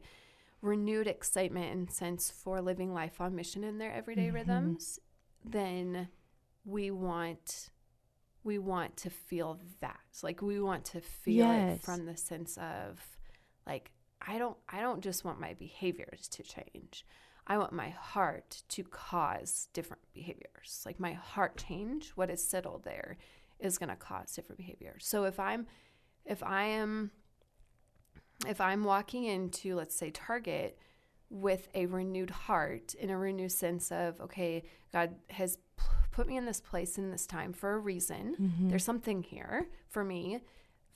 renewed 0.62 1.06
excitement 1.06 1.72
and 1.72 1.90
sense 1.90 2.30
for 2.30 2.62
living 2.62 2.94
life 2.94 3.20
on 3.20 3.34
mission 3.34 3.64
in 3.64 3.78
their 3.78 3.92
everyday 3.92 4.26
mm-hmm. 4.26 4.36
rhythms 4.36 4.98
then 5.44 6.08
we 6.64 6.90
want 6.90 7.70
we 8.46 8.58
want 8.58 8.96
to 8.96 9.10
feel 9.10 9.60
that 9.80 9.98
like 10.22 10.40
we 10.40 10.60
want 10.60 10.84
to 10.84 11.00
feel 11.00 11.46
yes. 11.46 11.76
it 11.76 11.82
from 11.82 12.06
the 12.06 12.16
sense 12.16 12.56
of 12.58 13.00
like 13.66 13.90
i 14.26 14.38
don't 14.38 14.56
i 14.68 14.80
don't 14.80 15.02
just 15.02 15.24
want 15.24 15.38
my 15.38 15.52
behaviors 15.54 16.28
to 16.28 16.42
change 16.42 17.04
I 17.46 17.58
want 17.58 17.72
my 17.72 17.90
heart 17.90 18.62
to 18.70 18.82
cause 18.82 19.68
different 19.72 20.02
behaviors. 20.12 20.82
Like 20.84 20.98
my 20.98 21.12
heart 21.12 21.56
change, 21.56 22.10
what 22.10 22.30
is 22.30 22.46
settled 22.46 22.84
there 22.84 23.18
is 23.60 23.78
going 23.78 23.88
to 23.88 23.96
cause 23.96 24.34
different 24.34 24.58
behaviors. 24.58 25.06
So 25.06 25.24
if 25.24 25.38
I'm 25.38 25.66
if 26.24 26.42
I 26.42 26.64
am 26.64 27.12
if 28.46 28.60
I'm 28.60 28.84
walking 28.84 29.24
into 29.24 29.76
let's 29.76 29.96
say 29.96 30.10
Target 30.10 30.78
with 31.30 31.68
a 31.74 31.86
renewed 31.86 32.30
heart 32.30 32.94
in 32.94 33.10
a 33.10 33.18
renewed 33.18 33.52
sense 33.52 33.92
of 33.92 34.20
okay, 34.20 34.64
God 34.92 35.14
has 35.30 35.58
put 36.16 36.26
me 36.26 36.38
in 36.38 36.46
this 36.46 36.62
place 36.62 36.96
in 36.96 37.10
this 37.10 37.26
time 37.26 37.52
for 37.52 37.74
a 37.74 37.78
reason. 37.78 38.34
Mm-hmm. 38.40 38.68
There's 38.70 38.84
something 38.84 39.22
here 39.22 39.68
for 39.90 40.02
me, 40.02 40.40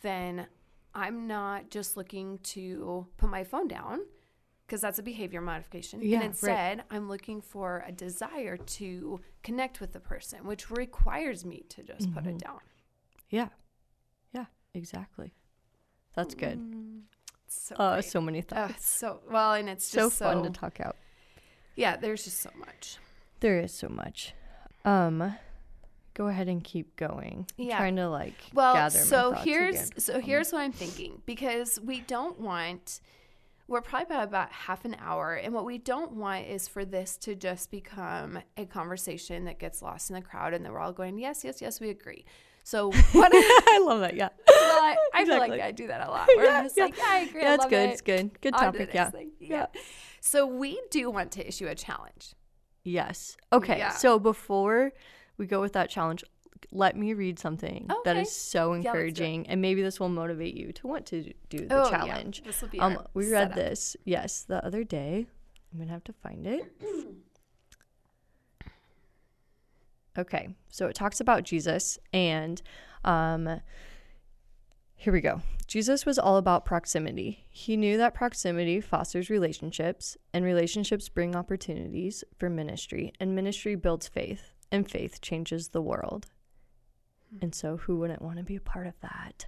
then 0.00 0.46
I'm 0.94 1.26
not 1.26 1.68
just 1.68 1.94
looking 1.94 2.38
to 2.38 3.06
put 3.18 3.28
my 3.28 3.44
phone 3.44 3.68
down 3.68 4.00
because 4.66 4.80
that's 4.80 4.98
a 4.98 5.02
behavior 5.02 5.42
modification. 5.42 6.00
Yeah, 6.02 6.16
and 6.16 6.24
instead, 6.28 6.78
right. 6.78 6.86
I'm 6.90 7.06
looking 7.06 7.42
for 7.42 7.84
a 7.86 7.92
desire 7.92 8.56
to 8.56 9.20
connect 9.42 9.78
with 9.78 9.92
the 9.92 10.00
person, 10.00 10.46
which 10.46 10.70
requires 10.70 11.44
me 11.44 11.64
to 11.68 11.82
just 11.82 12.06
mm-hmm. 12.06 12.14
put 12.14 12.24
it 12.24 12.38
mm-hmm. 12.38 12.38
down. 12.38 12.60
Yeah. 13.28 13.48
Yeah, 14.32 14.46
exactly. 14.72 15.34
That's 16.14 16.34
good. 16.34 16.58
Mm, 16.58 17.02
so, 17.46 17.74
uh, 17.74 18.00
so 18.00 18.22
many 18.22 18.40
thoughts. 18.40 18.72
Uh, 18.72 18.78
so 18.78 19.20
well, 19.30 19.52
and 19.52 19.68
it's 19.68 19.90
just 19.90 20.16
so 20.16 20.24
fun 20.24 20.44
to 20.44 20.50
talk 20.50 20.80
out. 20.80 20.96
Yeah, 21.76 21.98
there's 21.98 22.24
just 22.24 22.40
so 22.40 22.50
much. 22.58 22.96
There 23.40 23.60
is 23.60 23.74
so 23.74 23.88
much. 23.90 24.32
Um, 24.84 25.34
go 26.14 26.28
ahead 26.28 26.48
and 26.48 26.62
keep 26.62 26.96
going. 26.96 27.46
Yeah, 27.56 27.74
I'm 27.74 27.80
trying 27.80 27.96
to 27.96 28.08
like 28.08 28.34
well, 28.52 28.74
gather. 28.74 28.98
So 28.98 29.32
here's 29.32 29.88
again. 29.88 30.00
so 30.00 30.20
here's 30.20 30.52
what 30.52 30.60
I'm 30.60 30.72
thinking 30.72 31.22
because 31.26 31.78
we 31.82 32.00
don't 32.00 32.40
want 32.40 33.00
we're 33.70 33.80
probably 33.80 34.16
about, 34.16 34.24
about 34.24 34.50
half 34.50 34.84
an 34.84 34.96
hour. 35.00 35.34
And 35.34 35.54
what 35.54 35.64
we 35.64 35.78
don't 35.78 36.12
want 36.12 36.48
is 36.48 36.66
for 36.66 36.84
this 36.84 37.16
to 37.18 37.36
just 37.36 37.70
become 37.70 38.40
a 38.56 38.66
conversation 38.66 39.44
that 39.44 39.60
gets 39.60 39.80
lost 39.80 40.10
in 40.10 40.14
the 40.14 40.22
crowd 40.22 40.52
and 40.52 40.64
that 40.64 40.72
we're 40.72 40.80
all 40.80 40.92
going, 40.92 41.20
yes, 41.20 41.44
yes, 41.44 41.62
yes, 41.62 41.80
we 41.80 41.88
agree. 41.88 42.24
So 42.64 42.90
what 43.12 43.30
I 43.32 43.80
love 43.86 44.00
that, 44.00 44.16
yeah. 44.16 44.30
Well, 44.48 44.82
I, 44.82 44.96
I 45.14 45.20
exactly. 45.20 45.46
feel 45.46 45.56
like 45.56 45.66
I 45.66 45.70
do 45.70 45.86
that 45.86 46.06
a 46.06 46.10
lot. 46.10 46.26
Where 46.34 46.46
yeah, 46.46 46.58
I'm 46.58 46.64
just 46.64 46.76
yeah. 46.76 46.84
like, 46.84 46.98
yeah, 46.98 47.04
I 47.06 47.18
agree. 47.20 47.42
Yeah, 47.42 47.54
it's 47.54 47.66
good. 47.66 47.88
It. 47.88 47.90
It's 47.90 48.00
good. 48.00 48.40
Good 48.40 48.54
topic. 48.54 48.90
Yeah. 48.92 49.10
yeah. 49.14 49.26
yeah. 49.38 49.66
So 50.20 50.46
we 50.46 50.82
do 50.90 51.08
want 51.08 51.30
to 51.32 51.46
issue 51.46 51.68
a 51.68 51.76
challenge. 51.76 52.34
Yes. 52.84 53.36
Okay. 53.52 53.78
Yeah. 53.78 53.90
So 53.90 54.18
before 54.18 54.92
we 55.36 55.46
go 55.46 55.60
with 55.60 55.72
that 55.74 55.90
challenge, 55.90 56.24
let 56.72 56.96
me 56.96 57.14
read 57.14 57.38
something 57.38 57.86
okay. 57.90 58.00
that 58.04 58.16
is 58.16 58.34
so 58.34 58.74
encouraging 58.74 59.44
yeah, 59.44 59.52
and 59.52 59.62
maybe 59.62 59.82
this 59.82 59.98
will 59.98 60.08
motivate 60.08 60.54
you 60.54 60.72
to 60.72 60.86
want 60.86 61.06
to 61.06 61.32
do 61.48 61.66
the 61.66 61.86
oh, 61.86 61.90
challenge. 61.90 62.40
Yeah. 62.40 62.46
This 62.46 62.60
will 62.60 62.68
be 62.68 62.80
um 62.80 62.98
we 63.14 63.30
read 63.30 63.50
setup. 63.50 63.56
this 63.56 63.96
yes 64.04 64.42
the 64.42 64.64
other 64.64 64.84
day. 64.84 65.26
I'm 65.72 65.78
going 65.78 65.88
to 65.88 65.92
have 65.92 66.04
to 66.04 66.12
find 66.12 66.46
it. 66.46 66.72
okay. 70.18 70.48
So 70.68 70.88
it 70.88 70.94
talks 70.94 71.20
about 71.20 71.44
Jesus 71.44 71.98
and 72.12 72.60
um 73.04 73.60
here 74.96 75.12
we 75.12 75.20
go. 75.20 75.40
Jesus 75.70 76.04
was 76.04 76.18
all 76.18 76.36
about 76.36 76.64
proximity. 76.64 77.46
He 77.48 77.76
knew 77.76 77.96
that 77.96 78.12
proximity 78.12 78.80
fosters 78.80 79.30
relationships, 79.30 80.16
and 80.34 80.44
relationships 80.44 81.08
bring 81.08 81.36
opportunities 81.36 82.24
for 82.36 82.50
ministry, 82.50 83.12
and 83.20 83.36
ministry 83.36 83.76
builds 83.76 84.08
faith, 84.08 84.52
and 84.72 84.90
faith 84.90 85.20
changes 85.20 85.68
the 85.68 85.80
world. 85.80 86.26
And 87.40 87.54
so, 87.54 87.76
who 87.76 87.98
wouldn't 87.98 88.20
want 88.20 88.38
to 88.38 88.42
be 88.42 88.56
a 88.56 88.60
part 88.60 88.88
of 88.88 88.98
that? 89.02 89.46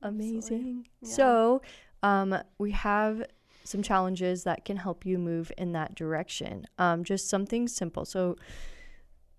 Amazing. 0.00 0.86
Yeah. 1.00 1.12
So, 1.12 1.62
um, 2.04 2.38
we 2.58 2.70
have 2.70 3.24
some 3.64 3.82
challenges 3.82 4.44
that 4.44 4.64
can 4.64 4.76
help 4.76 5.04
you 5.04 5.18
move 5.18 5.50
in 5.58 5.72
that 5.72 5.96
direction. 5.96 6.66
Um, 6.78 7.02
just 7.02 7.28
something 7.28 7.66
simple. 7.66 8.04
So, 8.04 8.36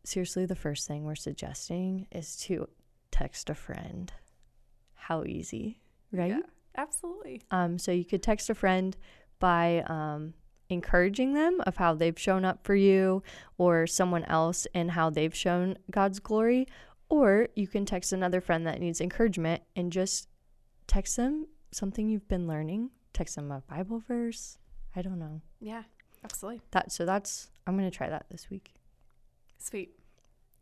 seriously, 0.03 0.45
the 0.45 0.53
first 0.53 0.85
thing 0.85 1.05
we're 1.05 1.15
suggesting 1.15 2.07
is 2.11 2.35
to 2.41 2.67
text 3.09 3.49
a 3.49 3.55
friend. 3.55 4.11
How 4.95 5.23
easy, 5.23 5.79
right? 6.13 6.29
Yeah, 6.29 6.41
absolutely. 6.77 7.41
Um, 7.51 7.77
so, 7.77 7.91
you 7.91 8.05
could 8.05 8.23
text 8.23 8.49
a 8.49 8.55
friend 8.55 8.95
by 9.39 9.83
um, 9.87 10.33
encouraging 10.69 11.33
them 11.33 11.61
of 11.65 11.77
how 11.77 11.93
they've 11.93 12.17
shown 12.17 12.45
up 12.45 12.63
for 12.63 12.75
you 12.75 13.23
or 13.57 13.85
someone 13.87 14.23
else 14.25 14.65
and 14.73 14.91
how 14.91 15.09
they've 15.09 15.35
shown 15.35 15.77
God's 15.91 16.19
glory 16.19 16.67
or 17.09 17.47
you 17.55 17.67
can 17.67 17.85
text 17.85 18.11
another 18.11 18.41
friend 18.41 18.65
that 18.65 18.79
needs 18.79 18.99
encouragement 18.99 19.61
and 19.75 19.91
just 19.91 20.27
text 20.87 21.15
them 21.15 21.45
something 21.71 22.09
you've 22.09 22.27
been 22.27 22.47
learning. 22.47 22.89
Text 23.13 23.35
them 23.35 23.51
a 23.51 23.61
Bible 23.69 23.99
verse. 23.99 24.57
I 24.95 25.03
don't 25.03 25.19
know. 25.19 25.41
Yeah, 25.59 25.83
absolutely. 26.23 26.61
That 26.71 26.91
so 26.91 27.05
that's 27.05 27.51
I'm 27.67 27.75
gonna 27.75 27.91
try 27.91 28.09
that 28.09 28.25
this 28.31 28.49
week. 28.49 28.73
Sweet. 29.59 29.91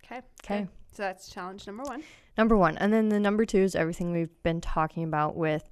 Okay. 0.04 0.22
Okay. 0.44 0.68
So 0.92 1.04
that's 1.04 1.30
challenge 1.30 1.66
number 1.68 1.84
one. 1.84 2.04
Number 2.38 2.56
one, 2.58 2.78
and 2.78 2.94
then 2.94 3.10
the 3.10 3.20
number 3.20 3.46
two 3.46 3.60
is 3.60 3.76
everything 3.76 4.12
we've 4.12 4.44
been 4.44 4.62
talking 4.62 5.04
about 5.04 5.36
with 5.36 5.70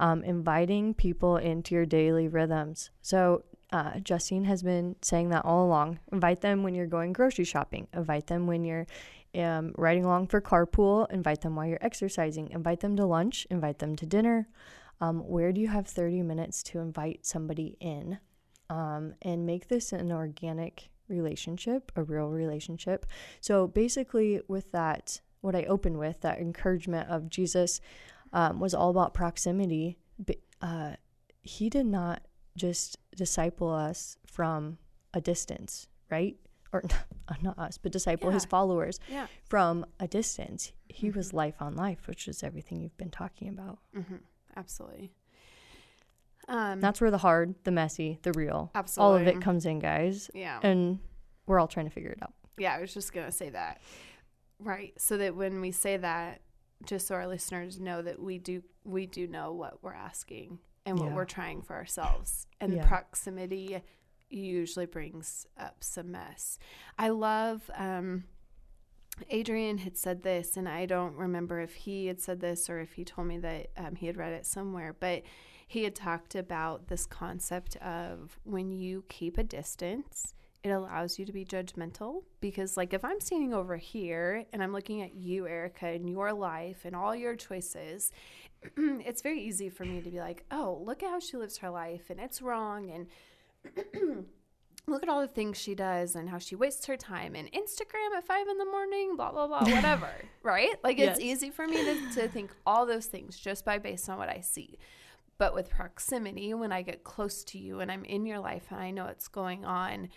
um, 0.00 0.24
inviting 0.24 0.94
people 0.94 1.36
into 1.36 1.74
your 1.74 1.86
daily 1.86 2.26
rhythms. 2.26 2.90
So 3.02 3.44
uh, 3.72 4.00
Justine 4.00 4.44
has 4.44 4.62
been 4.62 4.96
saying 5.02 5.28
that 5.28 5.44
all 5.44 5.64
along. 5.64 6.00
Invite 6.10 6.40
them 6.40 6.62
when 6.62 6.74
you're 6.74 6.86
going 6.86 7.12
grocery 7.12 7.44
shopping. 7.44 7.86
Invite 7.94 8.26
them 8.26 8.46
when 8.46 8.64
you're 8.64 8.86
um, 9.36 9.72
riding 9.76 10.04
along 10.04 10.26
for 10.26 10.40
carpool. 10.40 11.10
Invite 11.12 11.42
them 11.42 11.54
while 11.54 11.66
you're 11.66 11.78
exercising. 11.80 12.50
Invite 12.50 12.80
them 12.80 12.96
to 12.96 13.06
lunch. 13.06 13.46
Invite 13.50 13.78
them 13.78 13.94
to 13.96 14.06
dinner. 14.06 14.48
Um, 15.00 15.20
where 15.20 15.52
do 15.52 15.60
you 15.60 15.68
have 15.68 15.86
30 15.86 16.22
minutes 16.22 16.62
to 16.64 16.80
invite 16.80 17.24
somebody 17.24 17.76
in? 17.80 18.18
Um, 18.68 19.14
and 19.22 19.46
make 19.46 19.68
this 19.68 19.92
an 19.92 20.12
organic 20.12 20.90
relationship, 21.08 21.90
a 21.96 22.02
real 22.02 22.28
relationship. 22.28 23.06
So 23.40 23.66
basically, 23.66 24.40
with 24.46 24.70
that, 24.72 25.20
what 25.40 25.54
I 25.54 25.64
opened 25.64 25.98
with, 25.98 26.20
that 26.20 26.38
encouragement 26.38 27.08
of 27.08 27.30
Jesus 27.30 27.80
um, 28.32 28.60
was 28.60 28.74
all 28.74 28.90
about 28.90 29.14
proximity. 29.14 29.98
Uh, 30.60 30.92
he 31.42 31.70
did 31.70 31.86
not 31.86 32.22
just 32.56 32.98
disciple 33.16 33.70
us 33.70 34.16
from 34.26 34.78
a 35.14 35.20
distance, 35.20 35.88
right? 36.10 36.36
Or 36.72 36.84
not 37.42 37.58
us, 37.58 37.78
but 37.78 37.92
disciple 37.92 38.28
yeah. 38.28 38.34
his 38.34 38.44
followers 38.44 39.00
yeah. 39.08 39.26
from 39.48 39.86
a 39.98 40.06
distance. 40.06 40.72
He 40.88 41.08
mm-hmm. 41.08 41.18
was 41.18 41.32
life 41.32 41.56
on 41.60 41.74
life, 41.74 42.06
which 42.06 42.28
is 42.28 42.42
everything 42.42 42.80
you've 42.80 42.96
been 42.96 43.10
talking 43.10 43.48
about. 43.48 43.78
Mm-hmm. 43.96 44.16
Absolutely. 44.56 45.12
Um, 46.48 46.80
That's 46.80 47.00
where 47.00 47.10
the 47.10 47.18
hard, 47.18 47.54
the 47.64 47.70
messy, 47.70 48.18
the 48.22 48.32
real, 48.32 48.70
absolutely. 48.74 49.12
all 49.12 49.20
of 49.20 49.26
it 49.26 49.40
comes 49.40 49.66
in, 49.66 49.78
guys. 49.78 50.30
Yeah. 50.34 50.58
And 50.62 50.98
we're 51.46 51.60
all 51.60 51.68
trying 51.68 51.86
to 51.86 51.92
figure 51.92 52.10
it 52.10 52.18
out. 52.22 52.32
Yeah, 52.58 52.74
I 52.74 52.80
was 52.80 52.92
just 52.92 53.12
going 53.12 53.26
to 53.26 53.32
say 53.32 53.50
that. 53.50 53.80
Right. 54.62 54.92
So 54.98 55.16
that 55.16 55.34
when 55.34 55.60
we 55.60 55.72
say 55.72 55.96
that, 55.96 56.42
just 56.84 57.06
so 57.06 57.14
our 57.14 57.26
listeners 57.26 57.78
know 57.78 58.02
that 58.02 58.20
we 58.20 58.38
do 58.38 58.62
we 58.84 59.06
do 59.06 59.26
know 59.26 59.52
what 59.52 59.82
we're 59.82 59.92
asking 59.92 60.58
and 60.86 60.98
what 60.98 61.10
yeah. 61.10 61.14
we're 61.14 61.24
trying 61.24 61.62
for 61.62 61.74
ourselves. 61.76 62.46
And 62.60 62.74
yeah. 62.74 62.86
proximity 62.86 63.82
usually 64.30 64.86
brings 64.86 65.46
up 65.58 65.76
some 65.80 66.12
mess. 66.12 66.58
I 66.98 67.10
love 67.10 67.70
um, 67.76 68.24
Adrian 69.28 69.78
had 69.78 69.96
said 69.96 70.22
this, 70.22 70.56
and 70.56 70.68
I 70.68 70.86
don't 70.86 71.14
remember 71.16 71.60
if 71.60 71.74
he 71.74 72.06
had 72.06 72.20
said 72.20 72.40
this 72.40 72.70
or 72.70 72.80
if 72.80 72.92
he 72.94 73.04
told 73.04 73.26
me 73.26 73.38
that 73.38 73.68
um, 73.76 73.96
he 73.96 74.06
had 74.06 74.16
read 74.16 74.32
it 74.32 74.46
somewhere, 74.46 74.94
but 74.98 75.22
he 75.66 75.84
had 75.84 75.94
talked 75.94 76.34
about 76.34 76.88
this 76.88 77.06
concept 77.06 77.76
of 77.76 78.38
when 78.44 78.72
you 78.72 79.04
keep 79.08 79.38
a 79.38 79.44
distance, 79.44 80.34
it 80.62 80.70
allows 80.70 81.18
you 81.18 81.24
to 81.24 81.32
be 81.32 81.44
judgmental 81.44 82.22
because 82.40 82.76
like 82.76 82.92
if 82.92 83.04
i'm 83.04 83.20
standing 83.20 83.54
over 83.54 83.76
here 83.76 84.44
and 84.52 84.62
i'm 84.62 84.72
looking 84.72 85.02
at 85.02 85.14
you 85.14 85.46
erica 85.46 85.86
and 85.86 86.08
your 86.08 86.32
life 86.32 86.82
and 86.84 86.94
all 86.94 87.14
your 87.14 87.34
choices 87.36 88.12
it's 88.76 89.22
very 89.22 89.40
easy 89.40 89.68
for 89.68 89.84
me 89.84 90.00
to 90.00 90.10
be 90.10 90.20
like 90.20 90.44
oh 90.50 90.82
look 90.84 91.02
at 91.02 91.10
how 91.10 91.20
she 91.20 91.36
lives 91.36 91.58
her 91.58 91.70
life 91.70 92.10
and 92.10 92.20
it's 92.20 92.42
wrong 92.42 92.90
and 92.90 93.06
look 94.86 95.02
at 95.02 95.08
all 95.08 95.20
the 95.20 95.28
things 95.28 95.58
she 95.58 95.74
does 95.74 96.14
and 96.14 96.28
how 96.28 96.38
she 96.38 96.54
wastes 96.54 96.86
her 96.86 96.96
time 96.96 97.34
and 97.34 97.50
instagram 97.52 98.16
at 98.16 98.24
five 98.24 98.46
in 98.48 98.58
the 98.58 98.64
morning 98.66 99.16
blah 99.16 99.30
blah 99.30 99.46
blah 99.46 99.62
whatever 99.62 100.10
right 100.42 100.74
like 100.84 100.98
yes. 100.98 101.16
it's 101.16 101.24
easy 101.24 101.50
for 101.50 101.66
me 101.66 101.76
to, 101.76 102.14
to 102.14 102.28
think 102.28 102.50
all 102.66 102.84
those 102.84 103.06
things 103.06 103.38
just 103.38 103.64
by 103.64 103.78
based 103.78 104.08
on 104.08 104.18
what 104.18 104.28
i 104.28 104.40
see 104.40 104.78
but 105.38 105.54
with 105.54 105.70
proximity 105.70 106.52
when 106.52 106.72
i 106.72 106.82
get 106.82 107.04
close 107.04 107.44
to 107.44 107.58
you 107.58 107.80
and 107.80 107.90
i'm 107.90 108.04
in 108.04 108.26
your 108.26 108.38
life 108.38 108.66
and 108.70 108.80
i 108.80 108.90
know 108.90 109.04
what's 109.04 109.28
going 109.28 109.64
on 109.64 110.08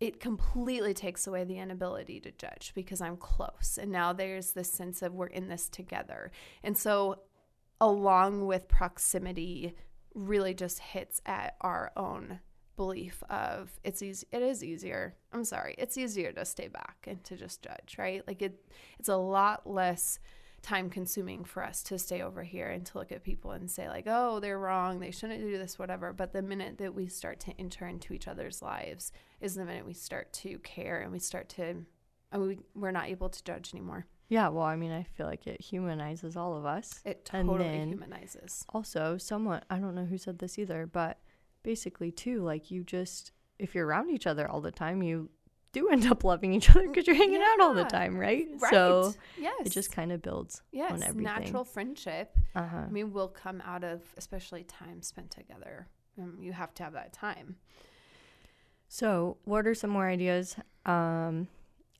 it 0.00 0.20
completely 0.20 0.94
takes 0.94 1.26
away 1.26 1.44
the 1.44 1.58
inability 1.58 2.20
to 2.20 2.30
judge 2.30 2.72
because 2.74 3.00
I'm 3.00 3.16
close. 3.16 3.78
And 3.80 3.90
now 3.90 4.12
there's 4.12 4.52
this 4.52 4.70
sense 4.70 5.02
of 5.02 5.14
we're 5.14 5.26
in 5.26 5.48
this 5.48 5.68
together. 5.68 6.30
And 6.62 6.76
so, 6.76 7.20
along 7.80 8.46
with 8.46 8.68
proximity, 8.68 9.74
really 10.14 10.54
just 10.54 10.78
hits 10.78 11.20
at 11.26 11.56
our 11.60 11.92
own 11.96 12.40
belief 12.76 13.24
of 13.28 13.72
it's 13.82 14.02
easy 14.02 14.24
it 14.30 14.40
is 14.40 14.62
easier 14.62 15.16
i'm 15.32 15.42
sorry 15.42 15.74
it's 15.78 15.98
easier 15.98 16.30
to 16.30 16.44
stay 16.44 16.68
back 16.68 16.96
and 17.08 17.24
to 17.24 17.36
just 17.36 17.60
judge 17.60 17.96
right 17.98 18.22
like 18.28 18.40
it 18.40 18.64
it's 19.00 19.08
a 19.08 19.16
lot 19.16 19.68
less 19.68 20.20
time 20.62 20.90
consuming 20.90 21.44
for 21.44 21.64
us 21.64 21.82
to 21.84 21.98
stay 21.98 22.20
over 22.20 22.42
here 22.42 22.68
and 22.68 22.84
to 22.86 22.98
look 22.98 23.12
at 23.12 23.22
people 23.22 23.52
and 23.52 23.70
say 23.70 23.88
like 23.88 24.06
oh 24.06 24.40
they're 24.40 24.58
wrong. 24.58 25.00
They 25.00 25.10
shouldn't 25.10 25.40
do 25.40 25.58
this 25.58 25.78
whatever. 25.78 26.12
But 26.12 26.32
the 26.32 26.42
minute 26.42 26.78
that 26.78 26.94
we 26.94 27.06
start 27.06 27.40
to 27.40 27.52
enter 27.58 27.86
into 27.86 28.12
each 28.12 28.28
other's 28.28 28.62
lives 28.62 29.12
is 29.40 29.54
the 29.54 29.64
minute 29.64 29.86
we 29.86 29.94
start 29.94 30.32
to 30.34 30.58
care 30.58 31.00
and 31.00 31.12
we 31.12 31.18
start 31.18 31.48
to 31.50 31.84
and 32.30 32.42
we, 32.42 32.58
we're 32.74 32.90
not 32.90 33.08
able 33.08 33.28
to 33.30 33.44
judge 33.44 33.72
anymore. 33.74 34.06
Yeah 34.28 34.48
well 34.48 34.64
i 34.64 34.76
mean 34.76 34.92
i 34.92 35.02
feel 35.02 35.26
like 35.26 35.46
it 35.46 35.60
humanizes 35.60 36.36
all 36.36 36.56
of 36.56 36.66
us. 36.66 37.00
It 37.04 37.24
totally 37.24 37.84
humanizes. 37.86 38.64
Also 38.68 39.16
someone 39.16 39.62
i 39.70 39.78
don't 39.78 39.94
know 39.94 40.04
who 40.04 40.18
said 40.18 40.38
this 40.38 40.58
either 40.58 40.86
but 40.86 41.18
basically 41.62 42.10
too 42.10 42.42
like 42.42 42.70
you 42.70 42.84
just 42.84 43.32
if 43.58 43.74
you're 43.74 43.86
around 43.86 44.10
each 44.10 44.26
other 44.26 44.48
all 44.48 44.60
the 44.60 44.70
time 44.70 45.02
you 45.02 45.28
do 45.72 45.88
end 45.88 46.06
up 46.06 46.24
loving 46.24 46.52
each 46.54 46.70
other 46.70 46.86
because 46.86 47.06
you're 47.06 47.16
hanging 47.16 47.40
yeah. 47.40 47.54
out 47.54 47.60
all 47.60 47.74
the 47.74 47.84
time, 47.84 48.16
right? 48.16 48.46
Right. 48.58 48.70
So 48.70 49.14
yes. 49.38 49.66
it 49.66 49.70
just 49.70 49.92
kind 49.92 50.12
of 50.12 50.22
builds 50.22 50.62
yes. 50.72 50.92
on 50.92 51.02
everything. 51.02 51.24
Natural 51.24 51.64
friendship. 51.64 52.36
Uh-huh. 52.54 52.84
I 52.86 52.90
mean, 52.90 53.12
will 53.12 53.28
come 53.28 53.62
out 53.64 53.84
of 53.84 54.02
especially 54.16 54.64
time 54.64 55.02
spent 55.02 55.30
together. 55.30 55.88
Um, 56.20 56.38
you 56.40 56.52
have 56.52 56.74
to 56.74 56.82
have 56.82 56.94
that 56.94 57.12
time. 57.12 57.56
So, 58.88 59.36
what 59.44 59.66
are 59.66 59.74
some 59.74 59.90
more 59.90 60.08
ideas? 60.08 60.56
Um, 60.86 61.48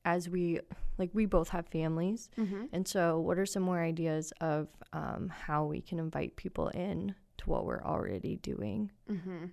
as 0.05 0.29
we 0.29 0.61
like, 0.97 1.11
we 1.13 1.27
both 1.27 1.51
have 1.51 1.67
families, 1.67 2.31
mm-hmm. 2.39 2.65
and 2.73 2.89
so 2.89 3.21
what 3.21 3.39
are 3.39 3.47
some 3.47 3.63
more 3.63 3.81
ideas 3.81 4.33
of 4.41 4.69
um, 4.95 5.29
how 5.29 5.65
we 5.65 5.83
can 5.83 5.99
invite 5.99 6.35
people 6.37 6.69
in 6.69 7.15
to 7.39 7.51
what 7.51 7.67
we're 7.67 7.85
already 7.85 8.37
doing? 8.37 8.91
Mm-hmm. 9.11 9.47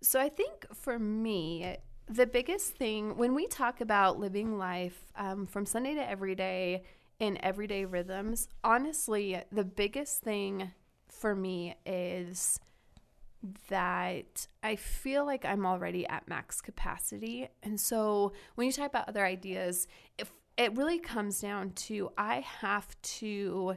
So, 0.00 0.20
I 0.20 0.28
think 0.28 0.64
for 0.72 0.96
me, 0.98 1.76
the 2.08 2.26
biggest 2.26 2.74
thing 2.74 3.16
when 3.16 3.34
we 3.34 3.46
talk 3.46 3.80
about 3.80 4.18
living 4.18 4.58
life 4.58 5.12
um, 5.16 5.46
from 5.46 5.66
Sunday 5.66 5.94
to 5.94 6.08
every 6.10 6.34
day 6.34 6.82
in 7.18 7.42
everyday 7.42 7.84
rhythms, 7.84 8.48
honestly, 8.62 9.42
the 9.50 9.64
biggest 9.64 10.22
thing 10.22 10.72
for 11.08 11.34
me 11.34 11.74
is 11.84 12.60
that 13.68 14.46
I 14.62 14.76
feel 14.76 15.24
like 15.24 15.44
I'm 15.44 15.64
already 15.64 16.06
at 16.06 16.28
max 16.28 16.60
capacity. 16.60 17.48
And 17.62 17.80
so 17.80 18.32
when 18.54 18.66
you 18.66 18.72
talk 18.72 18.88
about 18.88 19.08
other 19.08 19.24
ideas, 19.24 19.86
if 20.16 20.32
it 20.56 20.76
really 20.76 20.98
comes 20.98 21.40
down 21.40 21.70
to 21.70 22.10
I 22.18 22.44
have 22.60 23.00
to 23.02 23.76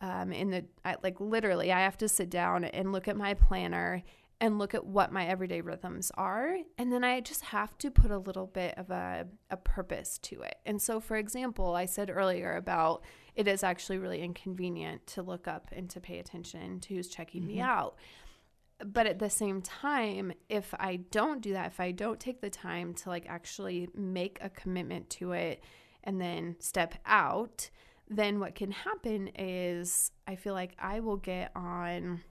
um 0.00 0.32
in 0.32 0.50
the 0.50 0.64
I, 0.84 0.96
like 1.02 1.20
literally 1.20 1.72
I 1.72 1.80
have 1.80 1.96
to 1.98 2.08
sit 2.08 2.28
down 2.28 2.64
and 2.64 2.92
look 2.92 3.08
at 3.08 3.16
my 3.16 3.34
planner 3.34 4.02
and 4.40 4.58
look 4.58 4.74
at 4.74 4.84
what 4.84 5.12
my 5.12 5.26
everyday 5.26 5.60
rhythms 5.60 6.12
are. 6.14 6.56
And 6.76 6.92
then 6.92 7.04
I 7.04 7.20
just 7.20 7.42
have 7.46 7.76
to 7.78 7.90
put 7.90 8.10
a 8.10 8.18
little 8.18 8.46
bit 8.46 8.74
of 8.76 8.90
a, 8.90 9.26
a 9.50 9.56
purpose 9.56 10.18
to 10.18 10.42
it. 10.42 10.56
And 10.66 10.80
so, 10.80 11.00
for 11.00 11.16
example, 11.16 11.74
I 11.74 11.86
said 11.86 12.10
earlier 12.10 12.54
about 12.56 13.02
it 13.34 13.48
is 13.48 13.62
actually 13.62 13.98
really 13.98 14.22
inconvenient 14.22 15.06
to 15.08 15.22
look 15.22 15.48
up 15.48 15.68
and 15.72 15.88
to 15.90 16.00
pay 16.00 16.18
attention 16.18 16.80
to 16.80 16.94
who's 16.94 17.08
checking 17.08 17.42
mm-hmm. 17.42 17.56
me 17.56 17.60
out. 17.60 17.96
But 18.84 19.06
at 19.06 19.18
the 19.18 19.30
same 19.30 19.62
time, 19.62 20.32
if 20.50 20.74
I 20.78 20.96
don't 20.96 21.40
do 21.40 21.54
that, 21.54 21.68
if 21.68 21.80
I 21.80 21.92
don't 21.92 22.20
take 22.20 22.42
the 22.42 22.50
time 22.50 22.92
to 22.94 23.08
like 23.08 23.24
actually 23.26 23.88
make 23.94 24.38
a 24.42 24.50
commitment 24.50 25.08
to 25.10 25.32
it 25.32 25.62
and 26.04 26.20
then 26.20 26.56
step 26.58 26.94
out, 27.06 27.70
then 28.08 28.38
what 28.38 28.54
can 28.54 28.70
happen 28.70 29.28
is 29.28 30.12
I 30.28 30.36
feel 30.36 30.52
like 30.52 30.74
I 30.78 31.00
will 31.00 31.16
get 31.16 31.52
on 31.56 32.22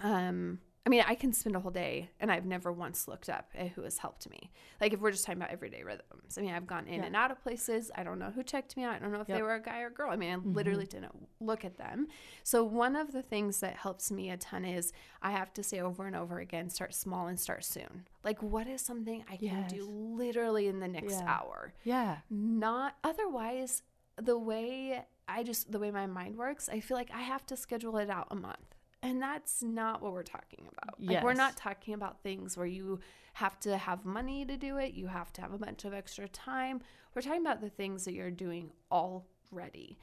um 0.00 0.60
I 0.88 0.90
mean, 0.90 1.04
I 1.06 1.16
can 1.16 1.34
spend 1.34 1.54
a 1.54 1.60
whole 1.60 1.70
day 1.70 2.08
and 2.18 2.32
I've 2.32 2.46
never 2.46 2.72
once 2.72 3.06
looked 3.06 3.28
up 3.28 3.50
at 3.54 3.68
who 3.72 3.82
has 3.82 3.98
helped 3.98 4.30
me. 4.30 4.50
Like 4.80 4.94
if 4.94 5.00
we're 5.00 5.10
just 5.10 5.26
talking 5.26 5.38
about 5.38 5.50
everyday 5.50 5.82
rhythms. 5.82 6.38
I 6.38 6.40
mean, 6.40 6.54
I've 6.54 6.66
gone 6.66 6.86
in 6.86 7.00
yeah. 7.00 7.04
and 7.04 7.14
out 7.14 7.30
of 7.30 7.42
places. 7.42 7.90
I 7.94 8.02
don't 8.04 8.18
know 8.18 8.30
who 8.34 8.42
checked 8.42 8.74
me 8.74 8.84
out. 8.84 8.94
I 8.94 8.98
don't 8.98 9.12
know 9.12 9.20
if 9.20 9.28
yep. 9.28 9.36
they 9.36 9.42
were 9.42 9.54
a 9.54 9.60
guy 9.60 9.82
or 9.82 9.88
a 9.88 9.92
girl. 9.92 10.10
I 10.10 10.16
mean, 10.16 10.32
I 10.32 10.36
mm-hmm. 10.36 10.54
literally 10.54 10.86
didn't 10.86 11.12
look 11.40 11.62
at 11.62 11.76
them. 11.76 12.06
So 12.42 12.64
one 12.64 12.96
of 12.96 13.12
the 13.12 13.20
things 13.20 13.60
that 13.60 13.76
helps 13.76 14.10
me 14.10 14.30
a 14.30 14.38
ton 14.38 14.64
is 14.64 14.94
I 15.20 15.32
have 15.32 15.52
to 15.54 15.62
say 15.62 15.78
over 15.78 16.06
and 16.06 16.16
over 16.16 16.38
again, 16.38 16.70
start 16.70 16.94
small 16.94 17.26
and 17.26 17.38
start 17.38 17.66
soon. 17.66 18.06
Like 18.24 18.42
what 18.42 18.66
is 18.66 18.80
something 18.80 19.26
I 19.30 19.36
can 19.36 19.58
yes. 19.58 19.70
do 19.70 19.84
literally 19.84 20.68
in 20.68 20.80
the 20.80 20.88
next 20.88 21.20
yeah. 21.20 21.38
hour? 21.38 21.74
Yeah. 21.84 22.16
Not 22.30 22.96
otherwise 23.04 23.82
the 24.16 24.38
way 24.38 25.04
I 25.28 25.42
just 25.42 25.70
the 25.70 25.78
way 25.78 25.90
my 25.90 26.06
mind 26.06 26.38
works, 26.38 26.70
I 26.70 26.80
feel 26.80 26.96
like 26.96 27.10
I 27.12 27.20
have 27.20 27.44
to 27.48 27.58
schedule 27.58 27.98
it 27.98 28.08
out 28.08 28.28
a 28.30 28.34
month. 28.34 28.74
And 29.02 29.22
that's 29.22 29.62
not 29.62 30.02
what 30.02 30.12
we're 30.12 30.22
talking 30.22 30.66
about. 30.72 30.96
Yes. 30.98 31.14
Like 31.14 31.24
we're 31.24 31.34
not 31.34 31.56
talking 31.56 31.94
about 31.94 32.22
things 32.22 32.56
where 32.56 32.66
you 32.66 32.98
have 33.34 33.58
to 33.60 33.76
have 33.76 34.04
money 34.04 34.44
to 34.44 34.56
do 34.56 34.78
it, 34.78 34.94
you 34.94 35.06
have 35.06 35.32
to 35.34 35.40
have 35.40 35.52
a 35.52 35.58
bunch 35.58 35.84
of 35.84 35.94
extra 35.94 36.28
time. 36.28 36.80
We're 37.14 37.22
talking 37.22 37.40
about 37.40 37.60
the 37.60 37.70
things 37.70 38.04
that 38.04 38.14
you're 38.14 38.30
doing 38.30 38.70
already 38.90 39.98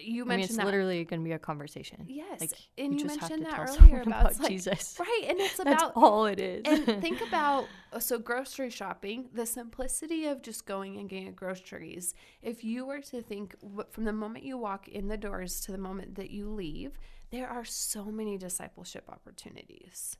you 0.00 0.24
mentioned 0.24 0.32
I 0.32 0.36
mean, 0.36 0.44
it's 0.44 0.56
that. 0.56 0.66
literally 0.66 1.04
going 1.04 1.20
to 1.20 1.24
be 1.24 1.32
a 1.32 1.38
conversation. 1.38 2.04
Yes, 2.08 2.40
like, 2.40 2.52
and 2.78 2.94
you, 2.94 3.00
you 3.00 3.04
mentioned 3.06 3.44
that 3.44 3.58
earlier 3.58 4.00
about, 4.00 4.20
about 4.22 4.40
like, 4.40 4.50
Jesus, 4.50 4.96
right? 5.00 5.24
And 5.28 5.38
it's 5.38 5.58
about 5.58 5.78
That's 5.78 5.92
all 5.96 6.26
it 6.26 6.40
is. 6.40 6.62
and 6.64 7.00
think 7.00 7.20
about 7.28 7.66
so 7.98 8.18
grocery 8.18 8.70
shopping, 8.70 9.28
the 9.34 9.46
simplicity 9.46 10.26
of 10.26 10.42
just 10.42 10.66
going 10.66 10.98
and 10.98 11.08
getting 11.08 11.32
groceries. 11.32 12.14
If 12.42 12.64
you 12.64 12.86
were 12.86 13.00
to 13.00 13.22
think 13.22 13.54
from 13.90 14.04
the 14.04 14.12
moment 14.12 14.44
you 14.44 14.56
walk 14.56 14.88
in 14.88 15.08
the 15.08 15.18
doors 15.18 15.60
to 15.62 15.72
the 15.72 15.78
moment 15.78 16.14
that 16.14 16.30
you 16.30 16.48
leave, 16.48 16.98
there 17.32 17.48
are 17.48 17.64
so 17.64 18.04
many 18.04 18.38
discipleship 18.38 19.08
opportunities. 19.08 20.16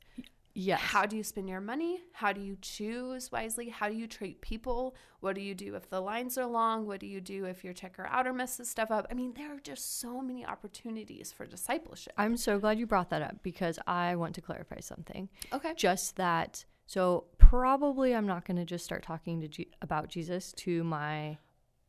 Yes. 0.55 0.81
How 0.81 1.05
do 1.05 1.15
you 1.15 1.23
spend 1.23 1.47
your 1.49 1.61
money? 1.61 2.01
How 2.11 2.31
do 2.31 2.41
you 2.41 2.57
choose 2.61 3.31
wisely? 3.31 3.69
How 3.69 3.87
do 3.87 3.95
you 3.95 4.07
treat 4.07 4.41
people? 4.41 4.95
What 5.19 5.35
do 5.35 5.41
you 5.41 5.55
do 5.55 5.75
if 5.75 5.89
the 5.89 5.99
lines 5.99 6.37
are 6.37 6.45
long? 6.45 6.85
What 6.85 6.99
do 6.99 7.07
you 7.07 7.21
do 7.21 7.45
if 7.45 7.63
your 7.63 7.73
checker 7.73 8.07
outer 8.09 8.33
messes 8.33 8.69
stuff 8.69 8.91
up? 8.91 9.07
I 9.09 9.13
mean, 9.13 9.33
there 9.35 9.51
are 9.55 9.59
just 9.59 9.99
so 9.99 10.21
many 10.21 10.45
opportunities 10.45 11.31
for 11.31 11.45
discipleship. 11.45 12.13
I'm 12.17 12.37
so 12.37 12.59
glad 12.59 12.77
you 12.77 12.85
brought 12.85 13.09
that 13.11 13.21
up 13.21 13.41
because 13.41 13.79
I 13.87 14.15
want 14.15 14.35
to 14.35 14.41
clarify 14.41 14.79
something. 14.79 15.29
Okay. 15.53 15.73
Just 15.75 16.17
that. 16.17 16.65
So 16.85 17.25
probably 17.37 18.13
I'm 18.13 18.27
not 18.27 18.45
going 18.45 18.57
to 18.57 18.65
just 18.65 18.85
start 18.85 19.03
talking 19.03 19.41
to 19.41 19.47
G- 19.47 19.71
about 19.81 20.09
Jesus 20.09 20.51
to 20.57 20.83
my 20.83 21.37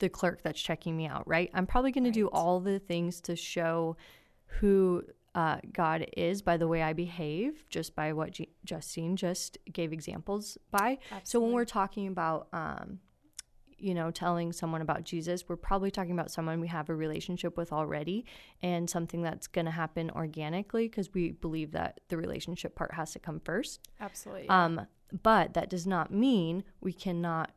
the 0.01 0.09
clerk 0.09 0.43
that's 0.43 0.61
checking 0.61 0.97
me 0.97 1.07
out, 1.07 1.27
right? 1.27 1.51
I'm 1.55 1.67
probably 1.67 1.93
going 1.93 2.05
to 2.05 2.11
do 2.11 2.29
all 2.29 2.61
the 2.61 2.79
things 2.79 3.21
to 3.23 3.37
show 3.37 3.97
who 4.61 5.05
uh, 5.35 5.59
God 5.73 6.07
is 6.17 6.43
by 6.43 6.57
the 6.57 6.69
way 6.69 6.83
I 6.83 6.93
behave, 6.93 7.65
just 7.69 7.97
by 7.97 8.13
what 8.13 8.33
G- 8.33 8.53
Justine 8.65 9.17
just 9.17 9.59
gave 9.73 9.93
examples 9.93 10.59
by. 10.71 10.99
So 11.25 11.41
when 11.41 11.53
we're 11.53 11.65
talking 11.65 12.07
about, 12.07 12.49
um, 12.53 13.01
you 13.77 13.95
know, 13.95 14.11
telling 14.11 14.53
someone 14.53 14.81
about 14.81 15.03
Jesus, 15.03 15.49
we're 15.49 15.57
probably 15.57 15.91
talking 15.91 16.13
about 16.13 16.31
someone 16.31 16.61
we 16.61 16.69
have 16.69 16.89
a 16.89 16.95
relationship 16.95 17.57
with 17.57 17.73
already 17.73 18.25
and 18.63 18.89
something 18.89 19.23
that's 19.23 19.47
going 19.49 19.65
to 19.65 19.73
happen 19.73 20.11
organically 20.13 20.89
because 20.89 21.13
we 21.13 21.33
believe 21.33 21.73
that 21.73 22.01
the 22.09 22.17
relationship 22.17 22.77
part 22.77 22.95
has 22.95 23.13
to 23.13 23.19
come 23.19 23.41
first. 23.41 23.81
Absolutely. 24.01 24.49
Um, 24.49 24.87
but 25.23 25.55
that 25.55 25.69
does 25.69 25.87
not 25.87 26.13
mean 26.13 26.65
we 26.81 26.93
cannot. 26.93 27.51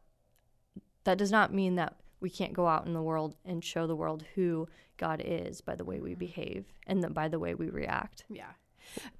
That 1.03 1.17
does 1.17 1.31
not 1.31 1.53
mean 1.53 1.75
that 1.75 1.95
we 2.19 2.29
can't 2.29 2.53
go 2.53 2.67
out 2.67 2.85
in 2.85 2.93
the 2.93 3.01
world 3.01 3.35
and 3.45 3.63
show 3.63 3.87
the 3.87 3.95
world 3.95 4.23
who 4.35 4.67
God 4.97 5.21
is 5.23 5.61
by 5.61 5.75
the 5.75 5.85
way 5.85 5.99
we 5.99 6.11
mm-hmm. 6.11 6.19
behave 6.19 6.65
and 6.87 7.03
the, 7.03 7.09
by 7.09 7.27
the 7.27 7.39
way 7.39 7.53
we 7.53 7.69
react. 7.69 8.25
Yeah. 8.29 8.51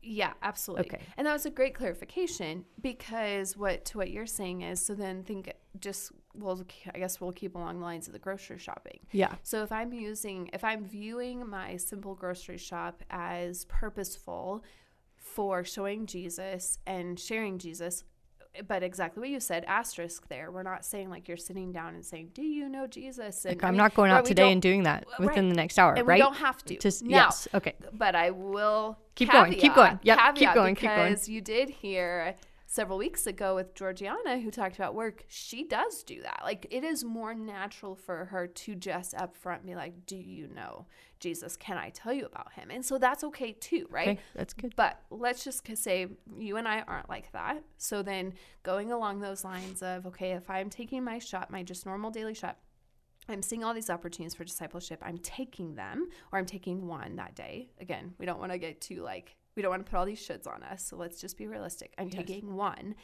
Yeah, 0.01 0.33
absolutely. 0.41 0.87
Okay. 0.87 1.03
And 1.17 1.27
that 1.27 1.33
was 1.33 1.45
a 1.45 1.49
great 1.49 1.75
clarification 1.75 2.65
because 2.81 3.57
what 3.57 3.85
to 3.85 3.97
what 3.97 4.09
you're 4.09 4.25
saying 4.25 4.61
is 4.61 4.83
so 4.83 4.95
then 4.95 5.23
think 5.23 5.51
just 5.79 6.11
well 6.33 6.63
I 6.93 6.99
guess 6.99 7.19
we'll 7.19 7.31
keep 7.31 7.55
along 7.55 7.79
the 7.79 7.85
lines 7.85 8.07
of 8.07 8.13
the 8.13 8.19
grocery 8.19 8.59
shopping. 8.59 8.99
Yeah. 9.11 9.35
So 9.43 9.63
if 9.63 9.71
I'm 9.71 9.93
using 9.93 10.49
if 10.53 10.63
I'm 10.63 10.85
viewing 10.85 11.47
my 11.47 11.77
simple 11.77 12.15
grocery 12.15 12.57
shop 12.57 13.03
as 13.09 13.65
purposeful 13.65 14.63
for 15.15 15.63
showing 15.63 16.05
Jesus 16.05 16.79
and 16.87 17.19
sharing 17.19 17.59
Jesus 17.59 18.03
but 18.67 18.83
exactly 18.83 19.19
what 19.21 19.29
you 19.29 19.39
said 19.39 19.63
asterisk 19.65 20.27
there 20.29 20.51
we're 20.51 20.63
not 20.63 20.85
saying 20.85 21.09
like 21.09 21.27
you're 21.27 21.37
sitting 21.37 21.71
down 21.71 21.93
and 21.95 22.05
saying 22.05 22.29
do 22.33 22.41
you 22.41 22.69
know 22.69 22.87
Jesus 22.87 23.43
and 23.45 23.55
Like, 23.55 23.63
I 23.63 23.67
I'm 23.67 23.73
mean, 23.73 23.77
not 23.79 23.93
going 23.93 24.11
out 24.11 24.25
today 24.25 24.51
and 24.51 24.61
doing 24.61 24.83
that 24.83 25.05
Right. 25.19 25.27
within 25.29 25.49
the 25.49 25.55
next 25.55 25.77
hour, 25.77 25.93
and 25.93 26.07
right? 26.07 26.15
we 26.15 26.21
don't 26.21 26.35
have 26.37 26.63
to 26.65 26.77
Just 26.77 27.03
Now, 27.03 27.17
yes. 27.27 27.47
Okay. 27.53 27.73
but 27.93 28.15
I 28.15 28.31
will 28.31 28.97
Keep 29.15 29.31
going, 29.31 29.53
keep 29.53 29.73
going. 29.75 29.97
caveat- 29.97 30.05
Yep, 30.05 30.17
keep 30.17 30.35
caveat 30.35 30.55
going, 30.55 30.75
keep 30.75 30.89
going. 30.89 31.09
Because 31.13 31.27
you 31.29 31.41
did 31.41 31.69
hear 31.69 32.35
several 32.69 32.97
weeks 32.97 33.25
ago 33.25 33.55
with 33.55 33.73
Georgiana 33.73 34.39
who 34.39 34.51
talked 34.51 34.75
about 34.75 34.93
work. 34.93 35.23
She 35.29 35.63
does 35.63 36.03
do 36.03 36.21
that. 36.21 36.41
Like 36.43 36.67
it 36.69 36.83
is 36.83 37.03
more 37.03 37.33
natural 37.33 37.95
for 37.95 38.25
her 38.25 38.45
to 38.45 38.75
just 38.75 39.15
up 39.15 39.35
front 39.35 39.65
be 39.65 39.73
like, 39.73 40.05
"Do 40.05 40.17
you 40.17 40.47
know 40.49 40.85
Jesus? 41.19 41.55
Can 41.55 41.77
I 41.77 41.89
tell 41.89 42.13
you 42.13 42.25
about 42.25 42.53
him?" 42.53 42.69
And 42.69 42.85
so 42.85 42.97
that's 42.97 43.23
okay 43.23 43.53
too, 43.53 43.87
right? 43.89 44.09
Okay. 44.09 44.19
That's 44.35 44.53
good. 44.53 44.75
But 44.75 45.01
let's 45.09 45.43
just 45.45 45.65
say 45.77 46.07
you 46.37 46.57
and 46.57 46.67
I 46.67 46.81
aren't 46.81 47.09
like 47.09 47.31
that. 47.31 47.63
So 47.77 48.03
then 48.03 48.33
going 48.63 48.91
along 48.91 49.21
those 49.21 49.45
lines 49.45 49.81
of, 49.81 50.05
okay, 50.05 50.33
if 50.33 50.49
I'm 50.49 50.69
taking 50.69 51.03
my 51.05 51.19
shot, 51.19 51.49
my 51.49 51.63
just 51.63 51.85
normal 51.85 52.11
daily 52.11 52.33
shot, 52.33 52.57
I'm 53.29 53.41
seeing 53.41 53.63
all 53.63 53.73
these 53.73 53.89
opportunities 53.89 54.35
for 54.35 54.43
discipleship. 54.43 55.01
I'm 55.01 55.19
taking 55.19 55.75
them, 55.75 56.09
or 56.33 56.39
I'm 56.39 56.45
taking 56.45 56.85
one 56.85 57.15
that 57.15 57.33
day. 57.33 57.69
Again, 57.79 58.13
we 58.19 58.25
don't 58.25 58.39
want 58.39 58.51
to 58.51 58.57
get 58.57 58.81
too 58.81 59.03
like, 59.03 59.36
we 59.57 59.63
don't 59.63 59.71
want 59.71 59.85
to 59.85 59.89
put 59.89 59.97
all 59.97 60.05
these 60.05 60.25
shoulds 60.25 60.47
on 60.47 60.63
us. 60.63 60.85
So 60.85 60.95
let's 60.95 61.19
just 61.19 61.37
be 61.37 61.47
realistic. 61.47 61.93
I'm 61.97 62.07
Yes. 62.07 62.15
taking 62.15 62.55
one. 62.55 62.95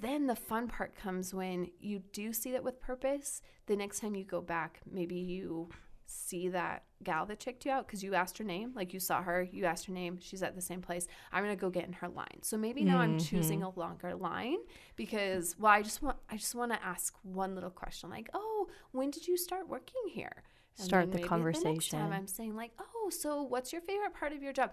Then 0.00 0.26
the 0.26 0.34
fun 0.34 0.66
part 0.66 0.96
comes 0.96 1.32
when 1.32 1.70
you 1.78 2.00
do 2.12 2.32
see 2.32 2.50
that 2.52 2.64
with 2.64 2.80
purpose. 2.80 3.42
The 3.66 3.76
next 3.76 4.00
time 4.00 4.16
you 4.16 4.24
go 4.24 4.40
back, 4.40 4.80
maybe 4.90 5.16
you 5.16 5.68
see 6.06 6.48
that 6.48 6.84
gal 7.02 7.26
that 7.26 7.38
checked 7.38 7.66
you 7.66 7.70
out 7.70 7.86
because 7.86 8.02
you 8.02 8.14
asked 8.14 8.38
her 8.38 8.44
name, 8.44 8.72
like 8.74 8.94
you 8.94 8.98
saw 8.98 9.22
her, 9.22 9.42
you 9.42 9.66
asked 9.66 9.84
her 9.84 9.92
name, 9.92 10.18
she's 10.20 10.42
at 10.42 10.56
the 10.56 10.62
same 10.62 10.80
place. 10.80 11.06
I'm 11.30 11.44
gonna 11.44 11.54
go 11.54 11.68
get 11.68 11.86
in 11.86 11.92
her 11.92 12.08
line. 12.08 12.42
So 12.42 12.56
maybe 12.56 12.82
now 12.82 12.98
I'm 12.98 13.18
choosing 13.18 13.60
mm-hmm. 13.60 13.78
a 13.78 13.80
longer 13.80 14.14
line 14.16 14.56
because 14.96 15.54
well, 15.58 15.70
I 15.70 15.82
just 15.82 16.02
want 16.02 16.16
I 16.30 16.38
just 16.38 16.54
want 16.54 16.72
to 16.72 16.82
ask 16.82 17.14
one 17.22 17.54
little 17.54 17.70
question 17.70 18.08
like, 18.08 18.30
oh, 18.32 18.68
when 18.92 19.10
did 19.10 19.28
you 19.28 19.36
start 19.36 19.68
working 19.68 20.02
here? 20.10 20.42
And 20.78 20.86
Start 20.86 21.12
the 21.12 21.18
next 21.18 21.28
conversation. 21.28 21.98
time 21.98 22.12
I'm 22.12 22.26
saying 22.26 22.56
like, 22.56 22.72
oh, 22.78 23.10
so 23.10 23.42
what's 23.42 23.72
your 23.72 23.82
favorite 23.82 24.14
part 24.14 24.32
of 24.32 24.42
your 24.42 24.52
job? 24.52 24.72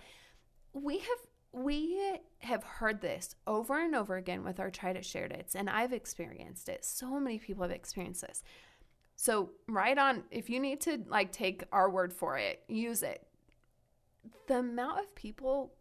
We 0.76 0.99
have 0.99 1.63
we 1.63 2.19
have 2.39 2.63
heard 2.63 2.99
this 2.99 3.34
over 3.47 3.80
and 3.80 3.95
over 3.95 4.17
again 4.17 4.43
with 4.43 4.59
our 4.59 4.69
tried 4.69 4.97
it 4.97 5.05
shared 5.05 5.32
it's 5.32 5.55
and 5.55 5.69
I've 5.69 5.93
experienced 5.93 6.67
it. 6.67 6.84
So 6.84 7.17
many 7.19 7.39
people 7.39 7.63
have 7.63 7.71
experienced 7.71 8.21
this. 8.21 8.43
So 9.15 9.51
right 9.67 9.97
on 9.97 10.23
if 10.32 10.49
you 10.49 10.59
need 10.59 10.82
to 10.82 11.01
like 11.07 11.32
take 11.32 11.63
our 11.71 11.89
word 11.89 12.13
for 12.13 12.38
it, 12.38 12.61
use 12.67 13.03
it. 13.03 13.26
The 14.47 14.59
amount 14.59 14.99
of 14.99 15.15
people 15.15 15.73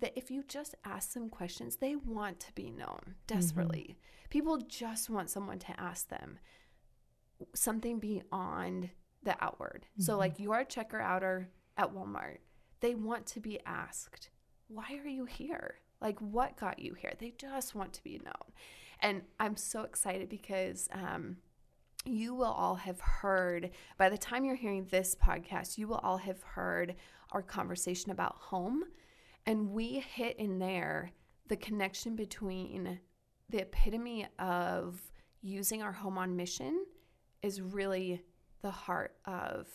that 0.00 0.12
if 0.16 0.30
you 0.30 0.44
just 0.46 0.74
ask 0.84 1.12
them 1.12 1.28
questions, 1.28 1.76
they 1.76 1.96
want 1.96 2.38
to 2.40 2.52
be 2.54 2.70
known 2.70 3.00
mm-hmm. 3.02 3.12
desperately. 3.26 3.98
People 4.30 4.58
just 4.58 5.10
want 5.10 5.30
someone 5.30 5.58
to 5.58 5.80
ask 5.80 6.08
them 6.08 6.38
something 7.54 7.98
beyond 7.98 8.90
the 9.22 9.36
outward. 9.40 9.86
So 9.98 10.12
mm-hmm. 10.12 10.20
like 10.20 10.38
you 10.38 10.52
are 10.52 10.60
a 10.60 10.64
checker 10.64 11.00
outer 11.00 11.48
at 11.76 11.92
Walmart. 11.94 12.38
They 12.80 12.94
want 12.94 13.26
to 13.26 13.40
be 13.40 13.58
asked, 13.64 14.30
"Why 14.68 14.98
are 15.02 15.08
you 15.08 15.24
here?" 15.24 15.76
Like 16.00 16.20
what 16.20 16.56
got 16.56 16.78
you 16.78 16.94
here? 16.94 17.14
They 17.18 17.32
just 17.38 17.74
want 17.74 17.92
to 17.94 18.04
be 18.04 18.20
known. 18.24 18.52
And 19.00 19.22
I'm 19.40 19.56
so 19.56 19.82
excited 19.82 20.28
because 20.28 20.88
um 20.92 21.38
you 22.04 22.34
will 22.34 22.52
all 22.52 22.76
have 22.76 23.00
heard 23.00 23.70
by 23.98 24.08
the 24.08 24.18
time 24.18 24.44
you're 24.44 24.54
hearing 24.54 24.86
this 24.90 25.14
podcast, 25.14 25.76
you 25.76 25.88
will 25.88 25.98
all 25.98 26.18
have 26.18 26.42
heard 26.42 26.94
our 27.32 27.42
conversation 27.42 28.12
about 28.12 28.36
home. 28.36 28.84
And 29.44 29.70
we 29.70 30.00
hit 30.00 30.36
in 30.38 30.58
there 30.58 31.12
the 31.48 31.56
connection 31.56 32.14
between 32.14 33.00
the 33.48 33.62
epitome 33.62 34.26
of 34.38 35.00
using 35.40 35.82
our 35.82 35.92
home 35.92 36.18
on 36.18 36.36
mission 36.36 36.84
is 37.42 37.60
really 37.60 38.22
the 38.62 38.70
heart 38.70 39.16
of 39.24 39.68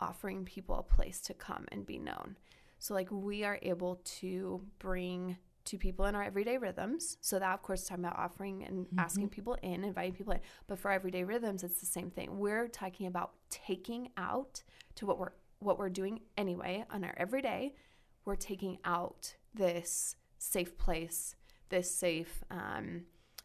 offering 0.00 0.44
people 0.44 0.76
a 0.76 0.82
place 0.82 1.20
to 1.20 1.34
come 1.34 1.64
and 1.70 1.86
be 1.86 1.98
known. 1.98 2.36
So, 2.82 2.94
like, 2.94 3.12
we 3.12 3.44
are 3.44 3.60
able 3.62 4.00
to 4.18 4.60
bring 4.80 5.36
to 5.66 5.78
people 5.78 6.06
in 6.06 6.16
our 6.16 6.24
everyday 6.24 6.58
rhythms. 6.58 7.16
So, 7.20 7.38
that, 7.38 7.54
of 7.54 7.62
course, 7.62 7.82
is 7.82 7.88
talking 7.88 8.04
about 8.04 8.18
offering 8.18 8.64
and 8.64 8.88
asking 8.98 9.28
people 9.28 9.56
in, 9.62 9.84
inviting 9.84 10.14
people 10.14 10.32
in. 10.32 10.40
But 10.66 10.80
for 10.80 10.90
everyday 10.90 11.22
rhythms, 11.22 11.62
it's 11.62 11.78
the 11.78 11.86
same 11.86 12.10
thing. 12.10 12.40
We're 12.40 12.66
talking 12.66 13.06
about 13.06 13.34
taking 13.50 14.08
out 14.16 14.64
to 14.96 15.06
what 15.06 15.20
we're 15.20 15.30
what 15.60 15.78
we're 15.78 15.90
doing 15.90 16.22
anyway 16.36 16.84
on 16.90 17.04
our 17.04 17.14
everyday. 17.18 17.76
We're 18.24 18.34
taking 18.34 18.78
out 18.84 19.32
this 19.54 20.16
safe 20.38 20.76
place, 20.76 21.36
this 21.68 21.88
safe 21.88 22.42
um, 22.50 23.02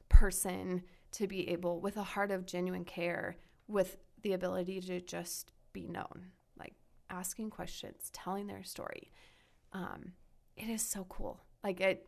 person 0.09 0.81
to 1.11 1.27
be 1.27 1.47
able, 1.49 1.79
with 1.79 1.97
a 1.97 2.03
heart 2.03 2.31
of 2.31 2.47
genuine 2.47 2.85
care, 2.85 3.37
with 3.67 3.97
the 4.23 4.33
ability 4.33 4.81
to 4.81 4.99
just 4.99 5.51
be 5.73 5.87
known, 5.87 6.31
asking 7.09 7.49
questions, 7.49 8.09
telling 8.13 8.47
their 8.47 8.63
story. 8.63 9.11
Um, 9.73 10.13
it 10.55 10.69
is 10.69 10.81
so 10.81 11.05
cool. 11.09 11.41
Like 11.63 11.81
it 11.81 12.07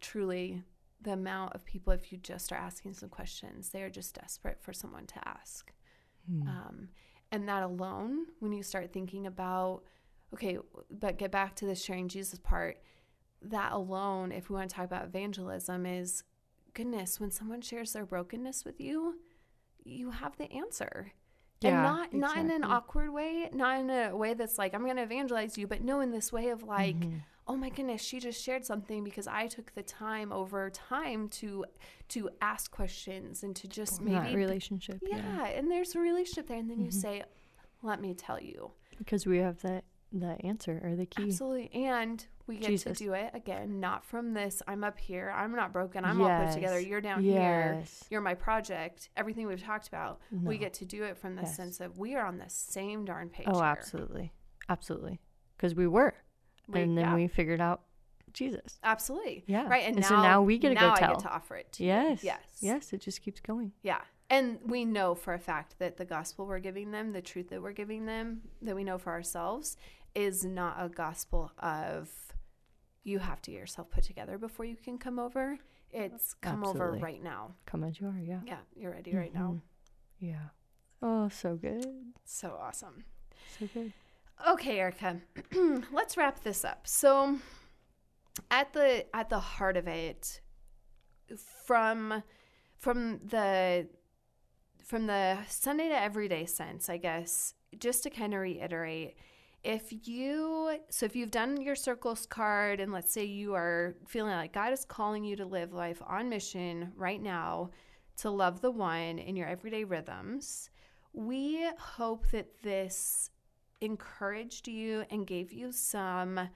truly, 0.00 0.62
the 1.00 1.12
amount 1.12 1.54
of 1.54 1.64
people, 1.64 1.92
if 1.92 2.10
you 2.12 2.18
just 2.18 2.52
are 2.52 2.56
asking 2.56 2.94
some 2.94 3.08
questions, 3.08 3.70
they 3.70 3.82
are 3.82 3.90
just 3.90 4.14
desperate 4.14 4.58
for 4.60 4.72
someone 4.72 5.06
to 5.06 5.28
ask. 5.28 5.72
Um, 6.48 6.88
and 7.32 7.48
that 7.48 7.62
alone, 7.62 8.26
when 8.40 8.52
you 8.52 8.62
start 8.62 8.92
thinking 8.92 9.26
about, 9.26 9.82
okay, 10.34 10.58
but 10.90 11.18
get 11.18 11.30
back 11.30 11.54
to 11.56 11.66
the 11.66 11.74
sharing 11.74 12.08
Jesus 12.08 12.38
part, 12.38 12.78
that 13.42 13.72
alone, 13.72 14.32
if 14.32 14.48
we 14.48 14.56
want 14.56 14.70
to 14.70 14.76
talk 14.76 14.86
about 14.86 15.04
evangelism, 15.04 15.86
is 15.86 16.24
goodness, 16.74 17.20
when 17.20 17.30
someone 17.30 17.60
shares 17.60 17.92
their 17.92 18.06
brokenness 18.06 18.64
with 18.64 18.80
you, 18.80 19.20
you 19.84 20.10
have 20.10 20.36
the 20.36 20.50
answer. 20.52 21.12
And 21.62 21.72
Yeah, 21.72 21.82
not 21.82 22.12
not 22.12 22.36
in 22.38 22.50
an 22.50 22.64
awkward 22.64 23.10
way, 23.12 23.48
not 23.52 23.80
in 23.80 23.90
a 23.90 24.14
way 24.16 24.34
that's 24.34 24.58
like 24.58 24.74
I'm 24.74 24.84
going 24.84 24.96
to 24.96 25.02
evangelize 25.02 25.56
you, 25.56 25.66
but 25.66 25.82
no 25.82 26.00
in 26.00 26.10
this 26.10 26.32
way 26.32 26.48
of 26.48 26.62
like 26.62 26.96
Mm-hmm. 26.96 27.16
oh 27.48 27.56
my 27.56 27.68
goodness, 27.70 28.02
she 28.02 28.18
just 28.20 28.42
shared 28.42 28.64
something 28.64 29.04
because 29.04 29.26
I 29.26 29.46
took 29.46 29.74
the 29.74 29.82
time 29.82 30.32
over 30.32 30.68
time 30.70 31.28
to 31.40 31.64
to 32.08 32.28
ask 32.40 32.70
questions 32.70 33.42
and 33.42 33.54
to 33.56 33.68
just 33.68 33.98
that 33.98 34.04
maybe 34.04 34.36
relationship. 34.36 34.98
yeah, 35.02 35.16
Yeah. 35.16 35.46
and 35.48 35.70
there's 35.70 35.94
a 35.94 36.00
relationship 36.00 36.46
there 36.48 36.58
and 36.58 36.68
then 36.70 36.80
you 36.80 36.90
say 36.90 37.22
let 37.82 38.00
me 38.00 38.14
tell 38.14 38.40
you. 38.40 38.72
Because 38.98 39.26
we 39.26 39.38
have 39.38 39.60
the 39.60 39.82
the 40.20 40.36
answer 40.44 40.80
or 40.84 40.96
the 40.96 41.06
key. 41.06 41.24
Absolutely. 41.24 41.70
And 41.74 42.24
we 42.46 42.56
get 42.56 42.68
Jesus. 42.68 42.98
to 42.98 43.04
do 43.04 43.12
it 43.14 43.30
again, 43.34 43.80
not 43.80 44.04
from 44.04 44.32
this 44.34 44.62
I'm 44.68 44.84
up 44.84 44.98
here, 44.98 45.32
I'm 45.36 45.54
not 45.54 45.72
broken, 45.72 46.04
I'm 46.04 46.20
all 46.20 46.44
put 46.44 46.54
together, 46.54 46.78
you're 46.78 47.00
down 47.00 47.22
here. 47.22 47.76
Yes. 47.80 48.04
You're 48.10 48.20
my 48.20 48.34
project. 48.34 49.08
Everything 49.16 49.46
we've 49.46 49.62
talked 49.62 49.88
about, 49.88 50.20
we 50.30 50.58
get 50.58 50.74
to 50.74 50.84
do 50.84 51.02
it 51.04 51.16
from 51.16 51.34
the 51.34 51.42
Yes. 51.42 51.56
sense 51.56 51.80
of 51.80 51.98
we 51.98 52.14
are 52.14 52.24
on 52.24 52.38
the 52.38 52.48
same 52.48 53.04
darn 53.04 53.28
page. 53.28 53.46
Oh, 53.48 53.56
here. 53.56 53.64
absolutely. 53.64 54.32
Absolutely. 54.68 55.20
Because 55.56 55.74
we 55.74 55.86
were. 55.86 56.14
We- 56.68 56.82
and 56.82 56.96
then 56.96 57.04
yeah. 57.06 57.14
we 57.14 57.28
figured 57.28 57.60
out 57.60 57.82
Jesus. 58.32 58.78
Absolutely. 58.82 59.44
Yeah. 59.46 59.66
Right. 59.68 59.84
And, 59.84 59.96
And 59.96 60.02
now, 60.02 60.08
so 60.08 60.16
now 60.22 60.42
we 60.42 60.58
get 60.58 60.68
to 60.70 60.74
go 60.74 60.80
now 60.80 60.94
I 60.94 60.98
tell. 60.98 61.10
get 61.14 61.20
to 61.20 61.32
offer 61.34 61.56
it 61.56 61.72
to 61.72 61.82
you. 61.84 61.88
Yes. 61.88 62.22
Yes. 62.24 62.40
Yes. 62.60 62.92
It 62.92 63.00
just 63.00 63.22
keeps 63.22 63.40
going. 63.40 63.72
Yeah. 63.82 64.00
And 64.28 64.58
we 64.66 64.84
know 64.84 65.14
for 65.14 65.34
a 65.34 65.38
fact 65.38 65.76
that 65.78 65.96
the 65.96 66.04
gospel 66.04 66.46
we're 66.46 66.58
giving 66.58 66.90
them, 66.90 67.12
the 67.12 67.22
truth 67.22 67.48
that 67.50 67.62
we're 67.62 67.72
giving 67.72 68.06
them, 68.06 68.40
that 68.60 68.74
we 68.74 68.82
know 68.82 68.98
for 68.98 69.12
ourselves, 69.12 69.76
is 70.16 70.44
not 70.44 70.76
a 70.78 70.88
gospel 70.88 71.52
of 71.58 72.08
you 73.04 73.18
have 73.20 73.40
to 73.42 73.50
get 73.52 73.58
yourself 73.60 73.90
put 73.90 74.02
together 74.02 74.38
before 74.38 74.64
you 74.64 74.74
can 74.76 74.98
come 74.98 75.18
over. 75.18 75.58
It's 75.92 76.34
come 76.34 76.64
over 76.64 76.90
right 77.02 77.22
now. 77.22 77.54
Come 77.66 77.84
as 77.84 78.00
you 78.00 78.08
are. 78.08 78.18
Yeah. 78.18 78.40
Yeah, 78.44 78.58
you're 78.74 78.90
ready 78.90 79.14
right 79.14 79.32
now. 79.32 79.56
Mhm. 79.56 79.60
Yeah. 80.18 80.48
Oh, 81.02 81.28
so 81.28 81.54
good. 81.56 81.86
So 82.24 82.58
awesome. 82.60 83.04
So 83.58 83.68
good. 83.72 83.92
Okay, 84.48 84.78
Erica, 84.80 85.20
let's 85.92 86.16
wrap 86.16 86.42
this 86.42 86.64
up. 86.64 86.86
So, 86.86 87.38
at 88.50 88.72
the 88.72 89.06
at 89.14 89.30
the 89.30 89.38
heart 89.38 89.76
of 89.76 89.86
it, 89.86 90.40
from 91.64 92.22
from 92.76 93.20
the 93.24 93.88
from 94.84 95.06
the 95.06 95.38
Sunday 95.48 95.88
to 95.88 96.00
everyday 96.00 96.44
sense, 96.46 96.88
I 96.88 96.96
guess, 96.98 97.54
just 97.78 98.02
to 98.04 98.10
kind 98.10 98.34
of 98.34 98.40
reiterate, 98.40 99.16
if 99.64 99.92
you 100.06 100.78
so 100.90 101.06
if 101.06 101.16
you've 101.16 101.30
done 101.30 101.60
your 101.60 101.74
circles 101.74 102.26
card 102.26 102.80
and 102.80 102.92
let's 102.92 103.12
say 103.12 103.24
you 103.24 103.54
are 103.54 103.96
feeling 104.06 104.32
like 104.32 104.52
God 104.52 104.72
is 104.72 104.84
calling 104.84 105.24
you 105.24 105.36
to 105.36 105.44
live 105.44 105.72
life 105.72 106.00
on 106.06 106.28
mission 106.28 106.92
right 106.96 107.20
now 107.20 107.70
to 108.18 108.30
love 108.30 108.60
the 108.60 108.70
one 108.70 109.18
in 109.18 109.36
your 109.36 109.48
everyday 109.48 109.84
rhythms, 109.84 110.70
we 111.12 111.66
hope 111.78 112.30
that 112.30 112.62
this 112.62 113.30
encouraged 113.80 114.68
you 114.68 115.04
and 115.10 115.26
gave 115.26 115.52
you 115.52 115.72
some 115.72 116.48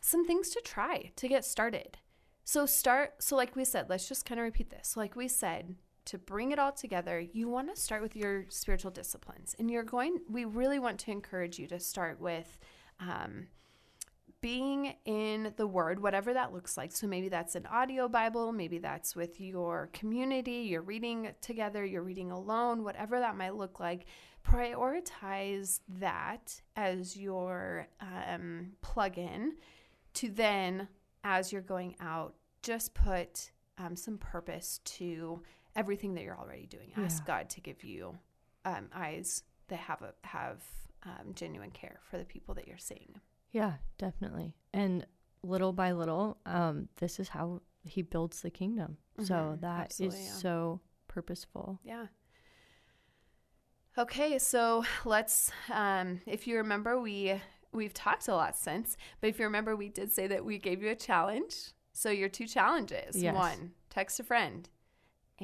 some 0.00 0.26
things 0.26 0.50
to 0.50 0.60
try 0.60 1.12
to 1.16 1.28
get 1.28 1.44
started. 1.44 1.98
So 2.44 2.66
start 2.66 3.22
so 3.22 3.36
like 3.36 3.54
we 3.54 3.64
said, 3.64 3.88
let's 3.88 4.08
just 4.08 4.24
kind 4.24 4.40
of 4.40 4.44
repeat 4.44 4.70
this. 4.70 4.96
Like 4.96 5.14
we 5.14 5.28
said, 5.28 5.76
to 6.06 6.18
bring 6.18 6.52
it 6.52 6.58
all 6.58 6.72
together, 6.72 7.20
you 7.20 7.48
want 7.48 7.74
to 7.74 7.80
start 7.80 8.02
with 8.02 8.16
your 8.16 8.46
spiritual 8.48 8.90
disciplines. 8.90 9.54
And 9.58 9.70
you're 9.70 9.82
going 9.82 10.18
we 10.28 10.44
really 10.44 10.78
want 10.78 10.98
to 11.00 11.10
encourage 11.10 11.58
you 11.58 11.66
to 11.68 11.78
start 11.78 12.20
with 12.20 12.58
um, 13.00 13.46
being 14.40 14.94
in 15.04 15.54
the 15.56 15.66
word, 15.66 16.02
whatever 16.02 16.34
that 16.34 16.52
looks 16.52 16.76
like. 16.76 16.90
So 16.90 17.06
maybe 17.06 17.28
that's 17.28 17.54
an 17.54 17.64
audio 17.66 18.08
Bible, 18.08 18.52
maybe 18.52 18.78
that's 18.78 19.14
with 19.14 19.40
your 19.40 19.88
community, 19.92 20.66
you're 20.68 20.82
reading 20.82 21.30
together, 21.40 21.84
you're 21.84 22.02
reading 22.02 22.32
alone, 22.32 22.82
whatever 22.82 23.20
that 23.20 23.36
might 23.36 23.54
look 23.54 23.78
like. 23.78 24.06
Prioritize 24.44 25.80
that 26.00 26.60
as 26.74 27.16
your 27.16 27.86
um, 28.00 28.72
plug 28.80 29.16
in 29.16 29.54
to 30.14 30.28
then, 30.28 30.88
as 31.22 31.52
you're 31.52 31.62
going 31.62 31.94
out, 32.00 32.34
just 32.62 32.94
put 32.94 33.52
um, 33.78 33.94
some 33.94 34.18
purpose 34.18 34.80
to 34.84 35.40
everything 35.76 36.14
that 36.14 36.22
you're 36.24 36.38
already 36.38 36.66
doing. 36.66 36.92
Ask 36.96 37.22
Yeah. 37.26 37.36
God 37.38 37.50
to 37.50 37.60
give 37.60 37.82
you 37.84 38.18
um, 38.64 38.88
eyes 38.94 39.42
that 39.68 39.78
have 39.78 40.02
a, 40.02 40.14
have 40.26 40.62
um, 41.04 41.34
genuine 41.34 41.70
care 41.70 42.00
for 42.10 42.18
the 42.18 42.24
people 42.24 42.54
that 42.54 42.66
you're 42.68 42.78
seeing. 42.78 43.20
Yeah, 43.50 43.74
definitely. 43.98 44.54
And 44.72 45.06
little 45.42 45.72
by 45.72 45.92
little, 45.92 46.38
um, 46.46 46.88
this 46.96 47.18
is 47.18 47.28
how 47.28 47.60
he 47.84 48.02
builds 48.02 48.40
the 48.42 48.50
kingdom. 48.50 48.96
So 49.18 49.34
Mhm, 49.34 49.60
that 49.60 49.86
is 49.90 50.00
absolutely, 50.00 50.24
yeah. 50.24 50.32
so 50.32 50.80
purposeful. 51.08 51.80
Yeah. 51.84 52.06
Okay, 53.98 54.38
so 54.38 54.84
let's. 55.04 55.50
Um, 55.70 56.20
if 56.26 56.46
you 56.46 56.56
remember, 56.56 56.98
we 57.00 57.40
we've 57.72 57.92
talked 57.92 58.28
a 58.28 58.34
lot 58.34 58.56
since, 58.56 58.96
but 59.20 59.28
if 59.28 59.38
you 59.38 59.44
remember, 59.44 59.76
we 59.76 59.88
did 59.90 60.10
say 60.12 60.26
that 60.28 60.44
we 60.44 60.58
gave 60.58 60.82
you 60.82 60.90
a 60.90 60.94
challenge. 60.94 61.72
So 61.92 62.10
your 62.10 62.28
two 62.30 62.46
challenges: 62.46 63.22
Yes. 63.22 63.34
one, 63.34 63.72
text 63.90 64.18
a 64.18 64.24
friend, 64.24 64.68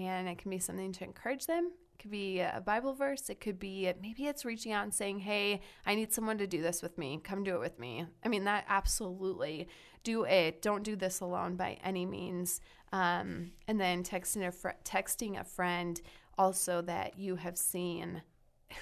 and 0.07 0.28
it 0.28 0.38
can 0.38 0.51
be 0.51 0.59
something 0.59 0.92
to 0.92 1.05
encourage 1.05 1.46
them. 1.46 1.70
It 1.94 2.03
could 2.03 2.11
be 2.11 2.40
a 2.40 2.62
Bible 2.64 2.94
verse. 2.94 3.28
It 3.28 3.40
could 3.40 3.59
be 3.59 3.92
maybe 4.01 4.26
it's 4.26 4.44
reaching 4.44 4.72
out 4.72 4.84
and 4.84 4.94
saying, 4.94 5.20
"Hey, 5.20 5.61
I 5.84 5.94
need 5.94 6.12
someone 6.12 6.38
to 6.38 6.46
do 6.46 6.62
this 6.62 6.82
with 6.82 6.96
me. 6.99 7.20
Come 7.22 7.44
do 7.44 7.55
it 7.55 7.61
with 7.61 7.78
me." 7.78 8.07
I 8.24 8.28
mean, 8.28 8.44
that 8.44 8.64
absolutely 8.68 9.68
do 10.05 10.24
it. 10.24 10.62
Don't 10.62 10.84
do 10.84 10.96
this 10.96 11.20
alone 11.20 11.57
by 11.57 11.78
any 11.82 12.07
means. 12.07 12.61
Um, 12.92 13.53
and 13.66 13.80
then 13.80 14.03
texting 14.03 14.46
a 14.46 14.53
fr- 14.53 14.80
texting 14.84 15.38
a 15.38 15.44
friend 15.44 16.01
also 16.38 16.80
that 16.82 17.18
you 17.18 17.36
have 17.36 17.59
seen 17.59 18.22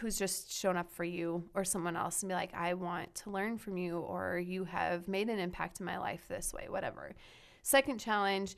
who's 0.00 0.18
just 0.18 0.52
shown 0.52 0.76
up 0.76 0.90
for 0.90 1.04
you 1.04 1.48
or 1.54 1.64
someone 1.64 1.96
else 1.96 2.22
and 2.22 2.28
be 2.28 2.34
like, 2.34 2.52
I 2.54 2.74
want 2.74 3.14
to 3.16 3.30
learn 3.30 3.56
from 3.56 3.76
you, 3.76 3.98
or 3.98 4.38
you 4.38 4.64
have 4.64 5.08
made 5.08 5.28
an 5.28 5.38
impact 5.38 5.80
in 5.80 5.86
my 5.86 5.98
life 5.98 6.26
this 6.28 6.52
way, 6.52 6.66
whatever. 6.68 7.12
Second 7.62 7.98
challenge, 7.98 8.56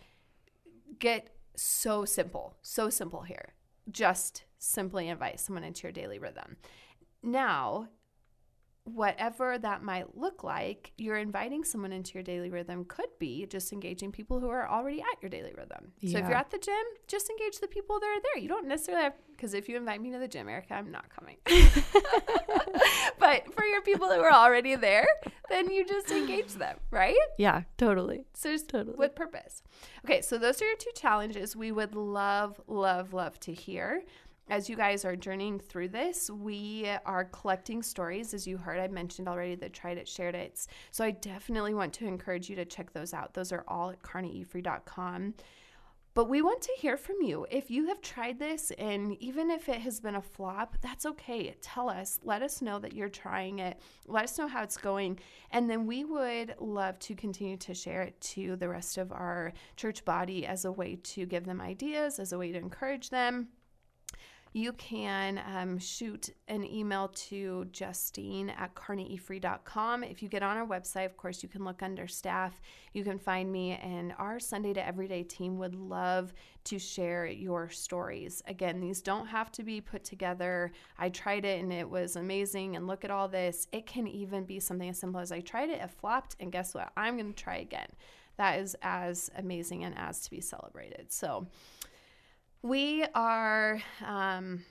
get 0.99 1.29
so 1.61 2.05
simple, 2.05 2.57
so 2.63 2.91
simple 2.91 3.23
here. 3.23 3.55
Just 3.91 4.45
simply 4.59 5.09
invite 5.09 5.41
someone 5.41 5.65
into 5.65 5.83
your 5.83 5.93
daily 5.93 6.19
rhythm. 6.19 6.57
Now, 7.23 7.89
whatever 8.95 9.59
that 9.59 9.83
might 9.83 10.17
look 10.17 10.45
like, 10.45 10.93
you're 10.97 11.17
inviting 11.19 11.65
someone 11.65 11.93
into 11.93 12.15
your 12.15 12.23
daily 12.23 12.51
rhythm 12.51 12.85
could 12.85 13.09
be 13.19 13.47
just 13.47 13.73
engaging 13.73 14.13
people 14.13 14.41
who 14.41 14.49
are 14.49 14.69
already 14.69 15.01
at 15.01 15.23
your 15.23 15.31
daily 15.31 15.53
rhythm. 15.57 15.93
So 16.03 16.19
if 16.19 16.29
you're 16.29 16.37
at 16.37 16.51
the 16.51 16.59
gym, 16.59 16.75
just 17.07 17.31
engage 17.31 17.59
the 17.61 17.69
people 17.69 18.01
that 18.01 18.07
are 18.07 18.23
there. 18.23 18.43
You 18.43 18.49
don't 18.49 18.67
necessarily 18.67 19.05
have, 19.05 19.15
because 19.37 19.55
if 19.55 19.69
you 19.69 19.77
invite 19.77 20.01
me 20.01 20.11
to 20.13 20.19
the 20.19 20.29
gym, 20.29 20.49
Erica, 20.49 20.75
I'm 20.75 20.91
not 20.91 21.07
coming. 21.09 21.37
but 23.19 23.53
for 23.55 23.65
your 23.65 23.83
people 23.83 24.09
who 24.09 24.21
are 24.21 24.33
already 24.33 24.77
there, 24.77 25.07
then 25.49 25.71
you 25.71 25.85
just 25.85 26.11
engage 26.11 26.55
them, 26.55 26.79
right? 26.91 27.17
Yeah, 27.39 27.63
totally. 27.77 28.25
So 28.35 28.51
just 28.53 28.69
Totally. 28.69 28.97
with 28.97 29.15
purpose. 29.15 29.63
Okay, 30.05 30.21
so 30.21 30.39
those 30.39 30.61
are 30.61 30.67
your 30.67 30.77
two 30.77 30.91
challenges. 30.95 31.57
We 31.57 31.73
would 31.73 31.95
love, 31.95 32.61
love, 32.67 33.13
love 33.13 33.39
to 33.41 33.53
hear. 33.53 34.03
As 34.51 34.71
you 34.71 34.77
guys 34.77 35.05
are 35.05 35.15
journeying 35.15 35.59
through 35.59 35.89
this, 35.89 36.31
we 36.31 36.89
are 37.05 37.27
collecting 37.27 37.83
stories. 37.83 38.33
As 38.33 38.47
you 38.47 38.57
heard, 38.57 38.81
I 38.81 38.89
mentioned 38.89 39.29
already 39.29 39.57
the 39.57 39.69
Tried 39.69 39.99
It, 39.99 40.09
Shared 40.09 40.35
It. 40.35 40.67
So 40.91 41.05
I 41.05 41.11
definitely 41.11 41.75
want 41.75 41.93
to 41.95 42.07
encourage 42.07 42.49
you 42.49 42.57
to 42.57 42.65
check 42.65 42.95
those 42.95 43.13
out. 43.13 43.35
Those 43.35 43.53
are 43.53 43.65
all 43.69 43.91
at 43.91 44.03
carneyefree.com. 44.03 45.35
But 46.15 46.31
we 46.31 46.41
want 46.41 46.63
to 46.63 46.73
hear 46.79 46.97
from 46.97 47.17
you. 47.21 47.47
If 47.51 47.71
you 47.71 47.89
have 47.89 48.01
tried 48.01 48.39
this 48.39 48.73
and 48.79 49.21
even 49.23 49.51
if 49.51 49.69
it 49.69 49.83
has 49.83 50.01
been 50.01 50.17
a 50.17 50.23
flop, 50.23 50.79
that's 50.81 51.05
okay. 51.05 51.55
Tell 51.61 51.91
us. 51.91 52.19
Let 52.25 52.41
us 52.41 52.63
know 52.63 52.79
that 52.79 52.95
you're 52.95 53.11
trying 53.11 53.59
it. 53.59 53.79
Let 54.07 54.25
us 54.25 54.39
know 54.39 54.49
how 54.49 54.63
it's 54.63 54.79
going. 54.79 55.21
And 55.51 55.69
then 55.69 55.87
we 55.87 56.05
would 56.05 56.55
love 56.59 56.99
to 57.01 57.15
continue 57.15 57.59
to 57.59 57.75
share 57.75 58.01
it 58.01 58.19
to 58.23 58.57
the 58.57 58.69
rest 58.69 58.97
of 58.97 59.13
our 59.13 59.53
church 59.77 60.07
body 60.07 60.47
as 60.47 60.65
a 60.65 60.73
way 60.73 60.97
to 60.97 61.27
give 61.27 61.45
them 61.45 61.61
ideas, 61.61 62.19
as 62.19 62.33
a 62.33 62.39
way 62.39 62.51
to 62.51 62.59
encourage 62.59 63.11
them 63.11 63.49
you 64.53 64.73
can 64.73 65.41
um, 65.47 65.79
shoot 65.79 66.31
an 66.49 66.65
email 66.65 67.09
to 67.09 67.67
Justine 67.73 68.51
at 68.51 68.75
carneyefree.com. 68.75 70.05
If 70.05 70.23
you 70.23 70.29
get 70.29 70.43
on 70.43 70.57
our 70.57 70.67
website, 70.67 71.07
of 71.07 71.17
course, 71.17 71.43
you 71.43 71.49
can 71.49 71.65
look 71.65 71.83
under 71.83 72.07
staff. 72.07 72.61
You 72.93 73.05
can 73.05 73.19
find 73.19 73.53
me, 73.53 73.73
and 73.83 74.15
our 74.19 74.41
Sunday 74.41 74.73
to 74.73 74.87
Everyday 74.87 75.23
team 75.23 75.59
would 75.59 75.75
love 75.75 76.33
to 76.65 76.79
share 76.79 77.27
your 77.27 77.69
stories. 77.69 78.43
Again, 78.47 78.81
these 78.81 79.03
don't 79.03 79.27
have 79.27 79.53
to 79.53 79.63
be 79.63 79.81
put 79.81 80.05
together. 80.05 80.73
I 80.99 81.09
tried 81.11 81.45
it 81.45 81.61
and 81.63 81.73
it 81.73 81.89
was 81.89 82.17
amazing, 82.17 82.77
and 82.77 82.87
look 82.87 83.05
at 83.05 83.11
all 83.11 83.29
this. 83.29 83.69
It 83.73 83.87
can 83.87 84.07
even 84.07 84.45
be 84.45 84.61
something 84.61 84.89
as 84.89 84.99
simple 84.99 85.21
as 85.21 85.33
I 85.33 85.41
tried 85.41 85.71
it, 85.71 85.81
it 85.81 85.91
flopped, 85.91 86.37
and 86.41 86.51
guess 86.51 86.75
what? 86.75 86.91
I'm 86.97 87.17
going 87.17 87.33
to 87.33 87.43
try 87.43 87.57
again. 87.57 87.89
That 88.39 88.61
is 88.61 88.77
as 88.83 89.31
amazing 89.37 89.85
and 89.85 89.99
as 89.99 90.21
to 90.21 90.31
be 90.31 90.41
celebrated. 90.41 91.13
So, 91.13 91.49
we 92.63 93.05
are 93.15 93.81
um, 94.05 94.65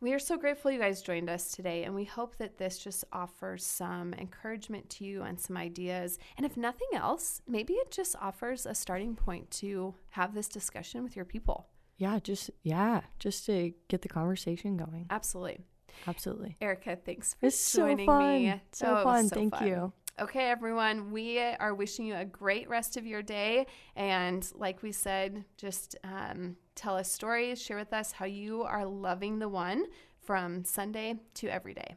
we 0.00 0.12
are 0.12 0.18
so 0.18 0.36
grateful 0.36 0.70
you 0.70 0.78
guys 0.78 1.02
joined 1.02 1.30
us 1.30 1.50
today, 1.52 1.84
and 1.84 1.94
we 1.94 2.04
hope 2.04 2.36
that 2.36 2.58
this 2.58 2.78
just 2.78 3.04
offers 3.12 3.64
some 3.64 4.12
encouragement 4.14 4.90
to 4.90 5.04
you 5.04 5.22
and 5.22 5.40
some 5.40 5.56
ideas. 5.56 6.18
And 6.36 6.44
if 6.44 6.56
nothing 6.56 6.88
else, 6.94 7.40
maybe 7.48 7.74
it 7.74 7.90
just 7.90 8.14
offers 8.20 8.66
a 8.66 8.74
starting 8.74 9.14
point 9.16 9.50
to 9.52 9.94
have 10.10 10.34
this 10.34 10.48
discussion 10.48 11.02
with 11.02 11.16
your 11.16 11.24
people. 11.24 11.68
Yeah, 11.96 12.18
just 12.22 12.50
yeah, 12.62 13.02
just 13.18 13.46
to 13.46 13.72
get 13.88 14.02
the 14.02 14.08
conversation 14.08 14.76
going. 14.76 15.06
Absolutely, 15.10 15.60
Absolutely. 16.06 16.56
Erica. 16.60 16.96
Thanks 16.96 17.34
for 17.34 17.46
It's 17.46 17.56
so 17.56 17.82
joining 17.86 18.06
fun. 18.06 18.42
me. 18.42 18.60
So 18.72 18.96
Oh, 18.98 19.04
fun. 19.04 19.28
so 19.28 19.34
Thank 19.36 19.56
fun. 19.56 19.66
you. 19.68 19.92
Okay, 20.20 20.48
everyone, 20.48 21.10
we 21.10 21.40
are 21.40 21.74
wishing 21.74 22.06
you 22.06 22.14
a 22.14 22.24
great 22.24 22.68
rest 22.68 22.96
of 22.96 23.04
your 23.04 23.20
day. 23.20 23.66
And 23.96 24.48
like 24.54 24.80
we 24.80 24.92
said, 24.92 25.44
just 25.56 25.96
um, 26.04 26.54
tell 26.76 26.96
us 26.96 27.10
stories, 27.10 27.60
share 27.60 27.76
with 27.76 27.92
us 27.92 28.12
how 28.12 28.24
you 28.24 28.62
are 28.62 28.86
loving 28.86 29.40
the 29.40 29.48
one 29.48 29.86
from 30.22 30.64
Sunday 30.64 31.16
to 31.34 31.48
every 31.48 31.74
day. 31.74 31.96